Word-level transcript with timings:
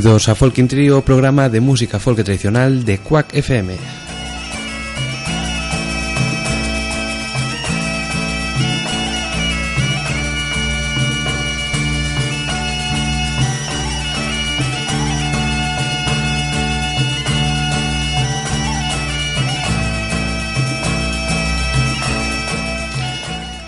Benvidos 0.00 0.30
a 0.30 0.34
Folk 0.34 0.62
Trio, 0.64 0.96
o 0.96 1.04
programa 1.04 1.52
de 1.52 1.60
música 1.60 2.00
folk 2.00 2.24
tradicional 2.24 2.88
de 2.88 3.04
Quack 3.04 3.36
FM. 3.36 3.76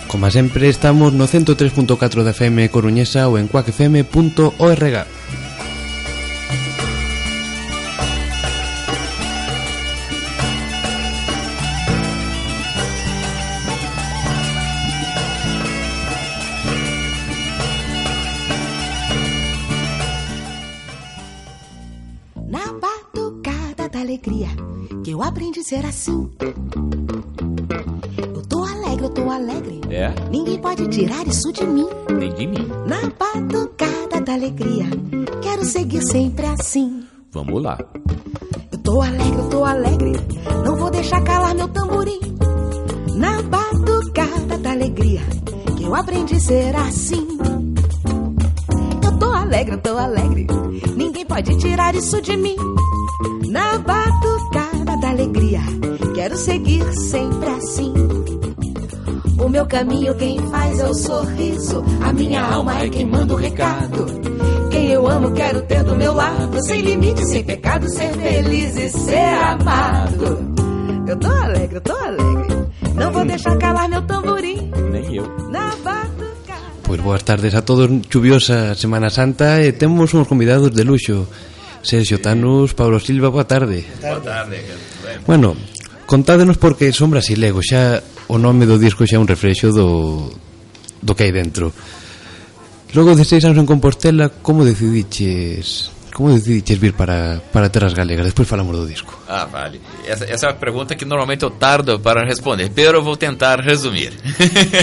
Como 0.09 0.31
sempre, 0.31 0.73
estamos 0.73 1.13
no 1.13 1.29
103.4 1.29 2.25
da 2.25 2.33
FM 2.33 2.73
Coruñesa 2.73 3.29
ou 3.29 3.37
en 3.37 3.53
quackfm.org. 3.53 5.22
ser 25.63 25.85
assim. 25.87 26.31
Eu 28.35 28.43
tô 28.49 28.65
alegre, 28.65 29.05
eu 29.05 29.11
tô 29.11 29.31
alegre. 29.31 29.81
É? 29.91 30.13
Ninguém 30.31 30.59
pode 30.59 30.89
tirar 30.89 31.27
isso 31.27 31.53
de 31.53 31.65
mim. 31.65 31.87
Nem 32.19 32.33
de 32.35 32.47
mim. 32.47 32.69
Na 32.87 33.01
batucada 33.19 34.21
da 34.21 34.33
alegria, 34.33 34.87
quero 35.43 35.65
seguir 35.65 36.03
sempre 36.03 36.47
assim. 36.47 37.05
Vamos 37.31 37.63
lá. 37.63 37.79
Eu 38.71 38.79
tô 38.79 39.01
alegre, 39.01 39.39
eu 39.39 39.49
tô 39.49 39.65
alegre. 39.65 40.13
Não 40.65 40.77
vou 40.77 40.91
deixar 40.91 41.23
calar 41.23 41.55
meu 41.55 41.69
tamborim. 41.69 42.21
Na 43.15 43.43
batucada 43.43 44.59
da 44.59 44.71
alegria, 44.73 45.21
que 45.77 45.85
eu 45.85 45.95
aprendi 45.95 46.35
a 46.35 46.41
ser 46.41 46.77
assim. 46.77 47.39
Eu 49.05 49.19
tô 49.19 49.27
alegre, 49.27 49.75
eu 49.75 49.81
tô 49.81 49.97
alegre. 49.97 50.47
Ninguém 50.97 51.25
pode 51.25 51.57
tirar 51.59 51.95
isso 51.95 52.21
de 52.21 52.37
mim. 52.37 52.57
Na 53.49 53.79
batucada 53.79 54.42
quero 56.33 56.37
seguir 56.37 56.93
sempre 56.95 57.49
assim. 57.51 57.93
O 59.39 59.49
meu 59.49 59.67
caminho 59.67 60.15
quem 60.15 60.39
faz 60.51 60.79
é 60.79 60.87
o 60.87 60.95
sorriso. 60.95 61.85
A 62.01 62.13
minha 62.13 62.43
alma 62.43 62.83
é 62.83 62.89
quem 62.89 63.07
manda 63.07 63.35
o 63.35 63.37
recado. 63.37 64.07
Quem 64.71 64.91
eu 64.93 65.07
amo 65.09 65.33
quero 65.33 65.61
ter 65.63 65.83
do 65.85 65.95
meu 65.95 66.15
lado. 66.15 66.63
Sem 66.63 66.81
limite, 66.81 67.25
sem 67.27 67.45
pecado, 67.45 67.89
ser 67.89 68.13
feliz 68.15 68.77
e 68.77 68.89
ser 68.89 69.35
amado. 69.45 70.53
Eu 71.07 71.17
tô 71.19 71.29
alegre, 71.29 71.77
eu 71.77 71.81
tô 71.81 71.93
alegre. 71.93 72.67
Não 72.95 73.13
vou 73.13 73.25
deixar 73.25 73.59
calar 73.59 73.89
meu 73.89 74.03
tamborim. 74.03 74.71
Nem 74.91 75.17
eu. 75.17 75.27
Na 75.51 75.69
batucada. 75.85 76.73
Pois 76.85 77.01
boas 77.01 77.23
tardes 77.23 77.55
a 77.55 77.63
todos, 77.63 77.91
chuviosa 78.09 78.75
Semana 78.75 79.11
Santa 79.11 79.63
e 79.63 79.73
temos 79.73 80.15
uns 80.15 80.29
convidados 80.29 80.71
de 80.71 80.83
luxo 80.83 81.27
Sergio 81.83 82.19
Tanus, 82.21 82.73
Pablo 82.73 83.01
Silva, 83.01 83.31
boa 83.31 83.45
tarde 83.45 83.85
Boa 84.01 84.21
tarde. 84.21 84.63
Bueno, 85.27 85.57
contádenos 86.13 86.61
porque 86.61 86.93
son 86.93 87.09
brasilegos 87.09 87.65
Xa 87.73 88.05
o 88.29 88.37
nome 88.37 88.69
do 88.69 88.77
disco 88.77 89.09
xa 89.09 89.17
é 89.17 89.23
un 89.23 89.25
reflexo 89.25 89.73
do, 89.73 90.29
do 91.01 91.13
que 91.17 91.25
hai 91.25 91.33
dentro 91.33 91.73
Logo 92.93 93.17
de 93.17 93.25
seis 93.25 93.41
anos 93.49 93.57
en 93.57 93.65
Compostela 93.65 94.29
Como 94.45 94.69
decidiches 94.69 95.89
Como 96.13 96.29
decidiches 96.29 96.77
vir 96.77 96.93
para, 96.93 97.41
para 97.49 97.73
Terras 97.73 97.97
Galegas 97.97 98.29
Despois 98.29 98.45
falamos 98.45 98.77
do 98.77 98.85
disco 98.85 99.17
Ah, 99.33 99.49
vale. 99.49 99.81
Essa, 100.05 100.29
é 100.29 100.37
uma 100.53 100.61
pergunta 100.61 100.93
que 100.95 101.07
normalmente 101.09 101.41
eu 101.43 101.49
tardo 101.51 101.97
para 102.05 102.21
responder, 102.29 102.69
pero 102.75 102.99
eu 102.99 103.03
vou 103.03 103.17
tentar 103.17 103.61
resumir. 103.65 104.13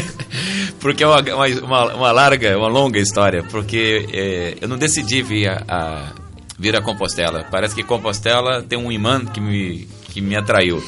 porque 0.82 1.04
é 1.04 1.08
uma, 1.08 1.22
uma, 1.22 1.94
uma 1.94 2.12
larga, 2.12 2.58
uma 2.58 2.68
longa 2.68 2.98
história, 2.98 3.44
porque 3.44 4.08
eh, 4.12 4.58
eu 4.60 4.68
não 4.68 4.76
decidi 4.76 5.22
vir 5.22 5.50
a, 5.50 5.64
a- 5.70 6.14
vir 6.58 6.76
a 6.76 6.82
Compostela. 6.82 7.46
Parece 7.52 7.76
que 7.76 7.84
Compostela 7.84 8.64
tem 8.64 8.80
um 8.80 8.92
imã 8.92 9.24
que 9.26 9.40
me, 9.40 9.88
que 10.12 10.20
me 10.20 10.36
atraiu. 10.36 10.82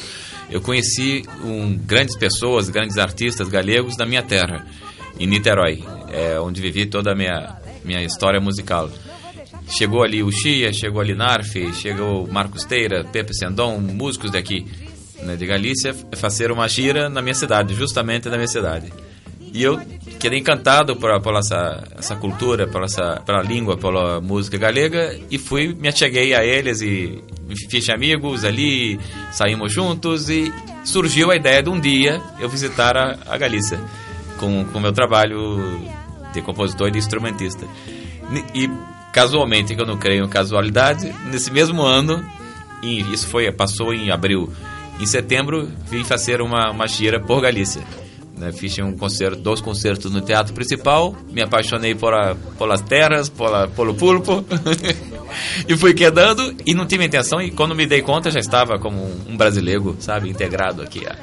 Eu 0.52 0.60
conheci 0.60 1.24
um, 1.42 1.74
grandes 1.78 2.14
pessoas, 2.14 2.68
grandes 2.68 2.98
artistas 2.98 3.48
galegos 3.48 3.96
da 3.96 4.04
minha 4.04 4.22
terra, 4.22 4.66
em 5.18 5.26
Niterói, 5.26 5.82
é, 6.12 6.38
onde 6.38 6.60
vivi 6.60 6.84
toda 6.84 7.12
a 7.12 7.14
minha, 7.14 7.56
minha 7.82 8.02
história 8.04 8.38
musical. 8.38 8.90
Chegou 9.66 10.02
ali 10.02 10.22
o 10.22 10.30
Chia, 10.30 10.70
chegou 10.70 11.00
ali 11.00 11.14
Narfe, 11.14 11.72
chegou 11.72 12.26
Marcos 12.26 12.64
Teira, 12.64 13.02
Pepe 13.02 13.34
Sendon, 13.34 13.78
músicos 13.78 14.30
daqui, 14.30 14.66
né, 15.22 15.36
de 15.36 15.46
Galícia, 15.46 15.94
fazer 16.16 16.52
uma 16.52 16.68
gira 16.68 17.08
na 17.08 17.22
minha 17.22 17.34
cidade, 17.34 17.74
justamente 17.74 18.28
na 18.28 18.36
minha 18.36 18.46
cidade. 18.48 18.92
E 19.52 19.62
eu 19.62 19.78
quedei 20.18 20.38
encantado 20.38 20.96
por, 20.96 21.20
por 21.20 21.36
essa, 21.36 21.84
essa 21.96 22.16
cultura, 22.16 22.66
por 22.66 22.82
essa 22.84 23.20
pela 23.26 23.42
língua, 23.42 23.76
pela 23.76 24.20
música 24.20 24.56
galega 24.56 25.18
e 25.30 25.38
fui, 25.38 25.74
me 25.74 25.88
acheguei 25.88 26.34
a 26.34 26.42
eles 26.42 26.80
e 26.80 27.22
fiz 27.68 27.88
amigos 27.90 28.44
ali, 28.44 28.98
saímos 29.30 29.72
juntos 29.72 30.30
e 30.30 30.50
surgiu 30.84 31.30
a 31.30 31.36
ideia 31.36 31.62
de 31.62 31.68
um 31.68 31.78
dia 31.78 32.22
eu 32.40 32.48
visitar 32.48 32.96
a, 32.96 33.18
a 33.26 33.36
Galícia 33.36 33.78
com 34.38 34.62
o 34.62 34.80
meu 34.80 34.92
trabalho 34.92 35.80
de 36.32 36.40
compositor 36.40 36.88
e 36.88 36.92
de 36.92 36.98
instrumentista. 36.98 37.66
E 38.54 38.70
casualmente, 39.12 39.74
que 39.74 39.82
eu 39.82 39.86
não 39.86 39.98
creio 39.98 40.24
em 40.24 40.28
casualidade, 40.28 41.14
nesse 41.26 41.50
mesmo 41.50 41.82
ano, 41.82 42.24
isso 42.82 43.26
foi 43.28 43.52
passou 43.52 43.92
em 43.92 44.10
abril, 44.10 44.50
em 44.98 45.04
setembro 45.06 45.68
vim 45.90 46.04
fazer 46.04 46.40
uma, 46.40 46.70
uma 46.70 46.88
gira 46.88 47.20
por 47.20 47.40
Galícia. 47.40 47.82
Né, 48.36 48.50
fiz 48.50 48.78
um 48.78 48.92
concerto, 48.92 49.40
dois 49.40 49.60
concertos 49.60 50.10
no 50.10 50.20
teatro 50.20 50.54
principal, 50.54 51.14
me 51.30 51.42
apaixonei 51.42 51.94
por 51.94 52.14
a, 52.14 52.34
pelas 52.58 52.80
terras, 52.80 53.28
pela, 53.28 53.68
pelo 53.68 53.94
pulpo, 53.94 54.44
e 55.68 55.76
fui 55.76 55.94
quedando, 55.94 56.54
e 56.64 56.74
não 56.74 56.86
tive 56.86 57.04
intenção, 57.04 57.40
e 57.40 57.50
quando 57.50 57.74
me 57.74 57.86
dei 57.86 58.02
conta 58.02 58.30
já 58.30 58.40
estava 58.40 58.78
como 58.78 59.04
um, 59.04 59.32
um 59.32 59.36
brasileiro, 59.36 59.96
sabe, 60.00 60.30
integrado 60.30 60.82
aqui 60.82 61.06
a, 61.06 61.14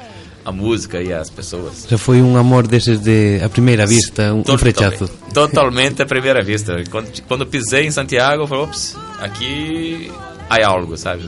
a 0.44 0.52
música 0.52 1.02
e 1.02 1.12
as 1.12 1.30
pessoas. 1.30 1.86
Xa 1.88 1.98
foi 1.98 2.20
un 2.22 2.36
amor 2.36 2.66
deses 2.66 3.00
de 3.00 3.40
a 3.42 3.48
primeira 3.48 3.86
vista, 3.86 4.32
un, 4.32 4.42
un 4.46 4.58
frechazo 4.58 5.08
Totalmente, 5.08 5.34
totalmente 5.34 6.02
à 6.02 6.06
primeira 6.06 6.42
vista. 6.42 6.82
Quando, 6.90 7.10
quando 7.26 7.46
pisei 7.46 7.86
em 7.86 7.90
Santiago, 7.90 8.42
eu 8.42 8.46
falei, 8.46 8.64
ops, 8.64 8.96
aqui 9.20 10.10
há 10.48 10.66
algo, 10.66 10.96
sabe? 10.96 11.22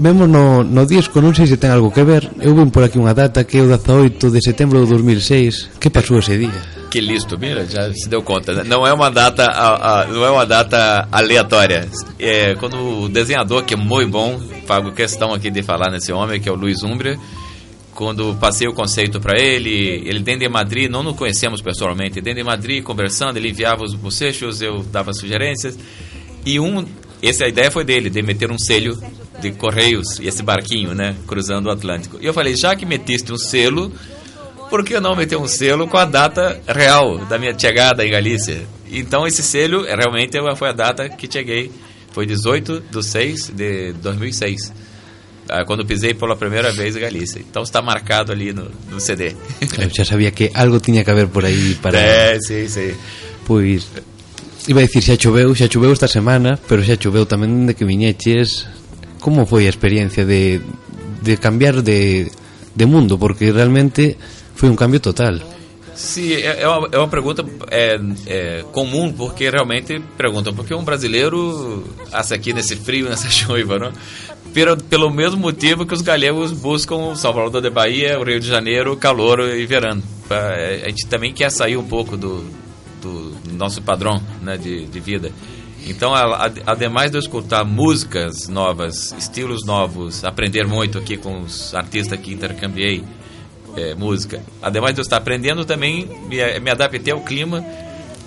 Vemos 0.00 0.28
no, 0.28 0.64
no 0.64 0.86
disco, 0.88 1.20
non 1.20 1.36
sei 1.36 1.44
se 1.44 1.60
ten 1.60 1.68
algo 1.76 1.92
que 1.92 2.00
ver 2.08 2.24
Eu 2.40 2.56
vim 2.56 2.72
por 2.72 2.80
aquí 2.80 2.96
unha 2.96 3.12
data 3.12 3.44
que 3.44 3.60
é 3.60 3.62
o 3.62 3.68
18 3.68 4.32
de 4.32 4.40
setembro 4.40 4.80
de 4.80 4.96
2006 4.96 5.76
Que 5.76 5.92
pasou 5.92 6.16
ese 6.18 6.40
día? 6.40 6.80
Que 6.90 6.98
listo, 7.04 7.38
mira, 7.38 7.62
já 7.70 7.86
se 7.94 8.08
deu 8.08 8.18
conta. 8.20 8.64
Não 8.64 8.82
é 8.84 8.92
uma 8.92 9.10
data, 9.12 9.44
a- 9.46 10.00
a- 10.02 10.06
não 10.08 10.24
é 10.24 10.30
uma 10.32 10.44
data 10.44 11.06
aleatória. 11.12 11.86
É, 12.18 12.56
quando 12.56 13.04
o 13.04 13.08
desenhador, 13.08 13.62
que 13.62 13.74
é 13.74 13.76
muito 13.76 14.10
bom, 14.10 14.40
pago 14.66 14.90
questão 14.90 15.32
aqui 15.32 15.52
de 15.52 15.62
falar 15.62 15.88
nesse 15.92 16.10
homem, 16.12 16.40
que 16.40 16.48
é 16.48 16.52
o 16.52 16.56
Luiz 16.56 16.82
Umbria, 16.82 17.16
quando 17.94 18.34
passei 18.40 18.66
o 18.66 18.72
conceito 18.74 19.20
para 19.20 19.38
ele, 19.40 20.02
ele 20.04 20.18
dentro 20.18 20.40
de 20.40 20.48
Madrid, 20.48 20.90
não 20.90 21.04
nos 21.04 21.14
conhecemos 21.14 21.62
pessoalmente, 21.62 22.20
dentro 22.20 22.40
de 22.42 22.44
Madrid, 22.44 22.82
conversando, 22.82 23.36
ele 23.36 23.50
enviava 23.50 23.84
os 23.84 23.94
bocechos, 23.94 24.60
eu 24.60 24.82
dava 24.82 25.12
sugerências, 25.12 25.78
e 26.44 26.58
um, 26.58 26.84
essa 27.22 27.46
ideia 27.46 27.70
foi 27.70 27.84
dele, 27.84 28.10
de 28.10 28.20
meter 28.20 28.50
um 28.50 28.58
selho 28.58 28.98
de 29.40 29.52
correios, 29.52 30.18
e 30.20 30.28
esse 30.28 30.42
barquinho, 30.42 30.94
né, 30.94 31.16
cruzando 31.26 31.66
o 31.66 31.70
Atlântico. 31.70 32.18
E 32.20 32.26
eu 32.26 32.34
falei, 32.34 32.54
já 32.54 32.76
que 32.76 32.84
metiste 32.84 33.32
um 33.32 33.38
selo, 33.38 33.92
por 34.70 34.84
que 34.84 34.98
não 35.00 35.16
meter 35.16 35.36
um 35.36 35.48
selo 35.48 35.88
com 35.88 35.96
a 35.96 36.04
data 36.04 36.60
real 36.68 37.18
da 37.26 37.38
minha 37.38 37.58
chegada 37.58 38.06
em 38.06 38.10
Galícia? 38.10 38.62
Então 38.90 39.26
esse 39.26 39.42
selo 39.42 39.84
é, 39.84 39.94
realmente 39.94 40.38
foi 40.56 40.68
a 40.68 40.72
data 40.72 41.08
que 41.08 41.30
cheguei, 41.30 41.70
foi 42.12 42.24
18 42.24 42.84
de 42.90 43.04
6 43.04 43.50
de 43.50 43.92
2006. 43.94 44.72
ah, 45.48 45.64
Quando 45.64 45.84
pisei 45.84 46.14
pela 46.14 46.36
primeira 46.36 46.70
vez 46.72 46.96
em 46.96 47.00
Galícia. 47.00 47.40
Então 47.40 47.62
está 47.62 47.82
marcado 47.82 48.32
ali 48.32 48.52
no, 48.52 48.70
no 48.90 49.00
CD. 49.00 49.34
Xa 49.92 50.04
sabía 50.04 50.30
que 50.30 50.50
algo 50.54 50.80
tiña 50.80 51.04
que 51.04 51.10
haber 51.10 51.28
por 51.28 51.44
aí 51.44 51.76
para... 51.82 51.98
É, 51.98 52.38
sim, 52.40 52.68
sim. 52.68 52.94
Pois 53.44 53.88
Iba 54.68 54.80
a 54.80 54.84
dicir 54.84 55.02
xa 55.02 55.16
choveu, 55.16 55.54
xa 55.54 55.66
choveu 55.68 55.90
esta 55.90 56.06
semana 56.06 56.58
Pero 56.68 56.84
xa 56.84 56.94
choveu 56.96 57.24
tamén 57.26 57.66
de 57.66 57.74
que 57.74 57.84
viñeches 57.84 58.68
Como 59.20 59.46
foi 59.46 59.66
a 59.66 59.70
experiencia 59.70 60.24
de, 60.24 60.60
de 61.22 61.36
cambiar 61.36 61.82
de, 61.82 62.30
de 62.74 62.86
mundo? 62.86 63.18
Porque 63.18 63.52
realmente 63.52 64.16
foi 64.54 64.68
un 64.68 64.76
cambio 64.76 65.00
total 65.00 65.40
Sim, 66.00 66.32
é, 66.32 66.66
uma, 66.66 66.88
é 66.92 66.98
uma 66.98 67.08
pergunta 67.08 67.44
é, 67.70 68.00
é, 68.26 68.64
comum, 68.72 69.12
porque 69.12 69.50
realmente 69.50 70.00
perguntam 70.16 70.54
por 70.54 70.64
que 70.66 70.72
um 70.72 70.82
brasileiro 70.82 71.84
assa 72.10 72.34
aqui 72.34 72.54
nesse 72.54 72.74
frio, 72.74 73.06
nessa 73.08 73.28
chuva, 73.28 73.78
não? 73.78 73.92
Pelo, 74.54 74.78
pelo 74.78 75.10
mesmo 75.10 75.38
motivo 75.38 75.84
que 75.84 75.92
os 75.92 76.00
galegos 76.00 76.52
buscam 76.52 77.14
Salvador 77.14 77.60
de 77.60 77.68
Bahia, 77.68 78.18
o 78.18 78.24
Rio 78.24 78.40
de 78.40 78.48
Janeiro, 78.48 78.96
calor 78.96 79.40
e 79.40 79.66
verão. 79.66 80.02
A 80.30 80.88
gente 80.88 81.06
também 81.06 81.34
quer 81.34 81.50
sair 81.50 81.76
um 81.76 81.84
pouco 81.84 82.16
do, 82.16 82.44
do 83.02 83.36
nosso 83.52 83.82
padrão 83.82 84.22
né, 84.40 84.56
de, 84.56 84.86
de 84.86 85.00
vida. 85.00 85.30
Então, 85.86 86.12
ademais 86.66 87.10
de 87.10 87.16
eu 87.16 87.20
escutar 87.20 87.64
músicas 87.64 88.48
novas, 88.48 89.12
estilos 89.18 89.64
novos, 89.64 90.24
aprender 90.24 90.66
muito 90.66 90.98
aqui 90.98 91.16
com 91.16 91.40
os 91.40 91.74
artistas 91.74 92.18
que 92.20 92.32
intercambiei 92.32 93.02
é, 93.76 93.94
música, 93.94 94.42
ademais 94.62 94.94
de 94.94 95.00
eu 95.00 95.02
estar 95.02 95.16
aprendendo, 95.16 95.64
também 95.64 96.08
me, 96.28 96.60
me 96.60 96.70
adaptei 96.70 97.12
ao 97.12 97.20
clima 97.20 97.64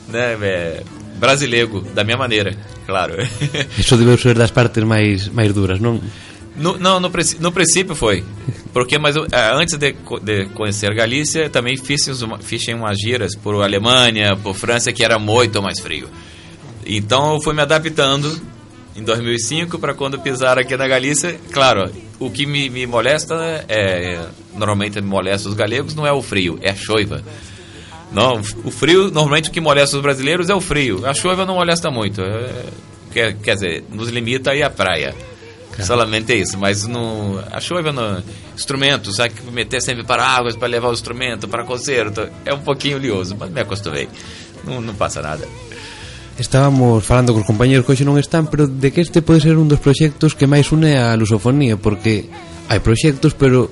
né, 0.08 0.38
é, 0.42 0.84
brasileiro, 1.16 1.82
da 1.94 2.04
minha 2.04 2.18
maneira, 2.18 2.56
claro. 2.86 3.16
Iso 3.78 3.98
debe 3.98 4.18
ser 4.18 4.36
das 4.36 4.52
partes 4.52 4.84
máis 4.84 5.28
máis 5.30 5.54
duras, 5.54 5.80
non? 5.80 6.00
No, 6.56 6.78
não, 6.78 7.00
no, 7.00 7.10
no 7.40 7.52
princípio 7.52 7.96
foi. 7.96 8.24
Porque, 8.72 8.98
mas 9.00 9.16
eu, 9.16 9.26
eh, 9.32 9.52
antes 9.54 9.78
de, 9.78 9.96
de 10.22 10.46
conhecer 10.54 10.94
Galícia, 10.94 11.50
também 11.50 11.78
fiz, 11.78 12.02
fiz 12.42 12.68
umas 12.70 12.98
giras 13.00 13.36
por 13.36 13.64
Alemanha, 13.64 14.36
por 14.36 14.54
França, 14.56 14.92
que 14.92 15.04
era 15.04 15.18
muito 15.18 15.62
mais 15.62 15.80
frio. 15.80 16.08
Então 16.86 17.36
eu 17.36 17.42
fui 17.42 17.54
me 17.54 17.62
adaptando 17.62 18.42
em 18.96 19.04
2005 19.04 19.80
para 19.80 19.94
quando 19.94 20.20
pisar 20.20 20.58
aqui 20.58 20.76
na 20.78 20.88
Galícia. 20.88 21.40
Claro, 21.52 21.92
o 22.20 22.30
que 22.30 22.46
me, 22.46 22.70
me 22.70 22.86
molesta 22.86 23.36
é. 23.68 24.26
Normalmente 24.56 25.02
me 25.02 25.08
molesta 25.08 25.50
os 25.50 25.56
galegos 25.56 25.96
não 25.96 26.06
é 26.06 26.12
o 26.12 26.22
frio, 26.22 26.60
é 26.62 26.70
a 26.70 26.76
chuva. 26.76 27.24
Não, 28.12 28.40
o 28.64 28.70
frio, 28.70 29.10
normalmente 29.10 29.50
o 29.50 29.52
que 29.52 29.60
molesta 29.60 29.96
os 29.96 30.04
brasileiros 30.04 30.50
é 30.50 30.54
o 30.54 30.62
frio. 30.62 31.06
A 31.06 31.14
chuva 31.14 31.46
não 31.46 31.56
molesta 31.56 31.90
muito. 31.90 32.22
É, 32.22 32.66
quer, 33.12 33.34
quer 33.38 33.54
dizer, 33.56 33.84
nos 33.90 34.10
limita 34.10 34.52
aí 34.52 34.62
a 34.62 34.70
praia. 34.70 35.16
Solamente 35.82 36.32
é 36.32 36.36
isso, 36.36 36.56
mas 36.56 36.86
no, 36.86 37.44
a 37.52 37.60
chuva 37.60 37.92
no 37.92 38.24
instrumento, 38.54 39.12
sabe 39.12 39.34
que 39.34 39.52
meter 39.52 39.82
sempre 39.82 40.04
para 40.04 40.24
águas 40.24 40.56
para 40.56 40.68
levar 40.68 40.90
o 40.90 40.94
instrumento 40.94 41.48
para 41.48 41.64
concerto, 41.64 42.30
é 42.46 42.54
um 42.54 42.60
pouquinho 42.60 43.00
lioso, 43.00 43.36
mas 43.40 43.50
me 43.50 43.62
acostumei. 43.62 44.08
Não, 44.64 44.80
não 44.80 44.94
passa 44.94 45.22
nada. 45.22 45.48
Estábamos 46.38 47.06
falando 47.06 47.34
cos 47.34 47.46
compañeros 47.46 47.86
que 47.86 47.94
hoxe 47.94 48.06
non 48.08 48.18
están, 48.18 48.50
pero 48.50 48.66
de 48.66 48.90
que 48.90 49.06
este 49.06 49.22
pode 49.22 49.46
ser 49.46 49.54
un 49.54 49.70
dos 49.70 49.78
proxectos 49.78 50.34
que 50.34 50.50
máis 50.50 50.74
une 50.74 50.98
a 50.98 51.14
lusofonía, 51.14 51.78
porque 51.78 52.26
hai 52.70 52.82
proxectos, 52.82 53.38
pero 53.38 53.70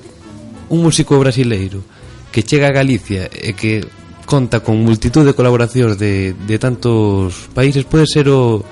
un 0.70 0.78
músico 0.78 1.18
brasileiro 1.18 1.82
que 2.30 2.46
chega 2.46 2.70
a 2.70 2.76
Galicia 2.76 3.26
e 3.28 3.52
que 3.58 3.82
conta 4.24 4.62
con 4.62 4.78
multitud 4.78 5.26
de 5.26 5.34
colaboracións 5.34 5.98
de, 5.98 6.38
de 6.38 6.56
tantos 6.62 7.50
países 7.50 7.82
pode 7.82 8.06
ser 8.06 8.30
o, 8.30 8.62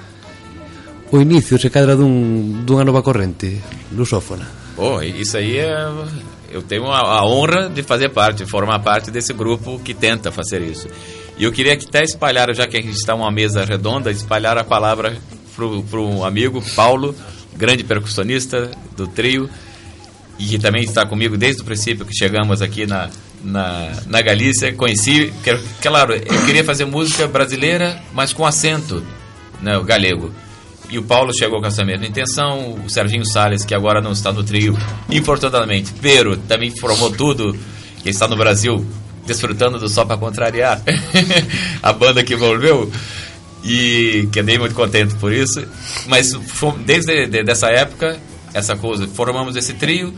o 1.10 1.16
inicio 1.18 1.58
se 1.58 1.68
cadra 1.68 1.98
dun, 1.98 2.62
dunha 2.62 2.86
nova 2.86 3.02
corrente 3.02 3.58
lusófona. 3.90 4.46
Bom, 4.78 5.02
isso 5.02 5.36
aí 5.36 5.58
é 5.58 5.74
eu 6.50 6.62
tenho 6.62 6.86
a, 6.86 7.24
honra 7.24 7.68
de 7.68 7.82
fazer 7.82 8.08
parte, 8.08 8.44
de 8.44 8.50
formar 8.50 8.80
parte 8.80 9.10
desse 9.10 9.32
grupo 9.32 9.78
que 9.78 9.94
tenta 9.94 10.32
fazer 10.32 10.60
isso. 10.62 10.88
E 11.40 11.44
eu 11.44 11.50
queria 11.50 11.74
que 11.74 11.86
até 11.86 12.04
espalhar, 12.04 12.54
já 12.54 12.66
que 12.66 12.76
a 12.76 12.82
gente 12.82 12.92
está 12.92 13.16
numa 13.16 13.30
mesa 13.32 13.64
redonda, 13.64 14.10
espalhar 14.10 14.58
a 14.58 14.62
palavra 14.64 15.16
para 15.56 15.98
um 16.00 16.22
amigo, 16.22 16.62
Paulo, 16.76 17.14
grande 17.56 17.82
percussionista 17.82 18.70
do 18.94 19.06
trio, 19.06 19.48
e 20.38 20.44
que 20.44 20.58
também 20.58 20.82
está 20.84 21.06
comigo 21.06 21.38
desde 21.38 21.62
o 21.62 21.64
princípio 21.64 22.04
que 22.04 22.14
chegamos 22.14 22.60
aqui 22.60 22.86
na, 22.86 23.08
na, 23.42 23.90
na 24.06 24.20
Galícia. 24.20 24.70
Conheci, 24.74 25.32
quero- 25.42 25.62
claro, 25.80 26.12
eu 26.14 26.44
queria 26.44 26.62
fazer 26.62 26.84
música 26.84 27.26
brasileira, 27.26 27.98
mas 28.12 28.34
com 28.34 28.44
acento 28.44 29.02
né, 29.62 29.78
o 29.78 29.82
galego. 29.82 30.30
E 30.90 30.98
o 30.98 31.02
Paulo 31.02 31.32
chegou 31.34 31.58
com 31.60 31.66
essa 31.66 31.84
mesma 31.86 32.04
intenção, 32.06 32.74
o 32.84 32.90
Serginho 32.90 33.24
Salles, 33.24 33.64
que 33.64 33.74
agora 33.74 34.02
não 34.02 34.12
está 34.12 34.30
no 34.30 34.42
trio, 34.44 34.76
infortunadamente, 35.08 35.90
pero 36.02 36.36
também 36.36 36.70
formou 36.70 37.10
tudo, 37.10 37.56
que 38.02 38.10
está 38.10 38.26
no 38.28 38.36
Brasil, 38.36 38.84
desfrutando 39.26 39.78
do 39.78 39.88
Só 39.88 40.04
Pra 40.04 40.16
Contrariar, 40.16 40.82
a 41.82 41.92
banda 41.92 42.22
que 42.24 42.34
envolveu, 42.34 42.90
e 43.62 44.28
quedei 44.32 44.58
muito 44.58 44.74
contente 44.74 45.14
por 45.16 45.32
isso. 45.32 45.64
Mas 46.06 46.32
desde 46.84 47.26
de, 47.26 47.42
dessa 47.42 47.68
época, 47.68 48.18
essa 48.52 48.76
coisa, 48.76 49.06
formamos 49.08 49.56
esse 49.56 49.74
trio 49.74 50.14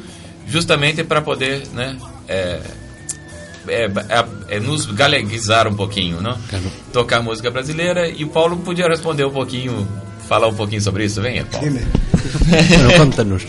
justamente 0.46 1.04
para 1.04 1.20
poder, 1.22 1.66
né, 1.72 1.96
é, 2.28 2.60
é, 3.68 3.84
é, 3.84 4.56
é 4.56 4.60
nos 4.60 4.86
galeguizar 4.86 5.68
um 5.68 5.74
pouquinho, 5.74 6.20
não? 6.20 6.36
Claro. 6.48 6.64
Tocar 6.92 7.22
música 7.22 7.50
brasileira 7.50 8.08
e 8.08 8.24
o 8.24 8.28
Paulo 8.28 8.56
podia 8.58 8.88
responder 8.88 9.24
um 9.24 9.30
pouquinho, 9.30 9.86
falar 10.32 10.48
um 10.48 10.54
pouquinho 10.54 10.80
sobre 10.80 11.04
isso? 11.04 11.20
Venha, 11.20 11.44
Paulo. 11.44 11.68
Dime. 11.68 11.80
bueno, 12.48 12.92
contanos. 12.96 13.44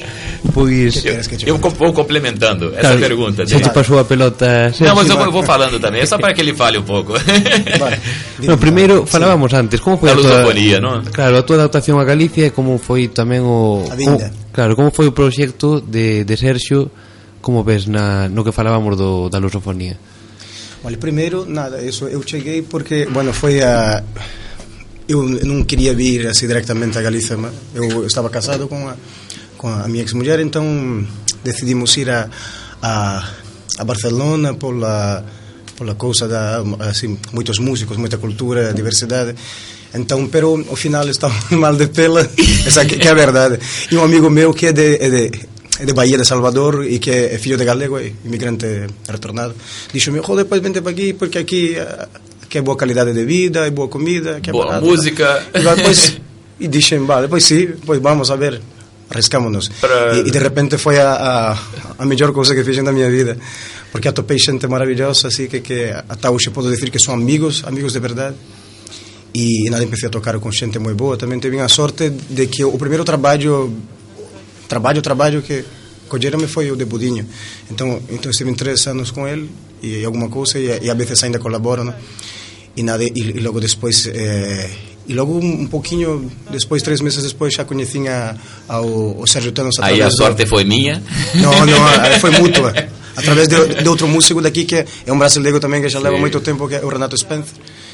Pois 0.53 1.00
que 1.00 1.49
eu 1.49 1.57
vou 1.57 1.94
complementando 1.94 2.71
claro, 2.71 2.87
essa 2.87 2.97
pergunta. 2.97 3.47
Se 3.47 3.59
te 3.61 3.69
passou 3.69 3.99
a 3.99 4.04
pelota. 4.04 4.73
Não, 4.81 4.95
mas 4.95 5.09
eu 5.09 5.18
vou, 5.18 5.31
vou, 5.31 5.44
falando 5.44 5.80
também, 5.80 6.02
é 6.02 6.06
só 6.06 6.18
para 6.18 6.33
que 6.33 6.42
ele 6.42 6.54
fale 6.54 6.78
um 6.78 6.83
pouco. 6.83 7.13
vale. 7.80 7.97
no, 8.40 8.57
primeiro 8.57 9.06
falábamos 9.06 9.54
antes, 9.54 9.80
como 9.80 9.97
foi 9.97 10.09
a, 10.09 10.13
a 10.13 10.18
tua, 10.18 10.44
ponía, 10.44 10.81
¿no? 10.81 11.02
Claro, 11.04 11.37
a 11.37 11.44
tua 11.44 11.56
adaptación 11.56 11.97
a 11.99 12.04
Galicia 12.04 12.47
e 12.47 12.52
como 12.52 12.78
foi 12.78 13.07
tamén 13.07 13.47
o 13.47 13.87
a 13.87 13.95
vinda. 13.95 14.28
Como, 14.28 14.52
claro, 14.52 14.75
como 14.75 14.92
foi 14.92 15.07
o 15.07 15.16
proxecto 15.16 15.80
de 15.80 16.28
de 16.28 16.35
Sergio 16.35 16.92
como 17.40 17.63
ves 17.63 17.87
na 17.87 18.28
no 18.28 18.44
que 18.44 18.52
falábamos 18.52 18.99
do 18.99 19.31
da 19.31 19.40
lusofonía. 19.40 19.95
Olha, 20.83 20.99
primeiro, 20.99 21.47
nada, 21.47 21.80
isso 21.80 22.11
eu 22.11 22.19
cheguei 22.28 22.61
porque, 22.61 23.07
bueno, 23.07 23.31
foi 23.31 23.63
a 23.63 24.04
eu 25.07 25.24
não 25.24 25.64
queria 25.64 25.94
vir 25.94 26.28
assim 26.28 26.48
diretamente 26.48 26.98
a 26.98 27.02
Galiza, 27.02 27.38
eu 27.74 28.06
estava 28.06 28.30
casado 28.30 28.68
com 28.68 28.88
a, 28.88 28.95
com 29.57 29.68
a 29.68 29.88
minha 29.88 30.04
ex-mulher, 30.04 30.40
então 30.40 31.06
decidimos 31.44 31.95
ir 31.98 32.10
a, 32.10 32.30
a, 32.81 33.30
a 33.80 33.83
Barcelona 33.83 34.54
pela 34.54 35.24
pela 35.78 35.95
coisa 35.95 36.28
da 36.28 36.62
assim 36.80 37.18
muitos 37.33 37.57
músicos 37.57 37.98
muita 37.98 38.19
cultura 38.19 38.72
diversidade 38.74 39.33
então 39.92 40.28
pero 40.28 40.64
ao 40.69 40.76
final 40.76 41.10
estava 41.10 41.33
mal 41.57 41.76
de 41.76 41.88
pela 41.88 42.22
essa 42.68 42.86
que, 42.86 42.95
que 42.98 43.07
é 43.07 43.12
a 43.12 43.16
verdade 43.16 43.57
e 43.92 43.98
um 43.98 44.04
amigo 44.04 44.30
meu 44.30 44.54
que 44.54 44.68
é 44.68 44.72
de, 44.72 44.98
é 44.98 45.10
de 45.10 45.54
é 45.80 45.86
de 45.86 45.94
Bahia 45.94 46.18
de 46.18 46.26
Salvador 46.26 46.86
e 46.86 47.00
que 47.00 47.10
é 47.10 47.38
filho 47.40 47.57
de 47.57 47.66
galego, 47.66 47.98
é 47.98 48.14
imigrante 48.24 48.86
retornado. 49.10 49.56
Disse-me, 49.92 50.22
joder, 50.22 50.44
depois 50.44 50.62
vente 50.62 50.81
para 50.81 50.92
aqui, 50.92 51.14
porque 51.14 51.40
aqui 51.40 51.76
que 52.54 52.60
é 52.60 52.62
boa 52.62 52.78
qualidade 52.78 53.12
de 53.14 53.26
vida, 53.26 53.66
é 53.66 53.72
boa 53.72 53.88
comida, 53.90 54.38
que 54.40 54.52
é 54.52 54.54
Boa 54.54 54.68
barato. 54.68 54.86
música. 54.86 55.26
E 55.57 55.60
depois 55.76 56.00
e 56.60 56.68
disse, 56.68 56.95
vale, 57.00 57.28
pois 57.28 57.44
sim, 57.44 57.69
pois 57.83 58.00
vamos 58.00 58.30
a 58.30 58.36
ver, 58.36 58.62
arriscámonos. 59.10 59.69
Para- 59.81 60.18
E, 60.18 60.28
e 60.28 60.31
de 60.31 60.38
repente 60.38 60.78
foi 60.78 61.00
a, 61.00 61.12
a, 61.14 61.57
a 61.98 62.06
melhor 62.06 62.31
coisa 62.31 62.54
que 62.54 62.64
fiz 62.64 62.78
na 62.83 62.92
minha 62.92 63.10
vida, 63.10 63.36
porque 63.92 64.07
atopei 64.07 64.38
gente 64.38 64.68
maravilhosa, 64.68 65.30
assim 65.30 65.48
que 65.48 65.62
que 65.62 65.90
até 66.07 66.30
hoje 66.30 66.52
posso 66.52 66.69
dizer 66.69 66.92
que 66.92 67.00
são 67.00 67.16
amigos, 67.16 67.64
amigos 67.66 67.94
de 67.94 68.00
verdade. 68.00 68.36
E 69.33 69.68
nada, 69.72 69.83
comecei 69.86 70.07
a 70.07 70.12
tocar 70.12 70.38
com 70.40 70.52
gente 70.52 70.78
muito 70.78 70.95
boa. 70.95 71.18
Também 71.18 71.40
tive 71.40 71.60
a 71.60 71.68
sorte 71.68 72.12
de 72.12 72.45
que 72.45 72.64
o 72.64 72.78
primeiro 72.78 73.04
trabalho, 73.04 73.74
trabalho, 74.69 75.02
trabalho 75.02 75.42
que 75.42 75.66
colheram-me 76.07 76.45
foi 76.48 76.69
o 76.69 76.76
de 76.76 76.86
Budinho. 76.86 77.26
Então, 77.72 78.00
então 78.10 78.30
estive 78.30 78.54
três 78.54 78.86
anos 78.86 79.10
com 79.10 79.28
ele 79.28 79.50
e 79.81 80.06
alguma 80.06 80.30
coisa, 80.30 80.60
e, 80.60 80.86
e 80.86 80.90
a 80.90 80.94
vezes 80.94 81.24
ainda 81.24 81.40
colaboro, 81.40 81.83
né? 81.83 81.95
E 82.75 82.81
nada, 82.83 83.03
e, 83.03 83.39
logo 83.39 83.59
depois, 83.59 84.07
eh, 84.07 84.69
e 85.07 85.13
logo 85.13 85.33
um, 85.37 85.61
um 85.61 85.68
pouquinho 85.68 86.31
depois, 86.49 86.81
três 86.81 87.01
meses 87.01 87.23
depois, 87.23 87.53
já 87.53 87.63
conheci 87.63 88.07
a, 88.07 88.35
ao, 88.68 88.85
o 89.19 89.27
Sérgio 89.27 89.51
Thanos 89.51 89.75
Aí 89.80 90.01
a 90.01 90.07
através 90.07 90.13
do- 90.13 90.18
sorte 90.18 90.45
foi 90.47 90.63
minha. 90.63 91.01
não, 91.35 91.53
eh, 92.06 92.18
foi 92.21 92.31
mútua. 92.31 92.73
Através 93.15 93.47
de, 93.47 93.83
de 93.83 93.87
outro 93.87 94.07
músico 94.07 94.42
daqui 94.42 94.65
que 94.65 94.83
é 95.06 95.13
um 95.13 95.19
brasileiro 95.19 95.59
também 95.59 95.81
que 95.83 95.87
já 95.89 95.99
leva 95.99 96.15
Sim. 96.15 96.21
muito 96.21 96.39
tempo, 96.42 96.68
que 96.68 96.75
é 96.75 96.83
o 96.83 96.87
Renato 96.89 97.15
Spencer. 97.15 97.53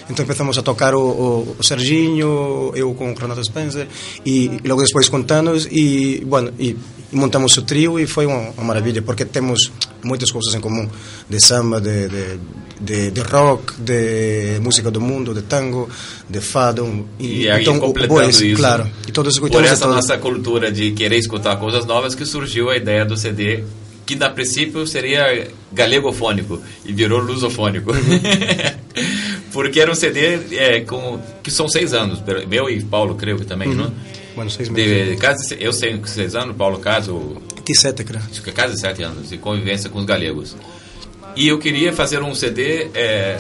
Então 0.10 0.26
começamos 0.26 0.58
a 0.58 0.62
tocar 0.64 0.96
o, 0.96 1.02
o, 1.02 1.56
o 1.60 1.64
Serginho, 1.64 2.72
eu 2.74 2.94
com 2.94 3.12
o 3.12 3.14
Renato 3.16 3.44
Spencer, 3.44 3.86
e, 4.26 4.46
e 4.64 4.68
logo 4.68 4.82
depois 4.82 5.10
com 5.10 5.22
Thanos, 5.22 5.68
e, 5.70 6.24
bueno, 6.26 6.52
e, 6.58 6.76
e 7.12 7.16
montamos 7.16 7.56
o 7.58 7.62
trio 7.64 8.00
e 8.00 8.08
foi 8.08 8.26
uma, 8.26 8.50
uma 8.52 8.64
maravilha, 8.64 9.02
porque 9.02 9.26
temos 9.26 9.72
muitas 10.02 10.32
coisas 10.32 10.56
em 10.56 10.62
comum, 10.62 10.88
de 11.30 11.40
samba, 11.40 11.80
de, 11.82 12.08
de, 12.08 12.40
de, 12.80 13.12
de 13.12 13.22
rock, 13.22 13.74
de 13.80 14.60
música 14.62 14.90
do 14.90 15.02
mundo, 15.02 15.34
de 15.34 15.42
tango, 15.42 15.90
de 16.30 16.40
fado. 16.40 17.08
E 17.20 17.50
aí, 17.50 17.62
então, 17.62 17.80
completando 17.80 18.22
boas, 18.22 18.40
isso, 18.40 18.56
claro, 18.56 18.90
e 19.08 19.12
todos 19.12 19.38
por 19.38 19.50
de 19.50 19.58
essa 19.58 19.82
todos. 19.82 19.96
nossa 19.96 20.18
cultura 20.18 20.72
de 20.72 20.92
querer 20.92 21.18
escutar 21.18 21.58
coisas 21.58 21.86
novas 21.86 22.16
que 22.16 22.26
surgiu 22.26 22.70
a 22.70 22.78
ideia 22.78 23.06
do 23.06 23.18
CD, 23.18 23.64
que 24.06 24.16
na 24.16 24.30
princípio 24.30 24.88
seria 24.88 25.48
galegofônico 25.72 26.62
e 26.86 26.94
virou 26.94 27.20
lusofônico. 27.20 27.92
Porque 29.52 29.80
era 29.80 29.92
um 29.92 29.96
CD 29.96 30.56
é, 30.56 30.82
com, 30.82 31.20
que 31.42 31.50
são 31.50 31.68
seis 31.68 31.94
anos, 31.94 32.22
meu 32.48 32.70
e 32.70 32.84
Paulo, 32.84 33.16
creio 33.16 33.40
que 33.40 33.46
também, 33.46 33.74
não? 33.74 33.92
Bueno, 34.36 34.50
seis 34.52 34.70
meses. 34.70 35.10
De, 35.10 35.18
quase, 35.18 35.58
eu 35.60 35.74
sei 35.74 35.98
que 35.98 36.10
seis 36.10 36.36
anos, 36.36 36.56
Paulo 36.56 36.78
Caso, 36.80 37.42
27, 37.58 38.04
creio. 38.04 38.24
acho 38.30 38.42
que 38.42 38.50
é 38.52 38.54
quase 38.54 38.80
sete 38.80 39.04
anos 39.04 39.30
de 39.30 39.38
convivência 39.38 39.90
com 39.90 40.00
os 40.00 40.06
galegos. 40.06 40.56
E 41.40 41.48
eu 41.48 41.58
queria 41.58 41.94
fazer 41.94 42.22
um 42.22 42.36
CD 42.36 42.90
é, 42.94 43.40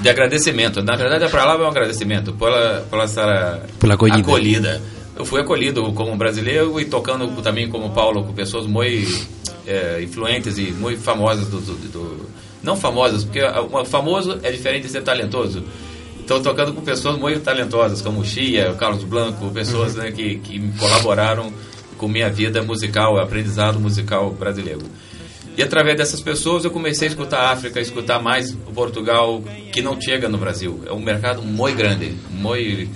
de 0.00 0.08
agradecimento. 0.10 0.82
Na 0.82 0.94
verdade, 0.94 1.24
a 1.24 1.28
palavra 1.30 1.64
é 1.64 1.66
um 1.66 1.70
agradecimento 1.70 2.34
pela, 2.34 2.86
pela 2.90 3.04
essa 3.04 3.62
Pela 3.78 3.94
acolhida. 3.94 4.18
acolhida. 4.20 4.82
Eu 5.16 5.24
fui 5.24 5.40
acolhido 5.40 5.90
como 5.94 6.14
brasileiro 6.16 6.78
e 6.78 6.84
tocando 6.84 7.26
também 7.42 7.68
como 7.68 7.90
Paulo 7.90 8.24
com 8.24 8.32
pessoas 8.34 8.66
muito 8.66 9.26
é, 9.66 10.02
influentes 10.02 10.58
e 10.58 10.72
muito 10.72 11.00
famosas 11.00 11.48
do, 11.48 11.60
do- 11.60 11.74
do- 11.88 12.26
não 12.62 12.76
famosas 12.76 13.24
porque 13.24 13.42
uma- 13.42 13.84
famoso 13.86 14.38
é 14.42 14.50
diferente 14.50 14.82
de 14.82 14.90
ser 14.90 15.02
talentoso 15.02 15.62
Estou 16.20 16.40
tocando 16.42 16.72
com 16.74 16.80
pessoas 16.82 17.18
muito 17.18 17.40
talentosas, 17.40 18.00
como 18.02 18.20
o 18.20 18.24
Chia, 18.24 18.70
o 18.70 18.76
Carlos 18.76 19.02
Blanco, 19.02 19.50
pessoas 19.50 19.96
né, 19.96 20.12
que, 20.12 20.36
que 20.36 20.60
colaboraram 20.78 21.52
com 21.98 22.06
minha 22.06 22.30
vida 22.30 22.62
musical, 22.62 23.18
aprendizado 23.18 23.80
musical 23.80 24.30
brasileiro. 24.30 24.80
E 25.56 25.62
através 25.62 25.96
dessas 25.96 26.20
pessoas 26.20 26.64
eu 26.64 26.70
comecei 26.70 27.08
a 27.08 27.10
escutar 27.10 27.40
a 27.40 27.50
África, 27.50 27.78
a 27.78 27.82
escutar 27.82 28.22
mais 28.22 28.52
o 28.52 28.72
Portugal, 28.72 29.42
que 29.72 29.82
não 29.82 30.00
chega 30.00 30.28
no 30.28 30.38
Brasil. 30.38 30.80
É 30.86 30.92
um 30.92 31.00
mercado 31.00 31.42
muito 31.42 31.76
grande, 31.76 32.14
muito, 32.30 32.90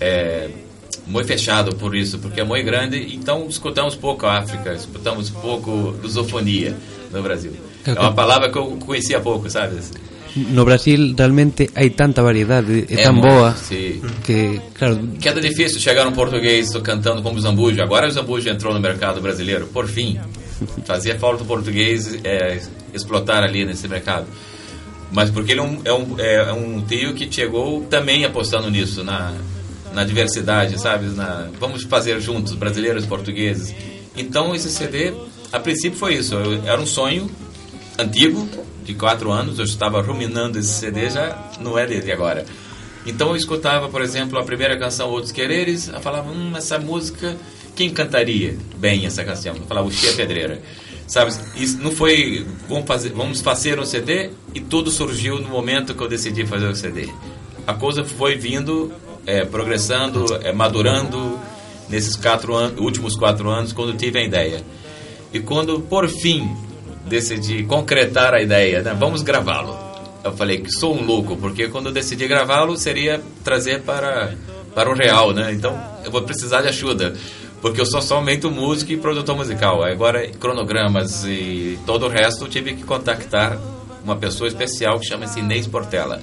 é, 0.00 0.48
muito 1.06 1.26
fechado 1.26 1.76
por 1.76 1.94
isso, 1.94 2.18
porque 2.18 2.40
é 2.40 2.44
muito 2.44 2.64
grande. 2.64 3.14
Então 3.14 3.46
escutamos 3.48 3.94
pouco 3.94 4.26
a 4.26 4.38
África, 4.38 4.72
escutamos 4.72 5.30
pouco 5.30 5.94
lusofonia 6.02 6.76
no 7.12 7.22
Brasil. 7.22 7.52
É 7.84 7.92
uma 7.92 8.12
palavra 8.12 8.50
que 8.50 8.58
eu 8.58 8.78
conhecia 8.84 9.20
pouco, 9.20 9.48
sabe? 9.50 9.78
No 10.34 10.64
Brasil 10.64 11.14
realmente 11.16 11.68
hai 11.74 11.90
tanta 11.90 12.22
variedade, 12.22 12.86
é, 12.88 12.94
é 12.94 13.02
tão 13.02 13.20
boa 13.20 13.54
sim. 13.54 14.00
que, 14.24 14.60
claro... 14.74 14.96
Que 15.20 15.28
é 15.28 15.32
difícil 15.34 15.78
chegar 15.78 16.06
um 16.06 16.12
português 16.12 16.70
cantando 16.82 17.20
como 17.20 17.36
o 17.36 17.40
Zambujo. 17.40 17.82
Agora 17.82 18.08
o 18.08 18.10
Zambujo 18.10 18.48
entrou 18.48 18.72
no 18.72 18.80
mercado 18.80 19.20
brasileiro, 19.20 19.66
por 19.66 19.86
fim. 19.86 20.18
Fazia 20.84 21.18
falta 21.18 21.42
o 21.42 21.46
português 21.46 22.18
é, 22.24 22.60
explotar 22.92 23.42
ali 23.42 23.64
nesse 23.64 23.88
mercado. 23.88 24.26
Mas 25.10 25.30
porque 25.30 25.52
ele 25.52 25.60
é 25.60 25.62
um, 25.62 25.80
é 25.84 25.92
um, 25.92 26.18
é 26.18 26.52
um 26.52 26.80
tio 26.80 27.14
que 27.14 27.30
chegou 27.30 27.82
também 27.84 28.24
apostando 28.24 28.70
nisso, 28.70 29.04
na, 29.04 29.34
na 29.92 30.04
diversidade, 30.04 30.80
sabe? 30.80 31.06
Na, 31.06 31.48
vamos 31.60 31.82
fazer 31.82 32.18
juntos, 32.20 32.54
brasileiros 32.54 33.04
e 33.04 33.06
portugueses. 33.06 33.74
Então 34.16 34.54
esse 34.54 34.70
CD, 34.70 35.12
a 35.52 35.60
princípio 35.60 35.98
foi 35.98 36.14
isso. 36.14 36.34
Eu, 36.34 36.64
era 36.64 36.80
um 36.80 36.86
sonho 36.86 37.30
antigo, 37.98 38.48
de 38.84 38.94
quatro 38.94 39.30
anos, 39.30 39.58
eu 39.58 39.64
estava 39.64 40.00
ruminando 40.02 40.58
esse 40.58 40.72
CD, 40.72 41.08
já 41.08 41.50
não 41.60 41.78
é 41.78 41.86
dele 41.86 42.10
agora. 42.10 42.44
Então 43.06 43.30
eu 43.30 43.36
escutava, 43.36 43.88
por 43.88 44.00
exemplo, 44.00 44.38
a 44.38 44.44
primeira 44.44 44.78
canção 44.78 45.08
Outros 45.08 45.32
Quereres, 45.32 45.88
eu 45.88 46.00
falava, 46.00 46.30
hum, 46.30 46.52
essa 46.56 46.78
música 46.78 47.36
quem 47.74 47.90
cantaria 47.90 48.56
bem 48.76 49.06
essa 49.06 49.24
canção? 49.24 49.54
Eu 49.56 49.62
falava, 49.62 49.86
o 49.86 49.90
Chia 49.90 50.12
Pedreira. 50.12 50.60
Sabe, 51.06 51.32
isso 51.56 51.78
não 51.82 51.90
foi, 51.90 52.46
vamos 52.68 52.86
fazer, 52.86 53.10
vamos 53.10 53.40
fazer 53.40 53.78
um 53.78 53.84
CD 53.84 54.30
e 54.54 54.60
tudo 54.60 54.90
surgiu 54.90 55.38
no 55.38 55.48
momento 55.48 55.94
que 55.94 56.02
eu 56.02 56.08
decidi 56.08 56.46
fazer 56.46 56.66
o 56.66 56.74
CD. 56.74 57.08
A 57.66 57.74
coisa 57.74 58.04
foi 58.04 58.36
vindo, 58.36 58.92
é, 59.26 59.44
progressando, 59.44 60.24
é, 60.42 60.52
madurando 60.52 61.38
nesses 61.88 62.16
quatro 62.16 62.54
anos, 62.54 62.80
últimos 62.80 63.16
quatro 63.16 63.50
anos, 63.50 63.72
quando 63.72 63.96
tive 63.96 64.20
a 64.20 64.22
ideia. 64.22 64.64
E 65.32 65.40
quando, 65.40 65.80
por 65.80 66.08
fim, 66.08 66.48
decidi 67.06 67.64
concretar 67.64 68.32
a 68.32 68.40
ideia, 68.40 68.82
né, 68.82 68.96
vamos 68.98 69.22
gravá-lo. 69.22 69.78
Eu 70.24 70.32
falei 70.32 70.58
que 70.58 70.70
sou 70.70 70.96
um 70.96 71.04
louco, 71.04 71.36
porque 71.36 71.68
quando 71.68 71.86
eu 71.86 71.92
decidi 71.92 72.28
gravá-lo 72.28 72.76
seria 72.76 73.20
trazer 73.42 73.82
para, 73.82 74.34
para 74.74 74.88
o 74.88 74.94
real, 74.94 75.32
né? 75.32 75.52
Então 75.52 75.78
eu 76.04 76.12
vou 76.12 76.22
precisar 76.22 76.62
de 76.62 76.68
ajuda 76.68 77.14
porque 77.62 77.80
eu 77.80 77.86
sou 77.86 78.02
somente 78.02 78.46
músico 78.48 78.92
e 78.92 78.96
produtor 78.96 79.36
musical. 79.36 79.84
Agora, 79.84 80.26
cronogramas 80.28 81.24
e 81.24 81.78
todo 81.86 82.06
o 82.06 82.08
resto, 82.08 82.44
eu 82.44 82.48
tive 82.48 82.74
que 82.74 82.82
contactar 82.82 83.56
uma 84.04 84.16
pessoa 84.16 84.48
especial 84.48 84.98
que 84.98 85.06
chama-se 85.06 85.38
Inês 85.38 85.68
Portela. 85.68 86.20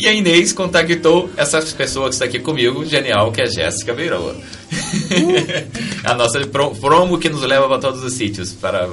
E 0.00 0.08
a 0.08 0.12
Inês 0.12 0.54
contactou 0.54 1.30
essa 1.36 1.60
pessoa 1.60 2.08
que 2.08 2.14
está 2.14 2.24
aqui 2.24 2.40
comigo, 2.40 2.82
genial, 2.86 3.30
que 3.30 3.42
é 3.42 3.46
Jéssica 3.46 3.92
Beiroa. 3.92 4.32
Uh. 4.32 6.02
a 6.02 6.14
nossa 6.14 6.40
promo 6.46 7.18
que 7.18 7.28
nos 7.28 7.42
leva 7.42 7.68
para 7.68 7.78
todos 7.78 8.02
os 8.02 8.14
sítios. 8.14 8.54
Para... 8.54 8.88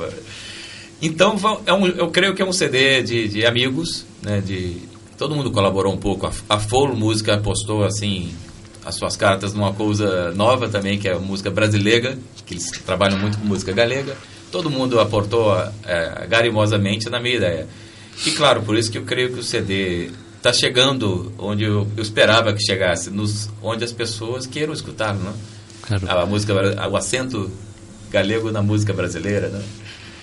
Então, 1.01 1.38
é 1.65 1.74
um, 1.74 1.88
eu 1.88 2.10
creio 2.10 2.36
que 2.36 2.41
é 2.41 2.46
um 2.46 2.51
CD 2.51 3.01
de, 3.01 3.29
de 3.29 3.46
amigos, 3.46 4.05
né, 4.22 4.41
de... 4.41 4.75
Todo 5.17 5.36
mundo 5.36 5.51
colaborou 5.51 5.93
um 5.93 5.98
pouco. 5.98 6.27
A, 6.27 6.31
a 6.50 6.60
Folo 6.60 6.96
Música 6.96 7.36
apostou 7.36 7.84
assim 7.84 8.34
as 8.86 8.95
suas 8.95 9.15
cartas 9.15 9.53
numa 9.53 9.74
coisa 9.74 10.31
nova 10.31 10.69
também, 10.69 10.98
que 10.98 11.07
é 11.07 11.13
a 11.13 11.19
música 11.19 11.51
brasileira, 11.51 12.17
que 12.45 12.53
eles 12.53 12.71
trabalham 12.86 13.19
muito 13.19 13.38
com 13.38 13.45
música 13.45 13.71
galega. 13.71 14.15
Todo 14.51 14.69
mundo 14.69 15.00
aportou 15.00 15.55
é, 15.86 16.25
garimosamente 16.27 17.09
na 17.09 17.19
minha 17.19 17.36
ideia. 17.36 17.67
E 18.25 18.31
claro, 18.31 18.62
por 18.62 18.77
isso 18.77 18.91
que 18.91 18.98
eu 18.98 19.03
creio 19.03 19.31
que 19.33 19.39
o 19.39 19.43
CD 19.43 20.09
está 20.38 20.51
chegando 20.51 21.31
onde 21.38 21.63
eu, 21.63 21.88
eu, 21.95 22.01
esperava 22.01 22.53
que 22.53 22.62
chegasse, 22.63 23.09
nos, 23.09 23.50
onde 23.62 23.83
as 23.83 23.91
pessoas 23.91 24.45
queiram 24.45 24.74
escutar, 24.74 25.13
não? 25.13 25.33
Claro. 25.81 26.09
A, 26.09 26.24
a 26.24 26.25
música, 26.25 26.53
o 26.89 26.98
acento 26.98 27.51
galego 28.09 28.51
na 28.51 28.62
música 28.62 28.93
brasileira, 28.93 29.50
né? 29.50 29.62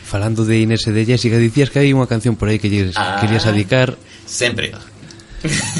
Falando 0.02 0.44
de 0.44 0.62
Inés 0.62 0.82
de 0.84 1.04
Jessica, 1.04 1.38
dicias 1.38 1.68
que 1.68 1.78
hai 1.78 1.90
unha 1.90 2.06
canción 2.06 2.38
por 2.38 2.46
aí 2.46 2.62
que 2.62 2.70
lles 2.70 2.94
ah, 2.94 3.18
querías 3.18 3.42
dedicar 3.42 3.98
Sempre 4.22 4.70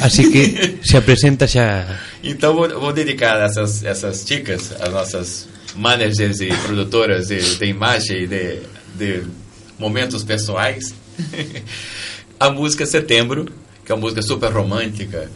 Así 0.01 0.29
que 0.31 0.79
se 0.83 0.97
apresenta 0.97 1.47
xa. 1.47 1.99
Então 2.23 2.53
vou, 2.53 2.67
vou 2.79 2.93
dedicar 2.93 3.39
essas, 3.41 3.83
essas 3.83 4.25
dicas 4.25 4.71
às 4.79 4.91
nossas 4.91 5.49
managers 5.75 6.41
e 6.41 6.47
produtoras 6.47 7.27
de, 7.27 7.39
de 7.57 7.65
imagem 7.65 8.23
e 8.23 8.27
de, 8.27 8.59
de 8.95 9.23
momentos 9.77 10.23
pessoais. 10.23 10.93
a 12.39 12.49
música 12.49 12.85
Setembro, 12.85 13.45
que 13.85 13.91
é 13.91 13.95
uma 13.95 14.01
música 14.01 14.21
super 14.21 14.51
romântica. 14.51 15.29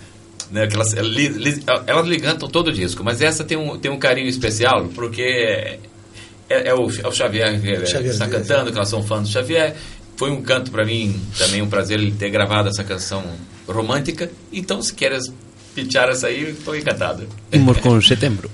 Né, 0.52 0.68
que 0.68 0.76
elas, 0.76 0.94
elas 0.94 2.18
cantam 2.18 2.50
todo 2.50 2.68
o 2.68 2.74
disco, 2.74 3.02
mas 3.06 3.22
essa 3.22 3.42
tem 3.42 3.58
um, 3.58 3.80
tem 3.80 3.90
um 3.90 3.98
carinho 3.98 4.28
especial, 4.28 4.90
porque 4.94 5.22
é, 5.22 6.68
é, 6.68 6.74
o, 6.74 6.90
é 6.92 7.08
o 7.08 7.12
Xavier 7.14 7.62
que 7.62 7.70
está 8.08 8.28
cantando, 8.28 8.70
que 8.70 8.78
elas 8.78 8.90
são 8.90 9.02
fãs 9.02 9.22
do 9.22 9.30
Xavier. 9.30 9.74
Foi 10.22 10.30
um 10.30 10.44
canto 10.44 10.70
para 10.70 10.86
mim, 10.86 11.20
também 11.36 11.64
um 11.64 11.68
prazer 11.68 12.00
ele 12.00 12.12
ter 12.12 12.30
gravado 12.30 12.70
essa 12.70 12.84
canção 12.84 13.24
romântica. 13.68 14.32
Então, 14.54 14.80
se 14.80 14.94
queres 14.94 15.34
pitchar 15.74 16.10
essa 16.10 16.28
aí, 16.28 16.52
estou 16.52 16.76
encantado. 16.76 17.28
Vamos 17.52 17.80
com 17.80 18.00
setembro. 18.06 18.48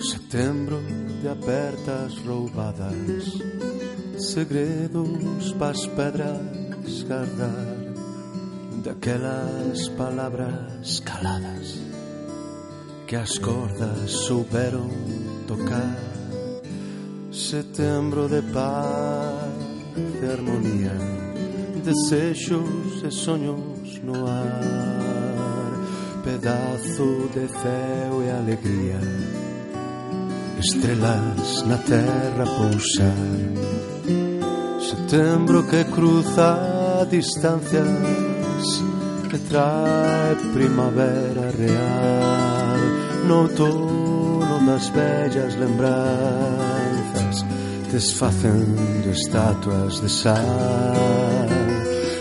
Setembro 0.00 0.82
de 1.20 1.28
apertas 1.28 2.16
roubadas, 2.24 3.26
segredos 4.16 5.52
para 5.58 5.70
as 5.72 5.86
pedras 5.86 7.02
guardar, 7.06 7.76
daquelas 8.82 9.86
palavras 9.90 11.00
caladas 11.00 11.89
que 13.10 13.16
as 13.16 13.40
cordas 13.40 14.08
souberon 14.28 14.88
tocar. 15.48 15.98
Setembro 17.32 18.28
de 18.28 18.40
paz 18.40 19.50
de 20.20 20.32
armonía 20.32 20.92
Desexos 21.82 23.02
e 23.02 23.10
soños 23.10 24.00
no 24.04 24.14
ar. 24.28 25.72
Pedazo 26.22 27.26
de 27.34 27.48
céu 27.48 28.22
e 28.22 28.30
alegría 28.30 29.00
Estrelas 30.60 31.66
na 31.66 31.78
terra 31.78 32.46
pousar. 32.46 33.26
Setembro 34.78 35.66
que 35.66 35.84
cruza 35.86 37.04
distancias 37.10 37.88
Que 39.28 39.38
trae 39.50 40.36
primavera 40.54 41.50
real 41.50 42.29
no 43.30 43.42
outono 43.42 44.58
das 44.66 44.88
bellas 44.88 45.54
lembranzas 45.54 47.46
desfacendo 47.92 49.08
estatuas 49.08 50.00
de 50.00 50.08
sal. 50.08 51.46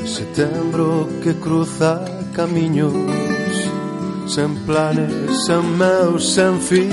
Setembro 0.06 1.10
que 1.24 1.34
cruza 1.34 2.06
camiños 2.34 2.94
sen 4.28 4.56
planes, 4.68 5.46
sen 5.48 5.66
meus, 5.80 6.34
sen 6.36 6.60
fin. 6.62 6.92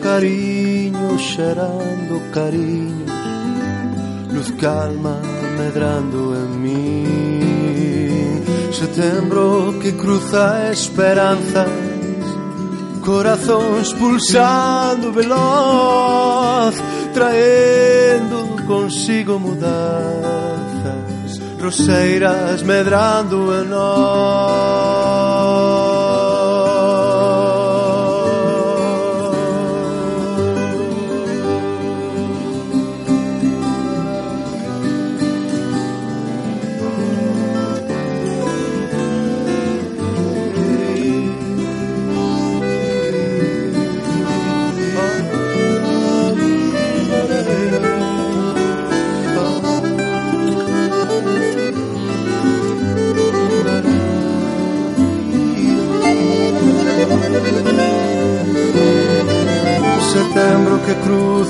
Cariño 0.00 1.18
xerando 1.18 2.22
cariño 2.32 3.04
luz 4.32 4.52
calma 4.60 5.20
medrando 5.58 6.36
en 6.36 6.62
mí. 6.62 7.04
Setembro 8.70 9.74
que 9.82 9.96
cruza 9.96 10.70
esperanzas 10.70 11.87
corazóns 13.08 13.94
pulsando 13.94 15.10
veloz 15.14 16.74
traendo 17.14 18.62
consigo 18.66 19.38
mudanzas 19.38 21.40
roseiras 21.58 22.62
medrando 22.62 23.54
en 23.54 23.70
nós 23.70 25.07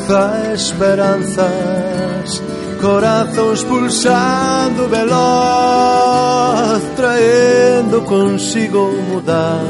forza, 0.09 0.55
esperanzas, 0.55 2.43
corazóns 2.81 3.62
pulsando 3.65 4.88
veloz, 4.88 6.83
traendo 6.97 8.00
consigo 8.03 8.91
mudanzas, 9.11 9.69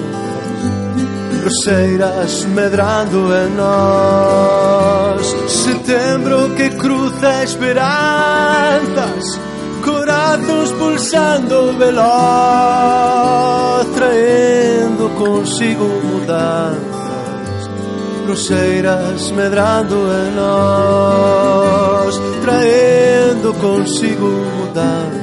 roseiras 1.42 2.45
medrando 2.54 3.35
en 3.35 3.57
nós, 3.57 5.26
setembro 5.49 6.54
que 6.54 6.71
cruza 6.71 7.42
esperanzas, 7.42 9.40
corazóns 9.85 10.71
pulsando 10.73 11.76
veloz, 11.76 12.07
traendo 13.97 15.11
consigo 15.16 15.85
mudanzas 16.04 16.98
cruceiras 18.28 19.30
medrando 19.30 19.97
en 20.12 20.37
nós 20.37 22.20
Traendo 22.42 23.54
consigo 23.54 24.28
mudanzas 24.58 25.23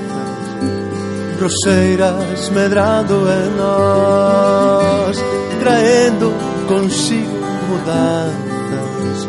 Roseiras 1.39 2.49
medrando 2.49 3.29
en 3.29 3.57
nós 3.57 5.23
Traendo 5.59 6.33
consigo 6.67 7.45
mudanzas 7.69 9.27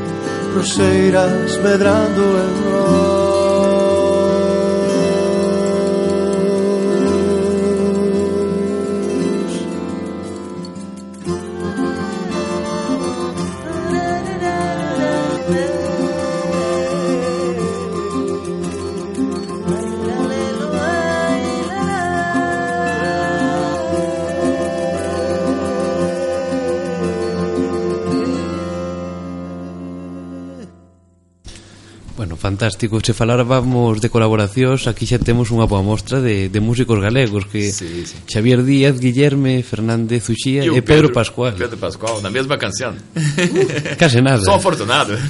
Roseiras 0.55 1.59
medrando 1.63 2.23
en 2.23 2.61
nós 2.61 2.66
fantástico. 32.57 32.99
Se 33.05 33.13
faláramos 33.13 34.01
de 34.01 34.09
colaboracións, 34.09 34.89
aquí 34.89 35.05
xa 35.05 35.21
temos 35.21 35.53
unha 35.53 35.69
boa 35.69 35.85
mostra 35.85 36.25
de, 36.25 36.49
de 36.49 36.61
músicos 36.65 36.97
galegos 37.05 37.45
que 37.53 37.69
Sí, 37.69 38.09
sí. 38.09 38.17
Xavier 38.25 38.65
Díaz, 38.65 38.97
Guillerme, 38.97 39.61
Fernández 39.61 40.25
Uxía 40.33 40.65
E 40.65 40.73
e 40.73 40.81
Pedro, 40.81 41.13
Pascual. 41.13 41.53
Pedro 41.53 41.77
Pascoal, 41.77 42.25
na 42.25 42.33
mesma 42.33 42.57
canção. 42.57 42.97
Case 44.01 44.25
nada. 44.25 44.41
Sou 44.41 44.57
afortunado. 44.57 45.13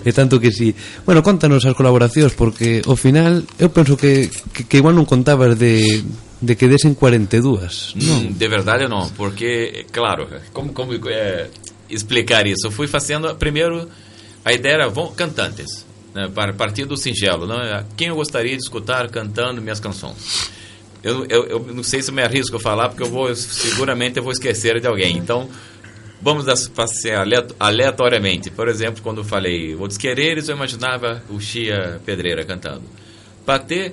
E 0.00 0.16
tanto 0.16 0.40
que 0.40 0.48
sí. 0.48 0.72
Bueno, 1.04 1.20
contanos 1.20 1.68
as 1.68 1.76
colaboracións 1.76 2.32
porque 2.32 2.80
ao 2.88 2.96
final 2.96 3.44
eu 3.60 3.68
penso 3.68 4.00
que, 4.00 4.32
que, 4.48 4.64
que 4.64 4.80
igual 4.80 4.96
non 4.96 5.04
contabas 5.04 5.60
de, 5.60 6.00
de 6.40 6.56
que 6.56 6.72
desen 6.72 6.96
42. 6.96 8.00
Não, 8.00 8.32
de 8.32 8.48
verdade 8.48 8.88
não, 8.88 9.12
porque, 9.12 9.84
claro, 9.92 10.24
como, 10.56 10.72
como 10.72 10.96
é, 11.04 11.52
explicar 11.92 12.48
isso? 12.48 12.64
Eu 12.64 12.72
fui 12.72 12.88
fazendo, 12.88 13.28
primeiro, 13.36 13.92
a 14.40 14.56
ideia 14.56 14.80
era 14.80 14.88
vão, 14.88 15.12
cantantes, 15.12 15.84
né, 16.14 16.28
partir 16.56 16.84
do 16.84 16.96
singelo, 16.96 17.46
né? 17.46 17.84
quem 17.96 18.08
eu 18.08 18.16
gostaria 18.16 18.56
de 18.56 18.62
escutar 18.62 19.08
cantando 19.08 19.60
minhas 19.60 19.80
canções. 19.80 20.50
Eu, 21.02 21.24
eu, 21.26 21.46
eu 21.46 21.60
não 21.72 21.82
sei 21.82 22.02
se 22.02 22.10
eu 22.10 22.14
me 22.14 22.22
arrisco 22.22 22.56
a 22.56 22.60
falar, 22.60 22.88
porque 22.90 23.02
eu 23.02 23.08
vou, 23.08 23.34
seguramente 23.34 24.18
eu 24.18 24.22
vou 24.22 24.32
esquecer 24.32 24.80
de 24.80 24.86
alguém, 24.86 25.16
então 25.16 25.48
vamos 26.20 26.44
fazer 26.74 27.14
aleatoriamente. 27.58 28.50
Por 28.50 28.68
exemplo, 28.68 29.02
quando 29.02 29.18
eu 29.18 29.24
falei 29.24 29.74
Outros 29.74 29.96
Quereres, 29.96 30.48
eu 30.48 30.56
imaginava 30.56 31.22
o 31.30 31.40
Chia 31.40 32.00
Pedreira 32.04 32.44
cantando. 32.44 32.82
Patê, 33.46 33.92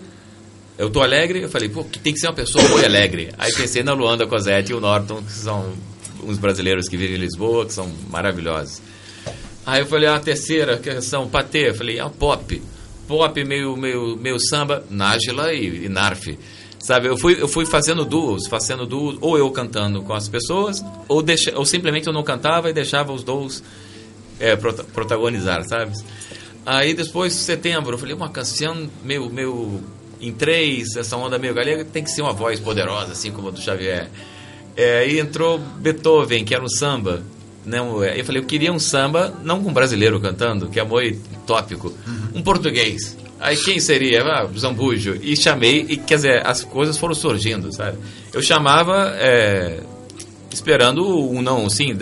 eu 0.77 0.89
tô 0.89 1.01
alegre, 1.01 1.41
eu 1.41 1.49
falei, 1.49 1.69
pô, 1.69 1.83
tem 2.03 2.13
que 2.13 2.19
ser 2.19 2.27
uma 2.27 2.33
pessoa 2.33 2.67
muito 2.67 2.85
alegre. 2.85 3.29
Aí 3.37 3.53
pensei 3.53 3.83
na 3.83 3.93
Luanda 3.93 4.27
Cosette 4.27 4.71
e 4.71 4.75
o 4.75 4.81
Norton, 4.81 5.23
que 5.23 5.31
são 5.31 5.73
uns 6.23 6.37
brasileiros 6.37 6.89
que 6.89 6.97
vivem 6.97 7.15
em 7.15 7.19
Lisboa, 7.19 7.65
que 7.65 7.73
são 7.73 7.89
maravilhosos. 8.09 8.81
Aí 9.67 9.81
eu 9.81 9.85
falei, 9.85 10.07
a 10.07 10.17
terceira, 10.17 10.77
que 10.77 10.89
Patê, 11.29 11.71
eu 11.71 11.75
falei, 11.75 11.99
ah, 11.99 12.09
pop. 12.09 12.61
Pop, 13.05 13.43
meio, 13.43 13.75
meio, 13.75 14.15
meio 14.15 14.39
samba, 14.39 14.81
Nájila 14.89 15.53
e, 15.53 15.83
e 15.83 15.89
Narf. 15.89 16.39
Sabe, 16.79 17.09
eu 17.09 17.17
fui, 17.17 17.35
eu 17.37 17.49
fui 17.49 17.65
fazendo 17.65 18.05
duos, 18.05 18.47
fazendo 18.47 18.85
duos, 18.85 19.17
ou 19.19 19.37
eu 19.37 19.51
cantando 19.51 20.01
com 20.03 20.13
as 20.13 20.29
pessoas, 20.29 20.81
ou, 21.09 21.21
deixa, 21.21 21.51
ou 21.53 21.65
simplesmente 21.65 22.07
eu 22.07 22.13
não 22.13 22.23
cantava 22.23 22.69
e 22.69 22.73
deixava 22.73 23.11
os 23.11 23.25
duos 23.25 23.61
é, 24.39 24.55
prota, 24.55 24.85
protagonizar, 24.85 25.67
sabe? 25.67 25.91
Aí 26.65 26.93
depois, 26.93 27.33
setembro, 27.33 27.95
eu 27.95 27.97
falei, 27.97 28.15
uma 28.15 28.29
canção 28.29 28.89
meio, 29.03 29.29
meio 29.29 29.83
em 30.21 30.31
três, 30.31 30.95
essa 30.95 31.17
onda 31.17 31.37
meio 31.37 31.53
galega, 31.53 31.83
tem 31.83 32.05
que 32.05 32.09
ser 32.09 32.21
uma 32.21 32.31
voz 32.31 32.57
poderosa, 32.61 33.11
assim 33.11 33.33
como 33.33 33.49
a 33.49 33.51
do 33.51 33.59
Xavier. 33.59 34.09
É, 34.77 34.99
aí 34.99 35.19
entrou 35.19 35.59
Beethoven, 35.59 36.45
que 36.45 36.55
era 36.55 36.63
um 36.63 36.69
samba. 36.69 37.21
Não, 37.67 38.01
eu 38.01 38.23
falei, 38.23 38.41
eu 38.41 38.45
queria 38.45 38.71
um 38.71 38.79
samba, 38.79 39.33
não 39.43 39.61
com 39.61 39.69
um 39.69 39.73
brasileiro 39.73 40.19
cantando, 40.21 40.69
que 40.69 40.79
é 40.79 40.83
muito 40.85 41.21
tópico, 41.45 41.93
um 42.33 42.41
português. 42.41 43.17
Aí 43.39 43.57
quem 43.57 43.79
seria? 43.79 44.23
Ah, 44.23 44.47
Zambujo. 44.57 45.17
E 45.21 45.35
chamei, 45.35 45.85
e 45.89 45.97
quer 45.97 46.15
dizer, 46.15 46.47
as 46.47 46.63
coisas 46.63 46.97
foram 46.97 47.13
surgindo, 47.13 47.71
sabe? 47.73 47.97
Eu 48.33 48.41
chamava 48.41 49.13
é, 49.17 49.81
esperando 50.49 51.05
um 51.05 51.41
não, 51.41 51.69
sim, 51.69 51.93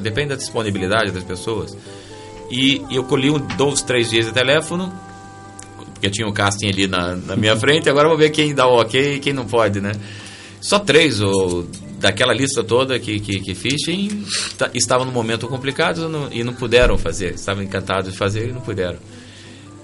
depende 0.00 0.28
da 0.28 0.36
disponibilidade 0.36 1.10
das 1.10 1.24
pessoas. 1.24 1.76
E, 2.50 2.82
e 2.90 2.96
eu 2.96 3.04
colhi 3.04 3.30
um, 3.30 3.38
dois, 3.38 3.82
três 3.82 4.10
dias 4.10 4.26
de 4.26 4.32
telefone, 4.32 4.92
porque 5.94 6.10
tinha 6.10 6.28
um 6.28 6.32
casting 6.32 6.68
ali 6.68 6.86
na, 6.86 7.16
na 7.16 7.36
minha 7.36 7.56
frente, 7.56 7.88
agora 7.88 8.06
eu 8.06 8.10
vou 8.10 8.18
ver 8.18 8.30
quem 8.30 8.54
dá 8.54 8.66
o 8.66 8.80
ok 8.80 9.16
e 9.16 9.18
quem 9.18 9.32
não 9.32 9.46
pode, 9.46 9.80
né? 9.80 9.92
Só 10.60 10.78
três, 10.78 11.20
ou 11.20 11.66
daquela 12.00 12.32
lista 12.32 12.64
toda 12.64 12.98
que, 12.98 13.20
que, 13.20 13.40
que 13.40 13.54
fiz, 13.54 13.86
em, 13.88 14.24
estavam 14.74 15.06
num 15.06 15.12
momento 15.12 15.46
complicado 15.46 16.08
não, 16.08 16.32
e 16.32 16.42
não 16.42 16.54
puderam 16.54 16.96
fazer. 16.96 17.34
Estavam 17.34 17.62
encantados 17.62 18.10
de 18.10 18.16
fazer 18.16 18.48
e 18.48 18.52
não 18.52 18.60
puderam. 18.60 18.98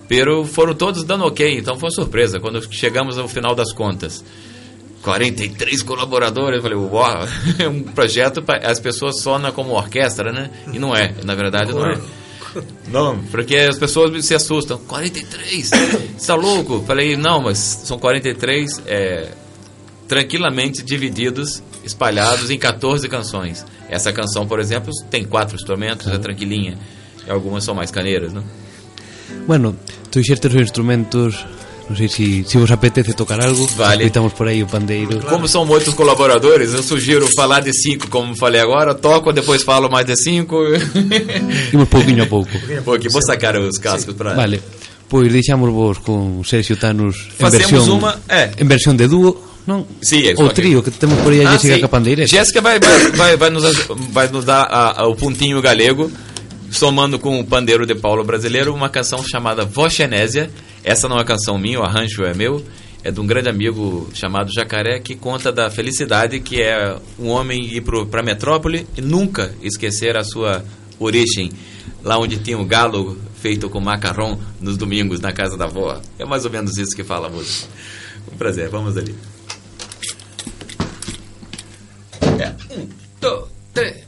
Pero 0.09 0.44
foram 0.44 0.74
todos 0.74 1.05
dando 1.05 1.24
ok, 1.24 1.59
então 1.59 1.76
foi 1.76 1.88
uma 1.88 1.94
surpresa. 1.94 2.40
Quando 2.40 2.62
chegamos 2.72 3.18
ao 3.18 3.29
final 3.29 3.55
das 3.55 3.72
contas, 3.72 4.24
43 5.02 5.83
colaboradores, 5.83 6.57
eu 6.57 6.62
falei, 6.62 6.79
uau, 6.79 7.29
é 7.59 7.68
um 7.68 7.83
projeto 7.83 8.42
para 8.42 8.70
as 8.70 8.81
pessoas 8.81 9.20
sonam 9.20 9.52
como 9.52 9.72
orquestra, 9.72 10.33
né? 10.33 10.50
E 10.72 10.79
não 10.79 10.96
é, 10.96 11.14
na 11.22 11.35
verdade 11.35 11.72
não 11.72 11.87
é. 11.87 11.98
Não, 12.88 13.18
porque 13.24 13.55
as 13.55 13.76
pessoas 13.76 14.24
se 14.24 14.35
assustam. 14.35 14.79
43? 14.79 15.68
Você 15.68 15.76
está 16.16 16.35
louco? 16.35 16.83
Falei, 16.87 17.14
não, 17.14 17.42
mas 17.42 17.59
são 17.59 17.98
43 17.98 18.83
é, 18.87 19.29
tranquilamente 20.09 20.83
divididos, 20.83 21.62
espalhados 21.87 22.51
em 22.51 22.59
14 22.59 23.09
canções. 23.09 23.64
Essa 23.88 24.12
canção, 24.12 24.46
por 24.46 24.59
exemplo, 24.61 24.92
tem 25.11 25.25
quatro 25.25 25.55
instrumentos, 25.57 26.07
é 26.09 26.18
tranquilinha. 26.18 26.77
E 27.27 27.31
algumas 27.31 27.64
são 27.64 27.75
mais 27.75 27.90
caneiras, 27.90 28.33
né? 28.33 28.42
Bueno, 29.46 29.77
tu 30.11 30.22
xertes 30.22 30.53
os 30.55 30.61
instrumentos 30.61 31.44
Non 31.87 31.94
sei 31.94 32.09
se, 32.11 32.42
se 32.42 32.59
vos 32.59 32.70
apetece 32.75 33.14
tocar 33.14 33.38
algo 33.38 33.62
Vale. 33.79 34.03
Escoitamos 34.03 34.35
por 34.35 34.49
aí 34.51 34.59
o 34.59 34.66
pandeiro 34.66 35.22
Como 35.22 35.46
são 35.46 35.62
muitos 35.64 35.94
colaboradores, 35.94 36.75
eu 36.75 36.83
sugiro 36.83 37.29
falar 37.37 37.62
de 37.62 37.70
cinco, 37.72 38.11
como 38.11 38.35
falei 38.35 38.61
agora. 38.61 38.90
Toco, 38.92 39.31
depois 39.33 39.62
falo 39.62 39.87
mais 39.88 40.05
de 40.05 40.16
cinco. 40.18 40.59
Imos 41.72 41.87
pouquinho 41.88 42.25
a 42.25 42.27
pouco 42.27 42.51
Porque 42.85 43.09
vou 43.09 43.22
sacar 43.22 43.55
os 43.57 43.79
cascos 43.79 44.14
para. 44.18 44.35
Vale, 44.35 44.61
pois 45.09 45.31
deixamos 45.31 45.70
vos 45.70 45.99
con 46.03 46.42
Sergio 46.42 46.75
Tanus 46.77 47.31
en 47.38 47.46
Facemos 47.46 47.70
versión, 47.70 47.99
uma- 48.03 48.18
é. 48.27 48.51
en 48.59 48.66
versión 48.66 48.96
de 48.99 49.07
dúo 49.07 49.38
non? 49.66 49.85
Sí, 50.00 50.29
é, 50.29 50.35
o 50.35 50.46
ok. 50.46 50.55
trío 50.55 50.83
que 50.83 50.90
temos 50.90 51.18
por 51.20 51.33
aí 51.33 51.44
a 51.44 51.48
Ah, 51.48 51.52
Jessica 51.52 51.74
sim. 51.74 51.81
Capandeireta 51.81 52.29
Jéssica 52.29 52.61
vai, 52.61 52.79
vai, 53.16 53.37
vai, 53.37 53.50
nos, 53.50 53.64
vai 54.12 54.29
nos 54.29 54.44
dar 54.44 54.62
a- 54.62 55.00
a- 55.02 55.07
o 55.09 55.14
pontinho 55.16 55.61
galego, 55.61 56.11
somando 56.70 57.18
com 57.18 57.40
o 57.40 57.44
pandeiro 57.44 57.85
de 57.87 57.94
Paulo 57.94 58.22
brasileiro, 58.24 58.74
uma 58.74 58.88
canção 58.88 59.22
chamada 59.26 59.64
Voxenésia. 59.64 60.50
Essa 60.85 61.09
não 61.09 61.18
é 61.18 61.24
canção 61.24 61.59
minha, 61.59 61.81
o 61.81 61.83
arranjo 61.83 62.24
é 62.24 62.33
meu. 62.35 62.64
É 63.02 63.11
de 63.11 63.20
um 63.20 63.26
grande 63.26 63.48
amigo 63.48 64.09
chamado 64.14 64.50
Jacaré, 64.52 64.98
que 64.98 65.14
conta 65.14 65.52
da 65.52 65.70
felicidade 65.70 66.40
que 66.40 66.61
é 66.61 66.96
um 67.18 67.29
homem 67.29 67.64
ir 67.64 67.81
para 67.83 68.20
a 68.20 68.22
metrópole 68.22 68.87
e 68.96 69.00
nunca 69.00 69.55
esquecer 69.62 70.16
a 70.16 70.24
sua 70.24 70.64
origem, 70.98 71.52
lá 72.02 72.18
onde 72.18 72.37
tinha 72.38 72.59
o 72.59 72.64
galo 72.64 73.16
feito 73.40 73.68
com 73.70 73.79
macarrão 73.81 74.38
nos 74.61 74.76
domingos 74.76 75.20
na 75.20 75.31
casa 75.33 75.57
da 75.57 75.66
avó. 75.66 76.00
É 76.18 76.24
mais 76.24 76.44
ou 76.44 76.50
menos 76.50 76.76
isso 76.79 76.96
que 76.96 77.05
fala 77.05 77.29
a 77.29 77.31
música. 77.31 77.68
Um 78.33 78.37
prazer, 78.37 78.68
vamos 78.68 78.96
ali. 78.96 79.14
É. 82.38 82.74
Um, 82.74 82.88
dois, 83.20 83.44
três 83.72 84.06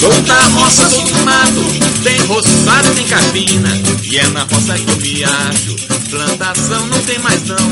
Sou 0.00 0.22
da 0.22 0.40
roça, 0.48 0.88
sou 0.88 1.04
do 1.04 1.24
mato, 1.26 2.02
tem 2.02 2.18
roçada, 2.20 2.88
tem 2.94 3.06
capina. 3.06 3.68
E 4.02 4.16
é 4.16 4.26
na 4.28 4.44
roça 4.44 4.72
que 4.72 4.90
eu 4.90 4.96
me 4.96 5.24
acho. 5.24 5.76
Plantação 6.08 6.86
não 6.86 7.02
tem 7.02 7.18
mais 7.18 7.42
não, 7.44 7.68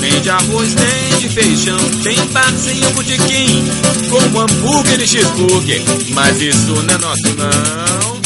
nem 0.00 0.20
de 0.20 0.28
arroz, 0.28 0.74
nem 0.74 1.20
de 1.20 1.28
feijão. 1.28 1.78
Tem 2.02 2.18
barzinho, 2.32 2.90
botequim, 2.90 3.64
com 4.10 4.40
hambúrguer 4.40 5.00
e 5.00 5.06
cheeseburger. 5.06 5.80
Mas 6.14 6.42
isso 6.42 6.74
não 6.82 6.94
é 6.94 6.98
nosso 6.98 7.34
não. 7.36 8.18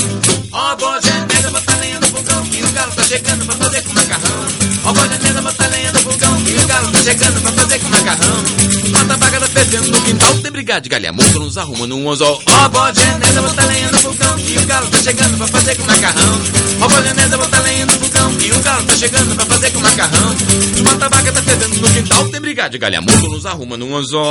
Ó, 0.52 0.72
oh, 0.72 0.76
bojanela, 0.76 1.50
bota 1.50 1.76
lenha 1.76 2.00
no 2.00 2.06
fogão, 2.06 2.44
que 2.46 2.62
o 2.62 2.72
galo 2.72 2.92
tá 2.92 3.02
chegando 3.04 3.44
pra 3.44 3.54
fazer 3.56 3.82
com 3.82 3.92
macarrão. 3.92 4.46
Ó, 4.84 4.90
oh, 4.90 4.92
bojanela, 4.94 5.42
bota 5.42 5.68
lenha 5.68 5.92
no 5.92 5.98
fogão, 6.00 6.42
que 6.42 6.52
o 6.54 6.66
galo 6.66 6.88
tá 6.90 7.02
chegando 7.02 7.40
pra 7.42 7.52
fazer 7.52 7.78
com 7.80 7.88
macarrão. 7.90 8.61
Mata 9.02 9.14
a 9.14 9.16
vaga 9.16 9.40
tá 9.40 9.48
perdendo 9.48 9.88
no 9.88 10.00
quintal, 10.02 10.38
tem 10.38 10.52
brigada 10.52 10.80
de 10.80 10.88
galhamão, 10.88 11.26
nos 11.34 11.58
arrumando 11.58 11.96
um 11.96 12.08
anzol. 12.08 12.40
Ó, 12.46 12.52
oh, 12.52 12.68
bojanela, 12.68 13.42
bota 13.42 13.64
lenha 13.64 13.90
no 13.90 13.98
fogão, 13.98 14.36
que 14.36 14.56
o 14.56 14.66
galo 14.66 14.86
tá 14.86 14.98
chegando 14.98 15.38
pra 15.38 15.46
fazer 15.48 15.76
com 15.76 15.86
macarrão. 15.86 16.40
Ó, 16.80 16.88
bojanela, 16.88 17.36
bota 17.36 17.60
lenha 17.62 17.86
no 17.86 17.92
fogão, 17.94 18.34
que 18.36 18.52
o 18.52 18.60
galo 18.60 18.84
tá 18.84 18.96
chegando 18.96 19.34
pra 19.34 19.46
fazer 19.46 19.70
com 19.72 19.80
macarrão. 19.80 20.36
Mata 20.84 21.08
vaga 21.08 21.32
tá 21.32 21.42
perdendo 21.42 21.80
no 21.80 21.90
quintal, 21.90 22.28
tem 22.28 22.40
brigada 22.40 22.70
de 22.70 22.78
galhamão, 22.78 23.16
nos 23.22 23.44
arrumando 23.44 23.84
um 23.84 23.96
anzol. 23.96 24.30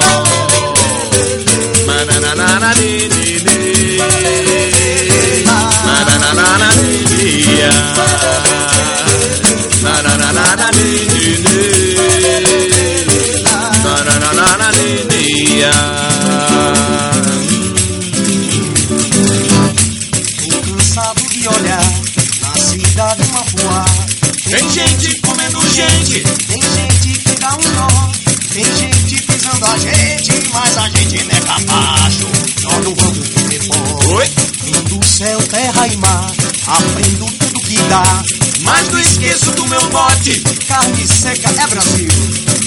Tô 20.50 20.62
cansado 20.74 21.22
de 21.30 21.48
olhar 21.48 21.92
na 22.42 22.56
cidade 22.56 23.22
uma 23.30 23.44
voar. 23.44 23.86
Tem 24.50 24.70
gente 24.72 25.22
comendo 25.22 25.62
gente, 25.70 26.24
Tem 26.48 26.62
gente 26.64 27.20
que 27.20 27.36
dá 27.40 27.54
um 27.54 27.76
nó, 27.76 28.12
tem 28.52 28.66
gente 28.76 29.22
pisando 29.22 29.66
a 29.68 29.78
gente, 29.78 30.32
mas 30.52 30.78
a 30.80 30.90
gente 30.90 31.24
não 31.26 31.38
é 31.38 31.42
capacho. 31.42 32.28
Nós 32.64 32.84
não 32.84 32.96
vamos 32.96 33.28
viver 33.28 33.62
fora. 33.68 34.16
Oi? 34.16 34.28
Vim 34.64 34.98
do 34.98 35.06
céu, 35.06 35.40
terra 35.44 35.88
e 35.88 35.96
mar, 35.98 36.32
aprendo 36.66 37.41
mas 38.64 38.88
não 38.90 39.00
esqueço 39.00 39.52
do 39.52 39.68
meu 39.68 39.82
mote. 39.90 40.40
Carne 40.68 41.06
seca 41.08 41.50
é 41.50 41.68
Brasil. 41.68 42.08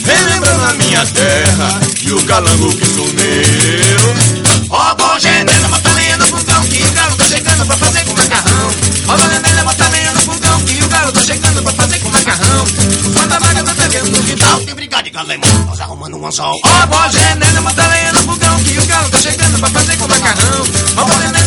Relembrando 0.05 0.65
a 0.65 0.75
minha 0.75 1.07
terra 1.07 1.81
e 2.03 2.13
o 2.13 2.23
calango 2.27 2.77
que 2.77 2.85
sou 2.87 3.07
meu. 3.15 4.45
Ó, 4.69 4.91
oh, 4.91 4.95
bom 4.97 5.19
genela, 5.19 5.69
bota 5.69 5.93
lenha 5.93 6.17
no 6.19 6.27
fogão 6.27 6.63
que 6.67 6.83
o 6.83 6.93
galo 6.93 7.17
tá 7.17 7.25
chegando 7.25 7.67
pra 7.67 7.77
fazer 7.77 8.05
com 8.05 8.15
macarrão. 8.15 8.71
Ó, 9.09 9.17
bom 9.17 9.29
genela, 9.31 9.65
bota 9.65 9.89
lenha 9.89 10.13
no 10.13 10.21
fogão 10.21 10.61
que 10.61 10.85
o 10.85 10.89
galo 10.89 11.13
tá 11.13 11.21
chegando 11.23 11.63
pra 11.63 11.73
fazer 11.73 11.99
com 12.01 12.09
macarrão. 12.11 12.65
A 13.35 13.39
vaga 13.39 13.65
tá 13.65 13.75
pegando 13.75 14.11
no 14.11 14.23
quintal, 14.23 14.61
Tem 14.61 14.75
brigada 14.75 15.03
de 15.03 15.11
galemão, 15.11 15.65
nós 15.67 15.81
arrumando 15.81 16.17
um 16.17 16.27
anzol. 16.27 16.57
Ó, 16.65 16.87
bom 16.87 17.11
genela, 17.11 17.61
bota 17.63 17.87
lenha 17.89 18.13
no 18.13 18.23
fogão 18.23 18.63
que 18.63 18.79
o 18.79 18.87
galo 18.87 19.11
tá 19.11 19.19
chegando 19.19 19.59
pra 19.59 19.71
fazer 19.71 19.97
com 19.97 20.09
macarrão. 20.09 20.65
Ó, 20.97 21.05
bom 21.05 21.21
genela, 21.21 21.44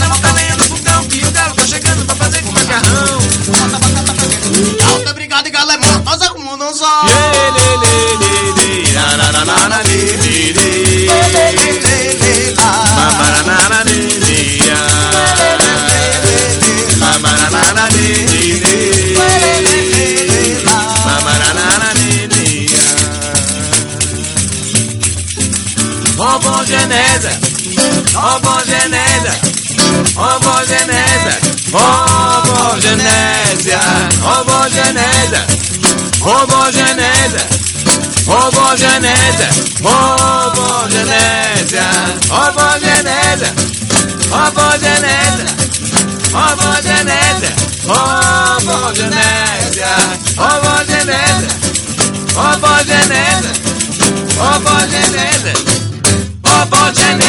ó 30.17 30.39
bom 30.43 30.61
genesa, 30.67 31.33
ó 31.73 31.75
bom 31.81 31.81
genesa, 31.81 31.81
ó 31.81 31.83
bom 32.47 32.75
genésia, 32.81 33.81
ó 34.23 34.25
bom 34.43 34.65
genesa, 34.71 35.41
ó 36.21 36.23
bom 36.47 36.71
genesa. 36.71 37.47
Homogenésia, 38.27 39.47
homogenésia, 39.79 41.87
homogenésia, 42.29 43.51
homogenésia, 44.31 45.49
homogenésia, 46.33 47.51
homogenésia, 48.73 49.91
homogenésia, 50.37 51.51
homogenésia, 52.41 53.51
homogenésia, 54.35 55.55
homogenésia. 56.43 57.26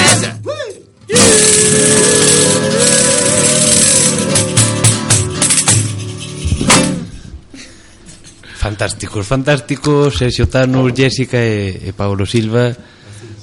Fantásticos, 8.59 9.27
fantásticos, 9.27 10.18
Sergio 10.18 10.47
Tanur, 10.47 10.92
Jessica 10.94 11.38
e, 11.38 11.88
e 11.88 11.92
Paulo 11.92 12.27
Silva. 12.27 12.77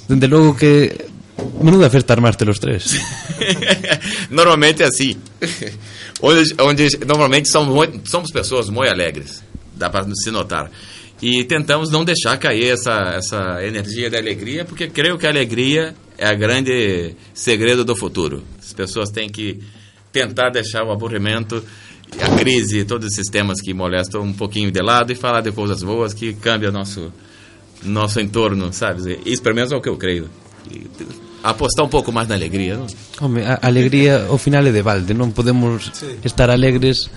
Dende 0.08 0.28
logo 0.28 0.54
que 0.54 0.92
menuda 1.60 1.90
festa 1.90 2.12
armaste 2.12 2.44
los 2.44 2.60
tres. 2.60 2.94
normalmente 4.30 4.82
é 4.82 4.86
assim. 4.86 5.16
Onde, 6.20 6.54
onde 6.60 6.88
normalmente 7.06 7.48
somos, 7.48 7.88
somos 8.04 8.30
pessoas 8.30 8.70
muito 8.70 8.90
alegres, 8.90 9.42
dá 9.74 9.90
para 9.90 10.06
se 10.14 10.30
notar. 10.30 10.70
E 11.20 11.44
tentamos 11.44 11.90
não 11.90 12.04
deixar 12.04 12.38
cair 12.38 12.70
essa, 12.70 13.14
essa 13.16 13.66
energia 13.66 14.08
da 14.08 14.18
alegria, 14.18 14.64
porque 14.64 14.88
creio 14.88 15.18
que 15.18 15.26
a 15.26 15.30
alegria 15.30 15.94
é 16.18 16.26
a 16.26 16.34
grande 16.34 17.14
segredo 17.34 17.84
do 17.84 17.94
futuro. 17.96 18.42
As 18.58 18.72
pessoas 18.72 19.10
têm 19.10 19.28
que 19.28 19.60
tentar 20.12 20.50
deixar 20.50 20.82
o 20.84 20.90
aburrimento, 20.90 21.62
a 22.20 22.36
crise, 22.38 22.84
todos 22.84 23.12
esses 23.12 23.28
temas 23.28 23.60
que 23.60 23.74
molestam 23.74 24.22
um 24.22 24.32
pouquinho 24.32 24.70
de 24.70 24.80
lado 24.80 25.12
e 25.12 25.14
falar 25.14 25.40
de 25.42 25.52
coisas 25.52 25.82
boas 25.82 26.14
que 26.14 26.34
cambiam 26.34 26.72
nosso 26.72 27.12
nosso 27.82 28.18
entorno, 28.20 28.72
sabe? 28.72 29.20
Isso 29.26 29.42
pelo 29.42 29.54
menos 29.54 29.70
é 29.70 29.76
o 29.76 29.80
que 29.82 29.88
eu 29.88 29.96
creio. 29.96 30.28
E 30.70 30.86
apostar 31.42 31.84
um 31.84 31.88
pouco 31.88 32.10
mais 32.10 32.26
na 32.26 32.34
alegria, 32.34 32.76
não? 32.76 32.86
Home, 33.20 33.42
a 33.42 33.58
a 33.62 33.66
alegría 33.66 34.26
ao 34.28 34.38
final 34.38 34.66
é 34.66 34.72
de 34.72 34.82
balde, 34.82 35.14
non 35.14 35.30
podemos 35.30 35.92
Sí. 35.94 36.18
estar 36.24 36.50
alegres 36.50 37.10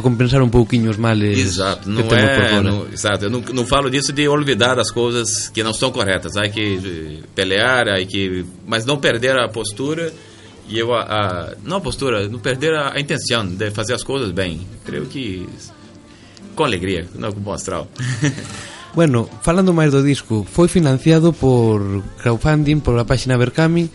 para 0.00 0.02
compensar 0.10 0.40
un 0.42 0.50
pouquiño 0.50 0.90
os 0.90 0.98
males 0.98 1.36
Exato, 1.38 1.82
que 1.82 1.90
não 1.90 2.02
por 2.06 2.16
é. 2.18 2.48
fora. 2.50 2.62
Não, 2.62 2.86
exato, 2.92 3.24
eu 3.26 3.30
não, 3.30 3.40
não 3.40 3.66
falo 3.66 3.90
disso 3.90 4.12
de 4.12 4.28
olvidar 4.28 4.78
as 4.78 4.90
coisas 4.90 5.48
que 5.48 5.62
não 5.62 5.72
são 5.74 5.90
corretas. 5.90 6.36
Há 6.36 6.48
que 6.48 6.78
eh, 6.78 7.22
pelear, 7.34 7.88
há 7.88 8.04
que, 8.04 8.44
mas 8.66 8.84
não 8.84 8.98
perder 8.98 9.36
a 9.38 9.48
postura 9.48 10.12
e 10.68 10.78
eu 10.78 10.94
a, 10.94 11.00
a- 11.02 11.54
não 11.64 11.78
a 11.78 11.80
postura, 11.80 12.28
não 12.28 12.38
perder 12.38 12.74
a, 12.74 12.92
a 12.94 13.00
intenção 13.00 13.46
de 13.46 13.70
fazer 13.70 13.94
as 13.94 14.02
coisas 14.04 14.30
bem. 14.30 14.66
Creio 14.84 15.06
que 15.06 15.46
com 16.54 16.64
alegria, 16.64 17.06
não 17.14 17.32
com 17.32 17.40
bom 17.40 17.52
astral. 17.52 17.88
Bueno, 18.94 19.28
falando 19.42 19.72
máis 19.72 19.92
do 19.92 20.02
disco, 20.02 20.46
foi 20.50 20.66
financiado 20.66 21.32
por 21.32 22.02
crowdfunding, 22.22 22.80
por 22.80 22.98
a 22.98 23.04
página 23.04 23.36
Berkami, 23.36 23.90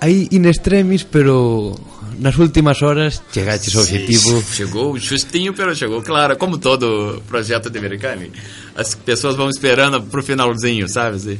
aí 0.00 0.28
in 0.30 0.46
extremis, 0.46 1.02
pero 1.02 1.74
nas 2.18 2.36
últimas 2.38 2.80
horas 2.82 3.22
chegaches 3.32 3.74
ao 3.76 3.82
objetivo. 3.82 4.42
Chegou 4.52 4.98
justinho, 4.98 5.52
pero 5.54 5.74
chegou. 5.74 6.02
Claro, 6.02 6.36
como 6.36 6.58
todo 6.58 7.22
projeto 7.28 7.68
de 7.70 7.78
Americani, 7.78 8.30
as 8.74 8.94
pessoas 8.94 9.36
vão 9.36 9.48
esperando 9.50 10.00
pro 10.02 10.22
finalzinho, 10.22 10.88
sabe? 10.88 11.16
assim. 11.16 11.38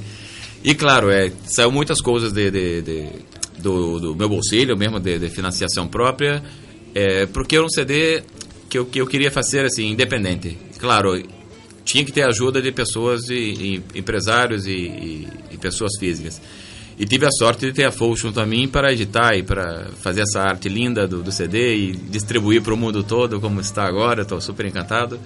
E 0.64 0.74
claro, 0.74 1.10
é, 1.10 1.32
saiu 1.46 1.70
muitas 1.72 2.00
coisas 2.00 2.32
de, 2.32 2.50
de- 2.50 2.82
de- 2.82 3.08
do, 3.58 3.98
do 4.00 4.14
meu 4.16 4.28
bolsilho 4.28 4.76
mesmo, 4.76 4.98
de, 5.00 5.18
de 5.18 5.28
financiação 5.28 5.86
própria, 5.88 6.42
é, 6.94 7.26
porque 7.26 7.56
era 7.56 7.64
um 7.64 7.68
CD 7.68 8.22
que 8.68 8.78
eu, 8.78 8.86
que 8.86 9.00
eu 9.00 9.06
queria 9.06 9.30
fazer 9.30 9.64
assim, 9.64 9.88
independente. 9.90 10.56
Claro, 10.78 11.20
tinha 11.84 12.04
que 12.04 12.10
ter 12.12 12.22
ajuda 12.22 12.62
de 12.62 12.70
pessoas, 12.72 13.28
e, 13.28 13.82
e 13.94 13.98
empresários 13.98 14.66
e, 14.66 14.70
e- 14.70 15.28
e 15.52 15.56
pessoas 15.58 15.92
físicas. 15.98 16.40
E 16.98 17.06
tive 17.06 17.26
a 17.26 17.30
sorte 17.30 17.66
de 17.66 17.72
ter 17.72 17.84
a 17.84 17.92
Flow 17.92 18.14
junto 18.16 18.40
a 18.40 18.46
mim 18.46 18.68
para 18.68 18.92
editar 18.92 19.34
e 19.34 19.42
para 19.42 19.88
fazer 20.00 20.22
essa 20.22 20.40
arte 20.40 20.68
linda 20.68 21.06
do, 21.06 21.22
do 21.22 21.32
CD 21.32 21.74
e 21.74 21.92
distribuir 21.92 22.62
para 22.62 22.74
o 22.74 22.76
mundo 22.76 23.02
todo, 23.02 23.40
como 23.40 23.60
está 23.60 23.84
agora. 23.84 24.22
Estou 24.22 24.40
super 24.40 24.66
encantado. 24.66 25.18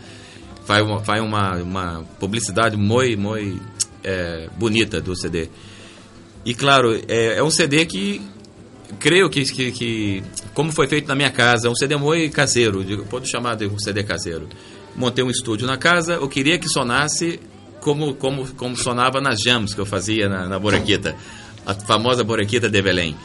Faz 0.65 0.83
uma, 0.83 1.03
faz 1.03 1.23
uma, 1.23 1.57
uma 1.57 2.05
publicidade 2.19 2.77
muito, 2.77 3.21
muito 3.21 3.61
é, 4.03 4.49
bonita 4.57 5.01
do 5.01 5.15
CD. 5.17 5.49
E 6.45 6.55
claro, 6.55 6.95
é, 7.09 7.39
é 7.39 7.43
um 7.43 7.51
CD 7.51 7.85
que 7.85 8.23
creio 8.99 9.29
que, 9.29 9.45
que, 9.45 9.73
que, 9.73 10.23
como 10.55 10.73
foi 10.73 10.87
feito 10.87 11.09
na 11.09 11.15
minha 11.15 11.31
casa, 11.31 11.67
é 11.69 11.71
um 11.71 11.75
CD 11.75 11.97
muito 11.97 12.33
caseiro, 12.33 12.85
pode 13.11 13.29
chamar 13.29 13.57
de 13.57 13.67
um 13.67 13.79
CD 13.79 14.05
caseiro. 14.05 14.49
Montei 14.95 15.25
um 15.25 15.31
estúdio 15.31 15.67
na 15.67 15.77
casa, 15.77 16.15
eu 16.15 16.29
queria 16.29 16.59
que 16.59 16.69
sonasse 16.69 17.41
como, 17.81 18.15
como, 18.15 18.47
como 18.55 18.77
sonava 18.77 19.21
nas 19.21 19.41
jams 19.41 19.75
que 19.75 19.81
eu 19.81 19.87
fazia 19.87 20.29
na, 20.29 20.47
na 20.47 20.59
Borequita, 20.59 21.17
a 21.67 21.75
famosa 21.75 22.23
Borequita 22.23 22.71
de 22.71 22.81
Belém. 22.81 23.17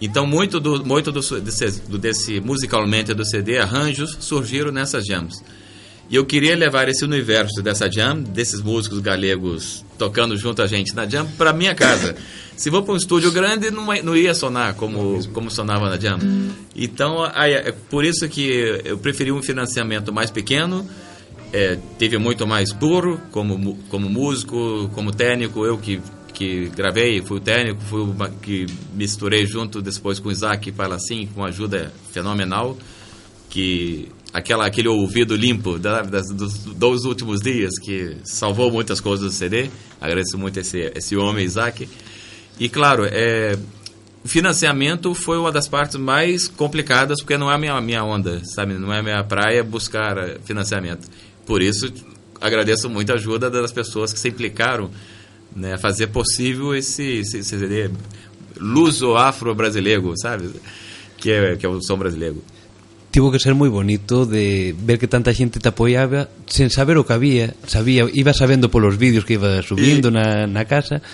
Então, 0.00 0.26
muito 0.26 0.60
do, 0.60 0.84
muito 0.84 1.10
do, 1.10 1.20
desse, 1.40 1.80
do, 1.88 1.96
desse 1.96 2.40
musicalmente 2.40 3.14
do 3.14 3.24
CD, 3.24 3.58
arranjos, 3.58 4.18
surgiram 4.20 4.70
nessas 4.70 5.06
jams. 5.06 5.42
E 6.10 6.16
eu 6.16 6.26
queria 6.26 6.54
levar 6.54 6.88
esse 6.88 7.04
universo 7.04 7.62
dessa 7.62 7.90
jam, 7.90 8.20
desses 8.20 8.60
músicos 8.60 8.98
galegos 8.98 9.82
tocando 9.96 10.36
junto 10.36 10.60
a 10.60 10.66
gente 10.66 10.94
na 10.94 11.08
jam, 11.08 11.26
para 11.38 11.54
minha 11.54 11.74
casa. 11.74 12.14
Se 12.54 12.68
vou 12.68 12.82
para 12.82 12.92
um 12.92 12.96
estúdio 12.96 13.32
grande, 13.32 13.70
não, 13.70 13.86
não 14.02 14.14
ia 14.14 14.34
sonar 14.34 14.74
como, 14.74 15.26
como 15.28 15.50
sonava 15.50 15.88
na 15.88 15.96
jam. 15.98 16.18
Então, 16.76 17.24
aí, 17.32 17.54
é 17.54 17.72
por 17.72 18.04
isso 18.04 18.28
que 18.28 18.82
eu 18.84 18.98
preferi 18.98 19.32
um 19.32 19.40
financiamento 19.40 20.12
mais 20.12 20.30
pequeno, 20.30 20.86
é, 21.52 21.78
teve 21.98 22.18
muito 22.18 22.46
mais 22.46 22.72
puro 22.72 23.20
como, 23.30 23.78
como 23.88 24.08
músico, 24.10 24.90
como 24.94 25.12
técnico, 25.12 25.64
eu 25.64 25.78
que 25.78 26.00
que 26.32 26.68
gravei, 26.70 27.22
fui 27.22 27.38
o 27.38 27.40
técnico, 27.40 27.80
fui 27.82 28.06
que 28.40 28.66
misturei 28.94 29.46
junto 29.46 29.82
depois 29.82 30.18
com 30.18 30.28
o 30.28 30.32
Isaac 30.32 30.72
Palacin, 30.72 31.26
com 31.26 31.44
ajuda 31.44 31.92
fenomenal, 32.12 32.76
que 33.50 34.08
aquela, 34.32 34.66
aquele 34.66 34.88
ouvido 34.88 35.36
limpo 35.36 35.78
da, 35.78 36.02
das, 36.02 36.28
dos, 36.28 36.54
dos 36.64 37.04
últimos 37.04 37.40
dias, 37.40 37.78
que 37.78 38.16
salvou 38.24 38.70
muitas 38.70 39.00
coisas 39.00 39.26
do 39.26 39.32
CD, 39.32 39.70
agradeço 40.00 40.38
muito 40.38 40.58
esse, 40.58 40.90
esse 40.94 41.16
homem, 41.16 41.44
Isaac. 41.44 41.88
E 42.58 42.68
claro, 42.68 43.04
é, 43.04 43.56
o 44.24 44.28
financiamento 44.28 45.14
foi 45.14 45.36
uma 45.36 45.52
das 45.52 45.68
partes 45.68 45.96
mais 45.96 46.48
complicadas, 46.48 47.20
porque 47.20 47.36
não 47.36 47.50
é 47.50 47.54
a 47.54 47.58
minha, 47.58 47.80
minha 47.80 48.04
onda, 48.04 48.40
sabe? 48.44 48.74
Não 48.74 48.92
é 48.92 49.00
a 49.00 49.02
minha 49.02 49.24
praia 49.24 49.62
buscar 49.62 50.16
financiamento. 50.44 51.08
Por 51.44 51.60
isso, 51.60 51.92
agradeço 52.40 52.88
muito 52.88 53.10
a 53.10 53.16
ajuda 53.16 53.50
das 53.50 53.72
pessoas 53.72 54.12
que 54.12 54.18
se 54.18 54.28
implicaram 54.28 54.90
né, 55.54 55.78
fazer 55.78 56.08
possível 56.08 56.74
esse, 56.74 57.20
esse, 57.20 57.38
esse 57.38 57.90
luso-afro-brasileiro, 58.58 60.12
sabe? 60.16 60.50
Que 61.16 61.30
é, 61.30 61.56
que 61.56 61.66
é 61.66 61.68
o 61.68 61.80
som 61.80 61.96
brasileiro. 61.96 62.42
Tivo 63.12 63.30
que 63.30 63.38
ser 63.38 63.52
moi 63.52 63.68
bonito 63.68 64.24
de 64.24 64.72
ver 64.72 64.96
que 64.96 65.06
tanta 65.06 65.36
xente 65.36 65.60
te 65.60 65.68
apoiaba 65.68 66.32
sen 66.48 66.72
saber 66.72 66.96
o 66.96 67.04
que 67.04 67.12
había, 67.12 67.52
sabía, 67.68 68.08
iba 68.08 68.32
sabendo 68.32 68.72
polos 68.72 68.96
vídeos 68.96 69.28
que 69.28 69.36
iba 69.36 69.60
subindo 69.60 70.08
e... 70.08 70.12
na, 70.16 70.46
na 70.48 70.64
casa, 70.64 71.04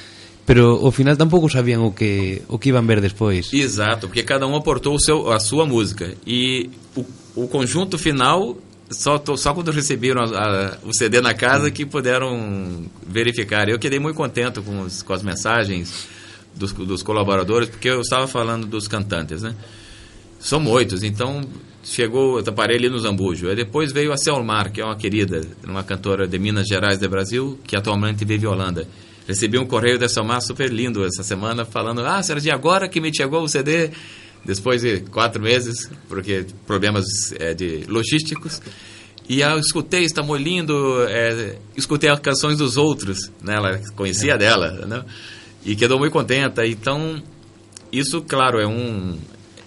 pero 0.46 0.78
ao 0.78 0.94
final 0.94 1.18
tampouco 1.18 1.50
sabían 1.50 1.82
o 1.82 1.98
que 1.98 2.46
o 2.46 2.62
que 2.62 2.70
iban 2.70 2.86
ver 2.86 3.02
despois. 3.02 3.50
Exato, 3.50 4.06
porque 4.06 4.22
cada 4.22 4.46
um 4.46 4.54
aportou 4.54 4.94
o 4.94 5.02
seu, 5.02 5.26
a 5.34 5.42
sua 5.42 5.66
música 5.66 6.14
e 6.22 6.70
o, 6.94 7.02
o 7.34 7.48
conjunto 7.50 7.98
final 7.98 8.54
só, 8.90 9.22
só 9.36 9.54
quando 9.54 9.70
receberam 9.70 10.22
a, 10.22 10.24
a, 10.24 10.78
o 10.82 10.94
CD 10.94 11.20
na 11.20 11.34
casa 11.34 11.70
que 11.70 11.84
puderam 11.84 12.86
verificar. 13.06 13.68
Eu 13.68 13.78
quedei 13.78 13.98
muito 13.98 14.16
contente 14.16 14.60
com, 14.60 14.82
os, 14.82 15.02
com 15.02 15.12
as 15.12 15.22
mensagens 15.22 16.08
dos, 16.54 16.72
dos, 16.72 17.02
colaboradores, 17.02 17.68
porque 17.68 17.88
eu 17.88 18.00
estava 18.00 18.26
falando 18.26 18.66
dos 18.66 18.88
cantantes, 18.88 19.42
né? 19.42 19.54
São 20.40 20.60
muitos, 20.60 21.02
então 21.02 21.42
chegou, 21.82 22.40
eu 22.40 22.52
parei 22.52 22.76
ali 22.76 22.88
no 22.88 22.98
Zambujo. 22.98 23.48
Aí 23.48 23.56
depois 23.56 23.92
veio 23.92 24.12
a 24.12 24.16
Selmar, 24.16 24.70
que 24.70 24.80
é 24.80 24.84
uma 24.84 24.96
querida, 24.96 25.42
uma 25.64 25.82
cantora 25.82 26.26
de 26.26 26.38
Minas 26.38 26.66
Gerais 26.66 26.98
do 26.98 27.08
Brasil, 27.08 27.58
que 27.66 27.76
atualmente 27.76 28.24
vive 28.24 28.46
em 28.46 28.48
Holanda. 28.48 28.86
Recebi 29.26 29.58
um 29.58 29.66
correio 29.66 29.98
da 29.98 30.08
Selmar 30.08 30.40
super 30.40 30.72
lindo 30.72 31.04
essa 31.04 31.22
semana, 31.22 31.64
falando: 31.64 32.00
Ah, 32.00 32.22
Serginho, 32.22 32.54
agora 32.54 32.88
que 32.88 33.00
me 33.00 33.14
chegou 33.14 33.42
o 33.42 33.48
CD 33.48 33.90
depois 34.44 34.82
de 34.82 35.00
quatro 35.00 35.42
meses, 35.42 35.90
porque 36.08 36.46
problemas 36.66 37.32
é, 37.38 37.54
de 37.54 37.84
logísticos. 37.88 38.60
E 39.28 39.42
eu 39.42 39.58
escutei, 39.58 40.04
está 40.04 40.22
lindo, 40.22 41.04
é, 41.06 41.56
escutei 41.76 42.08
as 42.08 42.18
canções 42.18 42.58
dos 42.58 42.76
outros, 42.76 43.30
né? 43.42 43.56
Ela 43.56 43.78
conhecia 43.94 44.34
é. 44.34 44.38
dela, 44.38 44.86
né? 44.86 45.04
E 45.64 45.76
quedou 45.76 45.98
muito 45.98 46.12
contenta. 46.12 46.66
Então, 46.66 47.22
isso, 47.92 48.22
claro, 48.22 48.58
é 48.58 48.66
um 48.66 49.18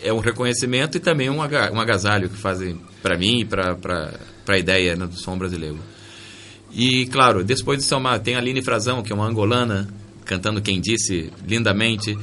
é 0.04 0.12
um 0.12 0.20
reconhecimento 0.20 0.98
e 0.98 1.00
também 1.00 1.30
um, 1.30 1.38
um 1.38 1.80
agasalho 1.80 2.28
que 2.28 2.38
fazem 2.38 2.80
para 3.02 3.18
mim 3.18 3.42
e 3.42 3.46
para 3.46 3.78
a 4.48 4.58
ideia 4.58 4.96
né, 4.96 5.06
do 5.06 5.16
som 5.16 5.38
brasileiro. 5.38 5.80
E, 6.74 7.06
claro, 7.08 7.44
depois 7.44 7.80
de 7.80 7.86
Selma, 7.86 8.18
tem 8.18 8.36
a 8.36 8.40
Aline 8.40 8.62
Frazão, 8.62 9.04
que 9.04 9.12
é 9.12 9.16
uma 9.16 9.28
angolana, 9.28 9.88
cantando 10.26 10.62
Quem 10.62 10.80
Disse, 10.80 11.32
lindamente. 11.46 12.18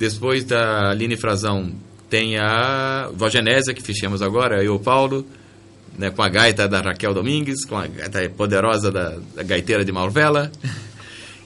Depois 0.00 0.44
da 0.44 0.88
Aline 0.92 1.14
Frazão 1.14 1.74
tem 2.08 2.38
a 2.38 3.10
Vogenésia, 3.12 3.74
que 3.74 3.82
fechamos 3.82 4.22
agora, 4.22 4.64
eu 4.64 4.64
e 4.64 4.68
o 4.70 4.78
Paulo, 4.78 5.26
né, 5.98 6.08
com 6.08 6.22
a 6.22 6.28
gaita 6.30 6.66
da 6.66 6.80
Raquel 6.80 7.12
Domingues, 7.12 7.66
com 7.66 7.76
a 7.76 7.86
gaita 7.86 8.26
poderosa 8.30 8.90
da, 8.90 9.18
da 9.34 9.42
gaiteira 9.42 9.84
de 9.84 9.92
Malvela. 9.92 10.50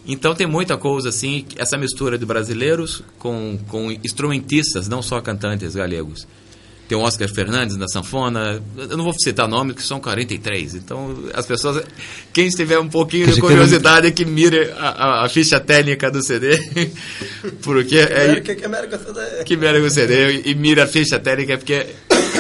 Então 0.07 0.35
tem 0.35 0.47
muita 0.47 0.77
coisa 0.77 1.09
assim, 1.09 1.47
essa 1.57 1.79
mistura 1.79 2.19
de 2.19 2.27
brasileiros 2.27 3.03
com, 3.19 3.59
com 3.69 3.91
instrumentistas, 3.91 4.87
não 4.87 5.01
só 5.01 5.19
cantantes 5.23 5.75
galegos 5.75 6.27
tem 6.89 6.99
o 6.99 7.01
Oscar 7.01 7.29
Fernandes 7.29 7.77
na 7.77 7.89
sanfona. 7.89 8.63
Eu 8.77 8.97
não 8.97 9.05
vou 9.05 9.15
citar 9.15 9.49
nomes, 9.49 9.77
que 9.77 9.83
são 9.83 10.01
43. 10.01 10.75
Então, 10.75 11.17
as 11.33 11.47
pessoas. 11.47 11.85
Quem 12.33 12.49
tiver 12.51 12.79
um 12.79 12.89
pouquinho 12.89 13.27
de 13.33 13.41
curiosidade, 13.41 14.13
que 14.13 14.25
mire 14.25 14.71
a, 14.77 14.89
a, 14.89 15.25
a, 15.25 15.29
ficha 15.29 15.59
técnica 15.59 16.11
do 16.11 16.23
CD. 16.23 16.59
Porque 17.63 17.97
é. 17.97 18.41
Que, 18.41 18.55
que 18.55 18.69
merda 18.69 18.97
o 18.97 19.01
CD. 19.01 19.45
Que 19.45 19.57
merda 19.57 19.81
o 19.81 19.91
CD. 19.91 20.43
E, 20.45 20.55
mira 20.55 20.85
a 20.85 20.87
ficha 20.87 21.19
técnica, 21.19 21.57
porque 21.57 21.87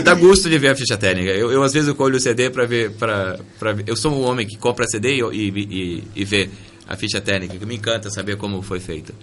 dá 0.02 0.14
gosto 0.14 0.48
de 0.50 0.59
ver 0.59 0.68
a 0.68 0.76
ficha 0.76 0.96
técnica. 0.96 1.30
Eu, 1.30 1.50
eu 1.50 1.62
às 1.62 1.72
vezes, 1.72 1.88
eu 1.88 1.94
colho 1.94 2.16
o 2.16 2.20
CD 2.20 2.50
para 2.50 2.66
ver, 2.66 2.90
pra, 2.92 3.38
pra 3.59 3.74
Eu 3.87 3.96
sou 3.96 4.12
um 4.12 4.24
homem 4.24 4.46
que 4.46 4.57
compra 4.59 4.87
CD 4.87 5.16
e, 5.16 5.20
e, 5.33 5.48
e, 5.48 6.04
e 6.16 6.24
vê 6.24 6.50
a 6.87 6.96
ficha 6.96 7.20
técnica, 7.20 7.57
que 7.57 7.64
me 7.64 7.76
encanta 7.76 8.11
saber 8.11 8.37
como 8.37 8.61
foi 8.61 8.80
feita. 8.80 9.14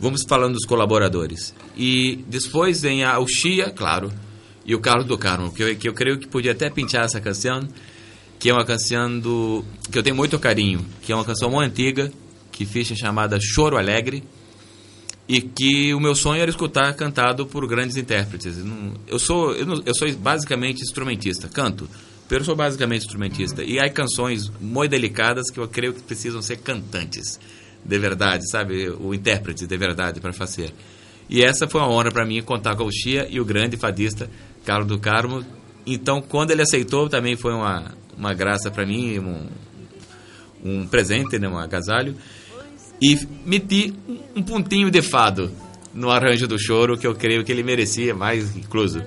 Vamos 0.00 0.22
falando 0.28 0.54
dos 0.54 0.64
colaboradores. 0.64 1.54
E 1.76 2.24
depois 2.28 2.82
vem 2.82 3.04
a 3.04 3.18
Uxia, 3.18 3.70
claro 3.70 4.12
e 4.68 4.74
o 4.74 4.80
Carlos 4.80 5.06
do 5.06 5.16
Carmo, 5.16 5.50
que 5.50 5.62
eu, 5.62 5.76
que 5.76 5.88
eu 5.88 5.94
creio 5.94 6.18
que 6.18 6.28
podia 6.28 6.52
até 6.52 6.68
pintar 6.68 7.06
essa 7.06 7.18
canção, 7.18 7.66
que 8.38 8.50
é 8.50 8.52
uma 8.52 8.66
canção 8.66 9.18
do 9.18 9.64
que 9.90 9.98
eu 9.98 10.02
tenho 10.02 10.14
muito 10.14 10.38
carinho, 10.38 10.84
que 11.00 11.10
é 11.10 11.14
uma 11.14 11.24
canção 11.24 11.48
muito 11.50 11.70
antiga, 11.70 12.12
que 12.52 12.66
fiz 12.66 12.86
chamada 12.88 13.38
Choro 13.40 13.78
Alegre, 13.78 14.22
e 15.26 15.40
que 15.40 15.94
o 15.94 16.00
meu 16.00 16.14
sonho 16.14 16.42
era 16.42 16.50
escutar 16.50 16.92
cantado 16.92 17.46
por 17.46 17.66
grandes 17.66 17.96
intérpretes. 17.96 18.58
Eu 19.06 19.18
sou 19.18 19.54
eu, 19.54 19.82
eu 19.86 19.94
sou 19.94 20.12
basicamente 20.16 20.82
instrumentista, 20.82 21.48
canto, 21.48 21.88
eu 22.30 22.44
sou 22.44 22.54
basicamente 22.54 23.06
instrumentista. 23.06 23.64
E 23.64 23.78
há 23.78 23.88
canções 23.88 24.52
muito 24.60 24.90
delicadas 24.90 25.50
que 25.50 25.58
eu 25.58 25.66
creio 25.66 25.94
que 25.94 26.02
precisam 26.02 26.42
ser 26.42 26.58
cantantes, 26.58 27.40
de 27.82 27.98
verdade, 27.98 28.46
sabe? 28.50 28.90
O 28.90 29.14
intérprete 29.14 29.66
de 29.66 29.76
verdade 29.78 30.20
para 30.20 30.34
fazer. 30.34 30.74
E 31.28 31.42
essa 31.42 31.66
foi 31.66 31.80
uma 31.80 31.90
honra 31.90 32.10
para 32.10 32.24
mim 32.24 32.42
contar 32.42 32.74
com 32.74 32.84
o 32.84 32.92
Xia 32.92 33.26
e 33.30 33.40
o 33.40 33.44
grande 33.44 33.76
fadista 33.76 34.30
Carlos 34.68 34.86
do 34.86 34.98
Carmo. 34.98 35.42
Então, 35.86 36.20
quando 36.20 36.50
ele 36.50 36.60
aceitou, 36.60 37.08
também 37.08 37.36
foi 37.36 37.54
uma, 37.54 37.90
uma 38.14 38.34
graça 38.34 38.70
para 38.70 38.84
mim, 38.84 39.18
um, 39.18 39.46
um 40.62 40.86
presente, 40.86 41.38
né, 41.38 41.48
um 41.48 41.56
agasalho. 41.56 42.14
E 43.00 43.18
meti 43.46 43.94
um 44.36 44.42
pontinho 44.42 44.90
de 44.90 45.00
fado 45.00 45.50
no 45.94 46.10
arranjo 46.10 46.46
do 46.46 46.58
choro, 46.58 46.98
que 46.98 47.06
eu 47.06 47.14
creio 47.14 47.42
que 47.42 47.50
ele 47.50 47.62
merecia 47.62 48.14
mais, 48.14 48.54
incluso, 48.54 49.02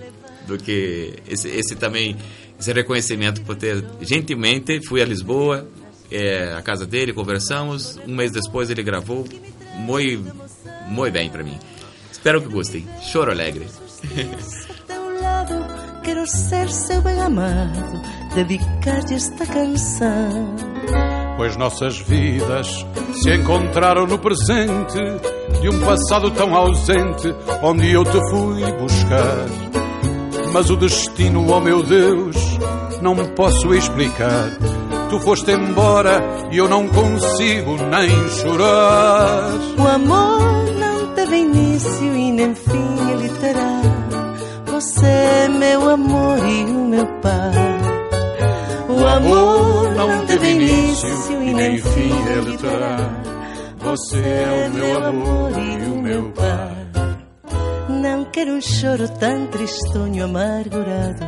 do 0.47 0.57
que 0.57 1.13
esse, 1.27 1.47
esse 1.49 1.75
também, 1.75 2.17
esse 2.59 2.73
reconhecimento 2.73 3.41
por 3.41 3.55
ter 3.55 3.85
gentilmente, 4.01 4.79
fui 4.87 4.99
a 4.99 5.05
Lisboa, 5.05 5.67
é, 6.09 6.53
a 6.57 6.61
casa 6.63 6.87
dele, 6.87 7.13
conversamos, 7.13 7.99
um 8.07 8.15
mês 8.15 8.31
depois 8.31 8.71
ele 8.71 8.81
gravou, 8.81 9.27
muito, 9.75 10.35
muito 10.87 11.13
bem 11.13 11.29
para 11.29 11.43
mim. 11.43 11.59
Espero 12.11 12.41
que 12.41 12.47
gostem. 12.47 12.83
Choro 13.03 13.29
alegre. 13.29 13.67
quero 16.11 16.27
ser 16.27 16.69
seu 16.69 17.01
bem 17.01 17.21
amado, 17.21 18.01
dedicar-lhe 18.35 19.15
esta 19.15 19.45
canção. 19.45 20.55
Pois 21.37 21.55
nossas 21.55 21.99
vidas 21.99 22.85
se 23.23 23.33
encontraram 23.33 24.05
no 24.05 24.19
presente 24.19 24.99
de 25.61 25.69
um 25.69 25.79
passado 25.79 26.29
tão 26.31 26.53
ausente, 26.53 27.33
onde 27.63 27.93
eu 27.93 28.03
te 28.03 28.19
fui 28.29 28.61
buscar. 28.73 29.47
Mas 30.51 30.69
o 30.69 30.75
destino, 30.75 31.49
oh 31.49 31.61
meu 31.61 31.81
Deus, 31.81 32.35
não 33.01 33.15
posso 33.33 33.73
explicar. 33.73 34.49
Tu 35.09 35.17
foste 35.21 35.51
embora 35.51 36.21
e 36.51 36.57
eu 36.57 36.67
não 36.67 36.89
consigo 36.89 37.77
nem 37.85 38.29
chorar. 38.29 39.53
O 39.77 39.87
amor 39.87 40.73
não 40.77 41.13
teve 41.15 41.37
início 41.37 42.15
e 42.17 42.31
nem 42.33 42.53
fim 42.53 43.11
ele 43.13 43.29
terá 43.39 43.80
você 44.81 45.05
é 45.05 45.47
meu 45.47 45.89
amor 45.91 46.39
e 46.39 46.63
o 46.63 46.85
meu 46.85 47.05
pai. 47.21 47.53
O 48.89 49.05
amor 49.05 49.91
não 49.93 50.25
teve 50.25 50.49
início 50.49 51.43
e 51.43 51.53
nem 51.53 51.77
fim 51.77 52.11
ele 52.35 52.57
terá. 52.57 52.97
Você 53.77 54.17
é 54.17 54.67
o 54.67 54.73
meu 54.73 55.05
amor 55.05 55.51
e 55.51 55.85
o 55.85 56.01
meu 56.01 56.31
pai. 56.31 56.87
Não 57.89 58.25
quero 58.25 58.53
um 58.53 58.61
choro 58.61 59.07
tão 59.19 59.45
tristonho, 59.47 60.25
amargurado, 60.25 61.27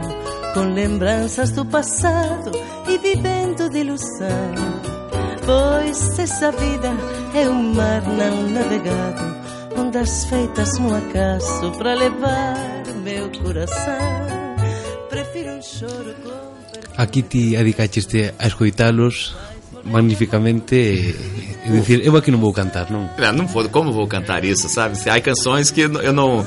com 0.55 0.73
lembranças 0.73 1.51
do 1.51 1.63
passado 1.63 2.51
e 2.87 2.97
vivendo 2.97 3.69
de 3.69 3.79
ilusão. 3.81 4.53
Pois 5.45 6.17
essa 6.17 6.51
vida 6.53 6.89
é 7.35 7.47
um 7.47 7.73
mar 7.75 8.01
não 8.01 8.49
navegado 8.49 9.43
ondas 9.77 10.25
feitas 10.25 10.79
no 10.79 10.95
acaso 10.95 11.71
para 11.77 11.93
levar 11.93 12.82
meu 13.03 13.29
coração. 13.41 14.55
Prefiro 15.09 15.53
un 15.55 15.61
choro 15.61 16.13
con 16.23 16.53
Aquí 16.97 17.23
ti 17.23 17.55
adicacheste 17.55 18.33
a 18.37 18.45
escoitalos 18.47 19.35
magnificamente 19.83 20.75
e, 20.75 21.15
dicir, 21.71 22.01
eu 22.05 22.15
aquí 22.15 22.29
non 22.31 22.39
vou 22.39 22.53
cantar, 22.53 22.89
non? 22.91 23.09
Ah, 23.17 23.31
Não 23.33 23.47
vou, 23.47 23.67
como 23.69 23.91
vou 23.91 24.07
cantar 24.07 24.43
isso, 24.45 24.69
sabe? 24.69 24.95
Se 24.97 25.09
Há 25.09 25.19
canções 25.19 25.71
que 25.71 25.81
eu 25.81 25.89
não 25.89 26.45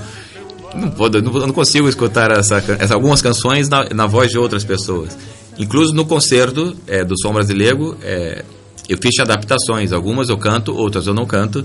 não 0.75 0.91
vou, 0.91 1.09
não, 1.11 1.33
não 1.47 1.53
consigo 1.53 1.89
escutar 1.89 2.31
essa, 2.31 2.63
essa- 2.79 2.95
algumas 2.95 3.21
canções 3.23 3.69
na, 3.69 3.89
na 3.91 4.07
voz 4.07 4.31
de 4.31 4.39
outras 4.39 4.63
pessoas. 4.65 5.17
Incluso 5.59 5.95
no 5.95 6.05
concerto 6.07 6.77
é, 6.87 7.03
do 7.05 7.19
Som 7.19 7.33
Brasileiro, 7.33 7.97
é, 8.03 8.45
eu 8.89 8.99
fiz 9.03 9.19
adaptações. 9.21 9.91
Algumas 9.93 10.29
eu 10.29 10.37
canto, 10.39 10.75
outras 10.77 11.07
eu 11.07 11.15
não 11.15 11.25
canto, 11.27 11.65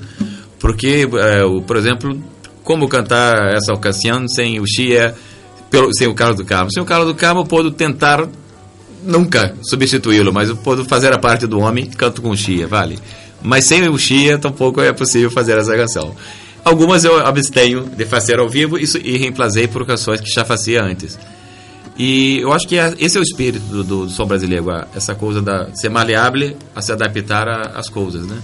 porque, 0.60 1.08
é, 1.20 1.44
o- 1.46 1.62
por 1.62 1.76
exemplo, 1.78 2.18
como 2.64 2.88
cantar 2.88 3.54
essa 3.56 3.74
ocasião 3.74 4.28
sem 4.28 4.60
o 4.60 4.66
pelo, 5.70 5.94
sem 5.94 6.08
o 6.08 6.14
Carlos 6.14 6.38
do 6.38 6.46
Carmo? 6.46 6.72
Sem 6.72 6.84
o 6.84 6.86
Carlos 6.86 7.08
do 7.08 7.16
Carmo, 7.16 7.46
posso 7.46 7.72
tentar 7.72 8.28
nunca 9.04 9.56
substituí-lo, 9.64 10.32
mas 10.34 10.50
eu 10.50 10.58
posso 10.58 10.86
fazer 10.86 11.14
a 11.14 11.18
parte 11.18 11.48
do 11.48 11.60
homem, 11.60 11.86
canto 11.86 12.22
com 12.22 12.30
o 12.30 12.38
Chia, 12.38 12.68
vale? 12.68 13.00
Mas 13.42 13.66
sem 13.66 13.88
o 13.90 13.98
Chia, 13.98 14.38
tampouco 14.38 14.82
é 14.82 14.94
possível 14.94 15.32
fazer 15.32 15.58
essa 15.58 15.76
canção. 15.76 16.16
Algumas 16.64 17.04
eu 17.04 17.18
abstenho 17.26 17.86
de 17.86 18.06
fazer 18.06 18.38
ao 18.40 18.48
vivo 18.48 18.78
e, 18.78 18.84
e 19.04 19.18
reemplacei 19.18 19.68
por 19.68 19.86
canções 19.86 20.22
que 20.22 20.30
já 20.30 20.46
fazia 20.46 20.84
antes. 20.84 21.18
E 21.98 22.40
eu 22.40 22.54
acho 22.54 22.68
que 22.68 22.78
é- 22.78 22.94
esse 23.00 23.18
é 23.18 23.20
o 23.20 23.24
espírito 23.24 23.66
do, 23.66 23.84
do 23.84 24.10
som 24.10 24.26
brasileiro, 24.26 24.68
essa 24.96 25.16
coisa 25.16 25.42
da 25.42 25.74
ser 25.74 25.90
maleável 25.90 26.56
a 26.76 26.82
se 26.82 26.92
adaptar 26.92 27.48
às 27.76 27.90
coisas, 27.90 28.26
né? 28.28 28.38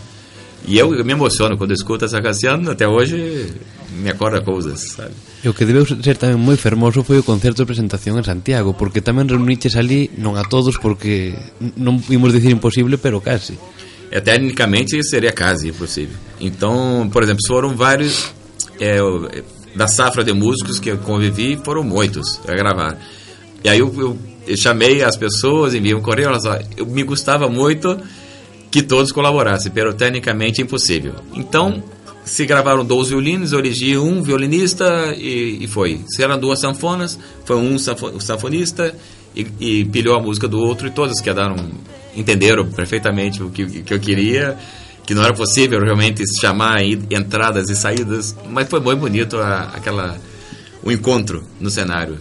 E 0.66 0.78
eu, 0.78 0.94
eu 0.96 1.06
me 1.06 1.14
emociono 1.14 1.58
quando 1.58 1.72
escuto 1.72 2.04
essa 2.06 2.22
canção, 2.22 2.60
até 2.70 2.88
hoje 2.88 3.54
me 3.96 4.10
acorda 4.10 4.42
coisas, 4.42 4.94
sabe? 4.96 5.12
E 5.44 5.48
o 5.50 5.54
que 5.54 5.64
debeu 5.64 5.86
ser 5.86 6.18
tamén 6.20 6.38
moi 6.42 6.58
fermoso 6.60 7.04
foi 7.04 7.20
o 7.20 7.24
concerto 7.24 7.64
de 7.64 7.70
presentación 7.70 8.18
en 8.20 8.26
Santiago, 8.28 8.76
porque 8.76 9.00
tamén 9.00 9.28
reuniches 9.32 9.76
ali, 9.80 10.12
non 10.20 10.36
a 10.36 10.44
todos, 10.44 10.76
porque 10.82 11.36
non 11.80 12.02
imos 12.12 12.34
dicir 12.36 12.52
imposible, 12.52 12.98
pero 13.00 13.22
casi. 13.24 13.56
É, 14.12 14.20
tecnicamente 14.24 15.00
seria 15.04 15.32
quase 15.36 15.70
impossível. 15.72 16.16
Então, 16.40 17.08
por 17.12 17.24
exemplo, 17.24 17.44
foram 17.48 17.76
vários. 17.76 18.32
é, 18.80 18.98
é, 19.00 19.44
da 19.78 19.86
safra 19.88 20.24
de 20.24 20.34
músicos 20.34 20.80
que 20.80 20.90
eu 20.90 20.98
convivi, 20.98 21.54
foram 21.64 21.84
muitos 21.84 22.42
a 22.48 22.54
gravar. 22.54 22.98
E 23.64 23.70
aí 23.70 23.78
eu, 23.80 23.94
eu- 23.98 24.18
eu 24.48 24.58
chamei 24.58 25.04
as 25.04 25.16
pessoas, 25.18 25.74
enviei 25.76 25.94
um 25.94 26.02
correio, 26.02 26.30
olha 26.30 26.40
só, 26.40 26.58
eu, 26.76 26.86
me 26.86 27.04
gostava 27.04 27.48
muito 27.50 27.94
que 28.72 28.82
todos 28.82 29.12
colaborassem, 29.12 29.72
pero 29.72 29.94
tecnicamente 29.94 30.62
impossível. 30.62 31.14
Então, 31.34 31.84
se 32.28 32.46
gravaram 32.46 32.86
dois 32.86 33.08
violinos, 33.10 33.52
eu 33.54 33.60
elegi 33.60 33.98
um 33.98 34.22
violinista 34.22 35.16
e, 35.18 35.64
e 35.64 35.68
foi. 35.68 36.02
Se 36.10 36.22
eram 36.22 36.38
duas 36.38 36.60
sanfonas, 36.60 37.18
foi 37.46 37.56
um 37.56 37.80
sanfo- 37.80 38.20
sanfonista 38.20 38.94
e, 39.36 39.48
e 39.60 39.86
pilhou 39.86 40.16
a 40.16 40.22
música 40.22 40.48
do 40.48 40.60
outro 40.60 40.88
e 40.88 40.92
todos 40.92 41.20
quedaram, 41.22 41.56
entenderam 42.16 42.66
perfeitamente 42.70 43.42
o 43.42 43.50
que, 43.50 43.66
que 43.82 43.94
eu 43.94 44.00
queria, 44.00 44.58
que 45.06 45.16
não 45.16 45.24
era 45.24 45.34
possível 45.34 45.80
realmente 45.80 46.24
chamar 46.40 46.84
entradas 46.84 47.70
e 47.70 47.76
saídas, 47.76 48.36
mas 48.50 48.68
foi 48.68 48.80
muito 48.82 49.00
bonito 49.00 49.38
a, 49.38 49.72
aquela 49.74 50.18
o 50.84 50.92
encontro 50.92 51.44
no 51.60 51.70
cenário. 51.70 52.18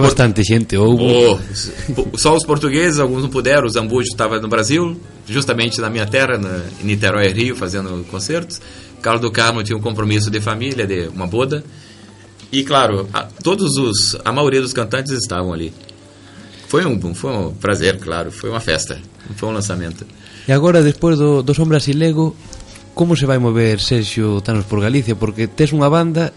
Por- 0.00 0.02
bastante 0.02 0.44
xente 0.44 0.76
houve. 0.76 1.02
Oh, 1.04 2.18
só 2.18 2.36
os 2.36 2.44
portugueses, 2.44 3.00
alguns 3.00 3.22
não 3.22 3.30
puderam. 3.30 3.66
O 3.66 3.70
Zambujo 3.70 4.08
estava 4.08 4.38
no 4.38 4.48
Brasil, 4.48 5.00
justamente 5.26 5.80
na 5.80 5.88
minha 5.88 6.04
terra, 6.04 6.36
na, 6.36 6.60
em 6.82 6.86
Niterói, 6.86 7.28
Rio, 7.32 7.56
fazendo 7.56 8.04
concertos. 8.10 8.60
Carlos 9.00 9.22
do 9.22 9.30
Carmo 9.30 9.62
tinha 9.62 9.76
um 9.76 9.80
compromisso 9.80 10.30
de 10.30 10.40
família, 10.40 10.86
de 10.86 11.08
uma 11.08 11.26
boda. 11.26 11.64
E, 12.52 12.64
claro, 12.64 13.08
a, 13.12 13.22
todos 13.24 13.76
os, 13.76 14.16
a 14.24 14.32
maioria 14.32 14.60
dos 14.60 14.72
cantantes 14.72 15.12
estavam 15.12 15.52
ali. 15.52 15.72
Foi 16.68 16.84
um, 16.86 17.14
foi 17.14 17.32
um 17.32 17.54
prazer, 17.54 17.98
claro. 17.98 18.30
Foi 18.30 18.50
uma 18.50 18.60
festa. 18.60 18.98
Foi 19.36 19.48
um 19.48 19.52
lançamento. 19.52 20.06
E 20.46 20.52
agora, 20.52 20.82
despois 20.82 21.18
do, 21.18 21.42
do 21.42 21.54
Son 21.54 21.66
Brasilego, 21.66 22.36
como 22.94 23.16
se 23.16 23.26
vai 23.26 23.38
mover 23.38 23.80
Sergio 23.80 24.40
Tanos 24.40 24.64
por 24.64 24.80
Galicia? 24.80 25.14
Porque 25.14 25.46
tes 25.46 25.72
unha 25.72 25.88
banda 25.88 26.32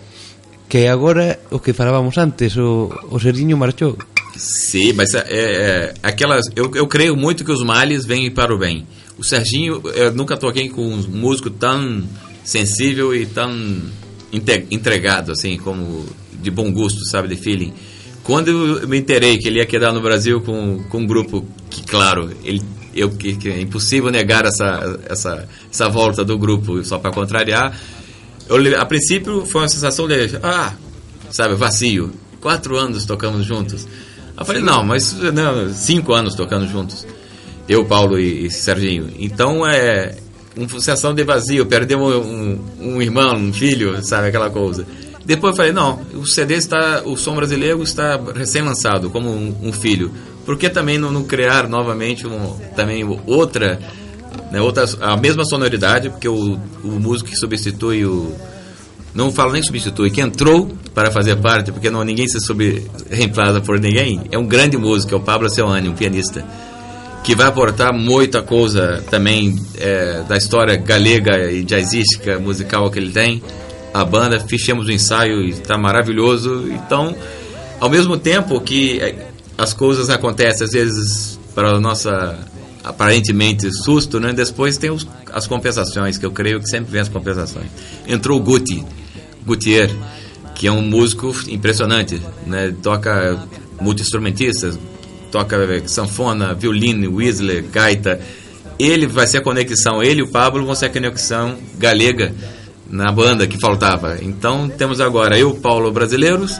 que 0.69 0.87
agora 0.87 1.39
o 1.51 1.59
que 1.59 1.73
falábamos 1.73 2.17
antes, 2.17 2.57
o, 2.57 2.89
o 3.09 3.19
Serginho 3.19 3.57
marchou. 3.57 3.97
Sim, 4.35 4.93
mas 4.93 5.13
é, 5.13 5.23
é, 5.29 5.93
aquelas. 6.01 6.45
Eu, 6.55 6.71
eu 6.73 6.87
creio 6.87 7.15
muito 7.15 7.45
que 7.45 7.51
os 7.51 7.63
males 7.63 8.05
vêm 8.05 8.31
para 8.31 8.53
o 8.53 8.57
bem. 8.57 8.87
O 9.17 9.23
Serginho, 9.23 9.81
eu 9.93 10.11
nunca 10.13 10.35
toquei 10.35 10.69
com 10.69 10.81
um 10.81 10.97
músico 11.09 11.49
tão 11.49 12.03
sensível 12.43 13.15
e 13.15 13.25
tão 13.25 13.51
entregado, 14.71 15.31
assim, 15.31 15.57
como 15.57 16.05
de 16.41 16.49
bom 16.51 16.71
gosto, 16.71 17.05
sabe, 17.05 17.27
de 17.27 17.35
feeling. 17.35 17.73
Quando 18.23 18.49
eu 18.49 18.87
me 18.87 18.97
enterei 18.97 19.37
que 19.37 19.47
ele 19.47 19.59
ia 19.59 19.65
quedar 19.65 19.91
no 19.93 20.01
Brasil 20.01 20.41
com, 20.41 20.83
com 20.89 20.99
um 20.99 21.05
grupo 21.05 21.45
que, 21.69 21.83
claro, 21.83 22.31
ele, 22.43 22.61
eu, 22.95 23.09
que, 23.11 23.35
que 23.35 23.49
é 23.49 23.61
impossível 23.61 24.09
negar 24.09 24.45
essa, 24.45 24.99
essa, 25.09 25.47
essa 25.71 25.89
volta 25.89 26.23
do 26.23 26.37
grupo 26.37 26.83
só 26.83 26.97
para 26.99 27.11
contrariar. 27.11 27.77
Eu, 28.47 28.79
a 28.79 28.85
princípio 28.85 29.45
foi 29.45 29.61
uma 29.61 29.69
sensação 29.69 30.07
de, 30.07 30.37
ah, 30.41 30.73
sabe, 31.29 31.55
vazio. 31.55 32.11
Quatro 32.39 32.77
anos 32.77 33.05
tocamos 33.05 33.45
juntos. 33.45 33.87
Eu 34.37 34.45
falei, 34.45 34.61
não, 34.61 34.83
mas 34.83 35.13
não, 35.13 35.73
cinco 35.73 36.13
anos 36.13 36.33
tocando 36.35 36.67
juntos. 36.67 37.05
Eu, 37.67 37.85
Paulo 37.85 38.19
e, 38.19 38.45
e 38.45 38.51
Serginho. 38.51 39.09
Então 39.17 39.65
é 39.65 40.15
uma 40.55 40.69
sensação 40.69 41.13
de 41.13 41.23
vazio. 41.23 41.65
Perdemos 41.65 42.15
um, 42.15 42.59
um 42.79 43.01
irmão, 43.01 43.35
um 43.35 43.53
filho, 43.53 44.01
sabe, 44.03 44.27
aquela 44.27 44.49
coisa. 44.49 44.85
Depois 45.25 45.51
eu 45.51 45.57
falei, 45.57 45.71
não, 45.71 46.01
o 46.15 46.25
CD 46.25 46.55
está, 46.55 47.01
o 47.05 47.15
som 47.15 47.35
brasileiro 47.35 47.81
está 47.81 48.19
recém-lançado, 48.35 49.09
como 49.09 49.29
um, 49.29 49.55
um 49.63 49.71
filho. 49.71 50.11
Por 50.45 50.57
que 50.57 50.69
também 50.69 50.97
não, 50.97 51.11
não 51.11 51.23
criar 51.23 51.69
novamente 51.69 52.27
um, 52.27 52.57
também 52.75 53.05
outra, 53.25 53.79
né, 54.51 54.59
outra, 54.59 54.85
a 54.99 55.15
mesma 55.15 55.45
sonoridade, 55.45 56.09
porque 56.09 56.27
o, 56.27 56.59
o 56.83 56.99
músico 56.99 57.29
que 57.29 57.37
substitui 57.37 58.05
o, 58.05 58.35
não 59.13 59.31
falo 59.31 59.53
nem 59.53 59.61
substitui, 59.61 60.09
que 60.09 60.19
entrou 60.19 60.69
para 60.93 61.11
fazer 61.11 61.35
parte, 61.37 61.71
porque 61.71 61.89
não 61.89 62.03
ninguém 62.03 62.27
se 62.27 62.39
sub, 62.39 62.85
reemplaça 63.09 63.61
por 63.61 63.79
ninguém, 63.79 64.21
é 64.31 64.37
um 64.37 64.45
grande 64.45 64.75
músico, 64.77 65.13
é 65.13 65.17
o 65.17 65.21
Pablo 65.21 65.49
Seoane, 65.49 65.87
um 65.87 65.93
pianista, 65.93 66.43
que 67.23 67.33
vai 67.33 67.47
aportar 67.47 67.93
muita 67.93 68.41
coisa 68.41 69.01
também 69.09 69.55
é, 69.77 70.23
da 70.27 70.35
história 70.35 70.75
galega 70.75 71.49
e 71.49 71.63
jazzística 71.63 72.37
musical 72.37 72.91
que 72.91 72.99
ele 72.99 73.11
tem. 73.11 73.41
A 73.93 74.03
banda, 74.03 74.39
fechamos 74.39 74.87
o 74.87 74.91
ensaio 74.91 75.41
e 75.41 75.51
está 75.51 75.77
maravilhoso. 75.77 76.67
Então, 76.69 77.15
ao 77.79 77.89
mesmo 77.89 78.17
tempo 78.17 78.59
que 78.59 78.99
é, 78.99 79.27
as 79.57 79.73
coisas 79.73 80.09
acontecem, 80.09 80.65
às 80.65 80.71
vezes, 80.71 81.39
para 81.55 81.75
a 81.75 81.79
nossa 81.79 82.37
aparentemente 82.83 83.71
susto, 83.71 84.19
né? 84.19 84.33
Depois 84.33 84.77
tem 84.77 84.91
os, 84.91 85.07
as 85.31 85.47
compensações, 85.47 86.17
que 86.17 86.25
eu 86.25 86.31
creio 86.31 86.59
que 86.59 86.67
sempre 86.67 86.91
vem 86.91 87.01
as 87.01 87.07
compensações. 87.07 87.67
Entrou 88.05 88.37
o 88.37 88.43
Guti, 88.43 88.83
Gutier, 89.45 89.89
que 90.55 90.67
é 90.67 90.71
um 90.71 90.81
músico 90.81 91.33
impressionante, 91.47 92.21
né? 92.45 92.73
Toca 92.83 93.39
multi-instrumentistas, 93.79 94.77
toca 95.33 95.57
sanfona, 95.87 96.53
violino, 96.53 97.15
whistler, 97.15 97.63
gaita. 97.71 98.19
Ele 98.77 99.07
vai 99.07 99.25
ser 99.25 99.39
a 99.39 99.41
conexão, 99.41 100.01
ele 100.03 100.19
e 100.21 100.23
o 100.23 100.27
Pablo 100.27 100.63
vão 100.65 100.75
ser 100.75 100.85
a 100.85 100.89
conexão 100.89 101.57
galega 101.77 102.33
na 102.87 103.11
banda 103.11 103.47
que 103.47 103.59
faltava. 103.59 104.17
Então 104.21 104.69
temos 104.69 105.01
agora 105.01 105.37
eu, 105.37 105.55
Paulo, 105.55 105.91
brasileiros 105.91 106.59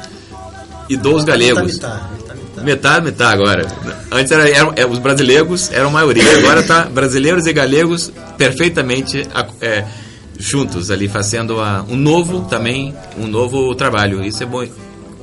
e 0.90 0.98
dois 0.98 1.24
galegos. 1.24 1.74
Mitad, 1.74 1.92
mitad, 1.92 2.12
mitad, 2.18 2.36
mitad. 2.38 2.64
Metade, 2.66 3.06
metade 3.06 3.34
agora. 3.36 3.68
Antes 4.12 4.32
era, 4.32 4.50
eram- 4.50 4.74
é, 4.76 4.86
os 4.86 4.98
brasileiros 5.00 5.72
eram 5.72 5.90
a 5.90 5.92
maioria. 5.92 6.38
Agora 6.40 6.64
tá 6.64 6.86
brasileiros 6.86 7.46
e 7.46 7.54
galegos 7.54 8.12
perfeitamente 8.38 9.28
é, 9.62 9.84
juntos 10.40 10.90
ali, 10.90 11.08
fazendo 11.08 11.60
a- 11.60 11.86
um 11.88 11.96
novo 11.96 12.42
também, 12.50 12.94
um 13.20 13.28
novo 13.28 13.74
trabalho. 13.76 14.24
Isso 14.24 14.42
é 14.42 14.46
bom. 14.48 14.66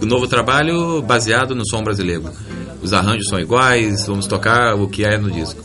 Um 0.02 0.06
novo 0.06 0.26
trabalho 0.26 1.02
baseado 1.02 1.54
no 1.54 1.62
som 1.68 1.82
brasileiro. 1.82 2.24
Os 2.82 2.92
arranjos 2.92 3.28
são 3.28 3.38
iguais, 3.38 4.06
vamos 4.06 4.26
tocar 4.26 4.74
o 4.74 4.88
que 4.88 5.04
é 5.04 5.18
no 5.18 5.30
disco. 5.30 5.62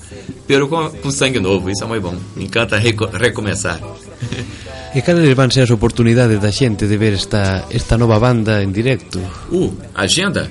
Pero 0.47 0.67
com, 0.67 0.89
com 0.89 1.11
sangue 1.11 1.39
novo, 1.39 1.69
isso 1.69 1.83
é 1.83 1.87
muito 1.87 2.03
bom. 2.03 2.15
Me 2.35 2.45
encanta 2.45 2.77
reco- 2.77 3.09
recomeçar. 3.11 3.79
E 4.93 5.01
cales 5.01 5.33
van 5.35 5.49
ser 5.51 5.63
as 5.63 5.71
oportunidades 5.71 6.39
da 6.39 6.51
xente 6.51 6.87
de 6.87 6.97
ver 6.97 7.13
esta, 7.13 7.65
esta 7.69 7.97
nova 7.97 8.17
banda 8.19 8.63
en 8.63 8.71
directo? 8.71 9.19
Uh, 9.51 9.73
agenda? 9.93 10.49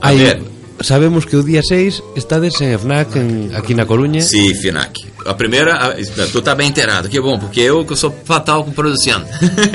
A 0.00 0.08
Hai- 0.08 0.16
ver, 0.16 0.42
sabemos 0.80 1.24
que 1.26 1.36
o 1.36 1.42
día 1.42 1.62
6 1.62 2.02
estades 2.16 2.58
en 2.60 2.78
FNAC 2.78 3.16
en, 3.16 3.50
aquí 3.54 3.74
na 3.74 3.84
Coruña. 3.84 4.20
Sim, 4.22 4.54
Finac. 4.54 4.98
A 5.26 5.34
primeira, 5.34 5.74
a- 5.76 5.94
tu 6.32 6.40
tá 6.42 6.54
bem 6.54 6.68
inteirado, 6.68 7.08
que 7.10 7.20
bom, 7.20 7.38
porque 7.38 7.60
eu 7.60 7.84
que 7.84 7.94
sou 7.94 8.10
fatal 8.24 8.64
com 8.64 8.72
produção. 8.72 9.22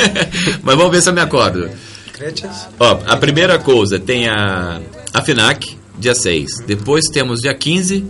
Mas 0.63 0.75
vamos 0.75 0.91
ver 0.91 1.01
se 1.01 1.09
eu 1.09 1.13
me 1.13 1.21
acordo. 1.21 1.69
Creches? 2.13 2.67
Ó, 2.79 2.97
a 3.05 3.15
primeira 3.17 3.59
coisa 3.59 3.99
tem 3.99 4.27
a, 4.27 4.81
a 5.13 5.21
Finac, 5.21 5.76
dia 5.97 6.15
6. 6.15 6.59
Depois 6.65 7.05
temos 7.05 7.41
dia 7.41 7.53
15, 7.53 8.05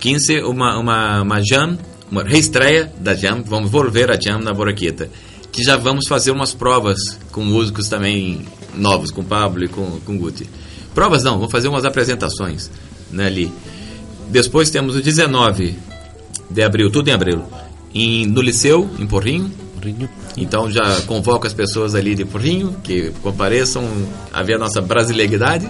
15 0.00 0.40
uma, 0.42 0.78
uma, 0.78 1.22
uma 1.22 1.40
jam, 1.42 1.78
uma 2.10 2.22
reestreia 2.22 2.92
da 2.98 3.14
jam. 3.14 3.42
Vamos 3.44 3.70
volver 3.70 4.10
a 4.10 4.18
jam 4.20 4.40
na 4.40 4.52
Boraqueta. 4.52 5.08
que 5.52 5.62
já 5.62 5.76
vamos 5.76 6.08
fazer 6.08 6.30
umas 6.30 6.52
provas 6.52 6.98
com 7.30 7.44
músicos 7.44 7.88
também 7.88 8.46
novos, 8.74 9.10
com 9.10 9.22
Pablo 9.22 9.64
e 9.64 9.68
com, 9.68 10.00
com 10.00 10.18
Guti. 10.18 10.48
Provas 10.94 11.22
não, 11.22 11.34
vamos 11.34 11.52
fazer 11.52 11.68
umas 11.68 11.84
apresentações 11.84 12.70
né, 13.10 13.26
ali. 13.26 13.52
Depois 14.28 14.70
temos 14.70 14.96
o 14.96 15.02
19 15.02 15.76
de 16.50 16.62
abril, 16.62 16.90
tudo 16.90 17.08
em 17.08 17.12
abril, 17.12 17.42
em, 17.94 18.26
no 18.26 18.40
Liceu, 18.40 18.88
em 18.98 19.06
Porrinho. 19.06 19.50
Porrinho. 19.74 20.08
Então 20.36 20.70
já 20.70 21.00
convoco 21.02 21.46
as 21.46 21.52
pessoas 21.52 21.94
ali 21.94 22.14
de 22.14 22.24
Porrinho 22.24 22.76
que 22.82 23.12
compareçam 23.22 23.84
a 24.32 24.42
ver 24.42 24.54
a 24.54 24.58
nossa 24.58 24.80
brasileiridade. 24.80 25.68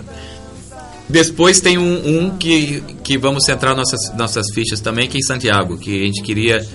Depois 1.09 1.61
tem 1.61 1.77
um, 1.77 2.25
um 2.25 2.37
que, 2.37 2.83
que 3.03 3.19
vamos 3.19 3.45
centrar 3.45 3.77
nossas, 3.77 4.15
nossas 4.17 4.47
fichas 4.55 4.81
também, 4.81 5.09
que 5.09 5.19
é 5.19 5.21
em 5.21 5.23
Santiago, 5.23 5.77
que 5.77 6.03
a 6.03 6.07
gente 6.07 6.23
queria 6.23 6.67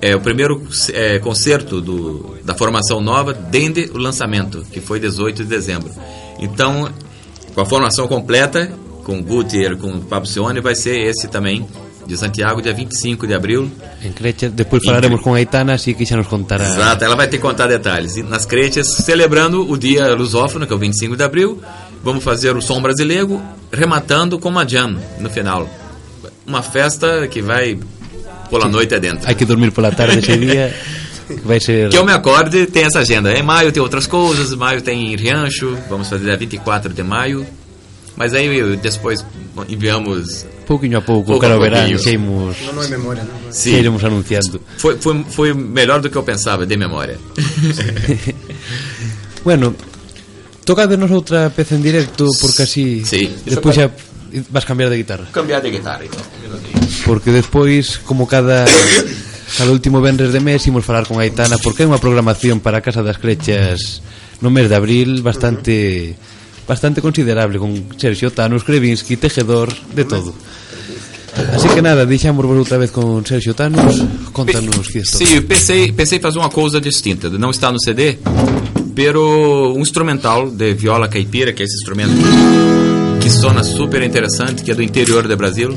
é, 0.00 0.16
o 0.16 0.20
primeiro 0.20 0.66
é, 0.92 1.18
concerto 1.18 1.80
do, 1.80 2.36
da 2.44 2.54
formação 2.54 3.00
nova 3.00 3.32
desde 3.34 3.90
o 3.92 3.98
lançamento, 3.98 4.64
que 4.72 4.80
foi 4.80 4.98
18 4.98 5.42
de 5.42 5.48
dezembro. 5.48 5.90
Então, 6.38 6.90
com 7.54 7.60
a 7.60 7.66
formação 7.66 8.06
completa, 8.06 8.72
com 9.04 9.22
Gutier, 9.22 9.76
com 9.76 10.00
Pablo 10.00 10.28
Cione, 10.28 10.60
vai 10.60 10.74
ser 10.74 10.98
esse 10.98 11.28
também, 11.28 11.66
de 12.08 12.16
Santiago, 12.16 12.62
dia 12.62 12.72
25 12.72 13.26
de 13.26 13.34
abril. 13.34 13.70
Em 14.02 14.10
Crecha, 14.10 14.48
depois 14.48 14.82
falaremos 14.82 15.20
com 15.20 15.34
a 15.34 15.36
Aitana, 15.36 15.74
assim 15.74 15.92
que 15.92 16.06
já 16.06 16.16
nos 16.16 16.26
contará. 16.26 16.64
Exato, 16.66 17.04
ela 17.04 17.14
vai 17.14 17.28
ter 17.28 17.36
que 17.36 17.42
contar 17.42 17.66
detalhes. 17.66 18.16
E 18.16 18.22
nas 18.22 18.46
Crechas, 18.46 18.86
celebrando 19.04 19.70
o 19.70 19.76
dia 19.76 20.14
lusófono, 20.14 20.66
que 20.66 20.72
é 20.72 20.76
o 20.76 20.78
25 20.78 21.14
de 21.14 21.22
abril, 21.22 21.60
vamos 22.02 22.24
fazer 22.24 22.56
o 22.56 22.62
som 22.62 22.80
brasileiro, 22.80 23.42
rematando 23.70 24.38
com 24.38 24.48
uma 24.48 24.66
jam 24.66 24.96
no 25.20 25.28
final. 25.28 25.68
Uma 26.46 26.62
festa 26.62 27.28
que 27.28 27.42
vai 27.42 27.78
pela 28.48 28.68
noite 28.68 28.94
adentro. 28.94 29.30
Há 29.30 29.34
que 29.34 29.44
dormir 29.44 29.70
pela 29.70 29.92
tarde 29.92 30.20
esse 30.20 30.32
dia, 30.38 30.74
que 31.26 31.46
vai 31.46 31.60
ser... 31.60 31.90
Que 31.90 31.98
eu 31.98 32.06
me 32.06 32.12
acorde, 32.12 32.64
tem 32.68 32.84
essa 32.84 33.00
agenda. 33.00 33.34
Em 33.34 33.42
maio 33.42 33.70
tem 33.70 33.82
outras 33.82 34.06
coisas, 34.06 34.54
maio 34.54 34.80
tem 34.80 35.14
Riancho, 35.14 35.76
vamos 35.90 36.08
fazer 36.08 36.24
dia 36.24 36.36
24 36.38 36.90
de 36.90 37.02
maio. 37.02 37.46
Mas 38.18 38.34
aí 38.34 38.50
depois 38.82 39.24
enviamos 39.68 40.44
pouquinho 40.66 40.98
a 40.98 41.00
pouco, 41.00 41.38
pouco 41.38 41.40
cada 41.40 41.56
verán 41.56 41.86
queimos 42.02 42.58
Não 42.74 42.82
é 42.82 42.88
memória, 42.88 43.22
não? 43.22 43.52
Sim. 43.52 43.78
iremos 43.78 44.02
anunciando. 44.02 44.60
Foi, 44.76 44.98
foi, 44.98 45.24
foi 45.30 45.54
melhor 45.54 46.02
do 46.02 46.10
que 46.10 46.18
eu 46.18 46.24
pensava, 46.24 46.66
de 46.66 46.76
memória. 46.76 47.16
bueno, 49.46 49.72
toca 50.66 50.84
vernos 50.90 51.14
outra 51.14 51.48
peza 51.54 51.78
en 51.78 51.82
directo 51.82 52.26
porque 52.42 52.66
así 52.66 53.06
sí. 53.06 53.30
depois 53.46 53.78
xa 53.78 53.86
vas 54.50 54.66
cambiar 54.66 54.90
de 54.90 54.98
guitarra. 54.98 55.30
Cambiar 55.30 55.62
de 55.62 55.70
guitarra, 55.70 56.02
então. 56.02 56.20
Porque 57.06 57.30
despois, 57.30 58.02
como 58.02 58.26
cada 58.26 58.66
cada 59.56 59.70
último 59.70 60.02
vendres 60.02 60.34
de 60.34 60.42
mes 60.42 60.66
imos 60.66 60.82
falar 60.82 61.06
con 61.06 61.22
Aitana 61.22 61.56
porque 61.62 61.86
é 61.86 61.88
unha 61.88 62.02
programación 62.02 62.58
para 62.58 62.82
a 62.82 62.84
Casa 62.84 63.06
das 63.06 63.22
Crechas 63.22 64.02
no 64.42 64.50
mes 64.50 64.66
de 64.66 64.74
abril 64.74 65.22
bastante 65.22 66.18
uh 66.18 66.34
-huh 66.34 66.37
bastante 66.68 67.00
considerable 67.00 67.58
con 67.58 67.86
Sergio 67.96 68.30
Tano, 68.30 68.56
Skrevinsky, 68.56 69.16
Tejedor, 69.16 69.72
de 69.94 70.04
todo. 70.04 70.34
Así 71.54 71.68
que 71.68 71.80
nada, 71.80 72.04
deixamos 72.04 72.44
vos 72.44 72.58
outra 72.58 72.78
vez 72.78 72.90
con 72.90 73.24
Sergio 73.24 73.54
Tanos, 73.54 74.04
contanos 74.32 74.88
que. 74.88 75.04
Sim, 75.04 75.36
eu 75.36 75.42
pensei, 75.44 75.92
pensei 75.92 76.18
em 76.18 76.20
fazer 76.20 76.38
uma 76.38 76.50
coisa 76.50 76.80
distinta. 76.80 77.30
Não 77.30 77.50
está 77.50 77.72
no 77.72 77.80
CD, 77.80 78.18
pero 78.94 79.72
um 79.74 79.80
instrumental 79.80 80.50
de 80.50 80.74
viola 80.74 81.08
caipira, 81.08 81.52
que 81.52 81.62
é 81.62 81.64
esse 81.64 81.76
instrumento 81.76 82.12
que 83.20 83.30
sona 83.30 83.62
super 83.62 84.02
interessante, 84.02 84.62
que 84.62 84.70
é 84.70 84.74
do 84.74 84.82
interior 84.82 85.26
do 85.26 85.36
Brasil. 85.36 85.74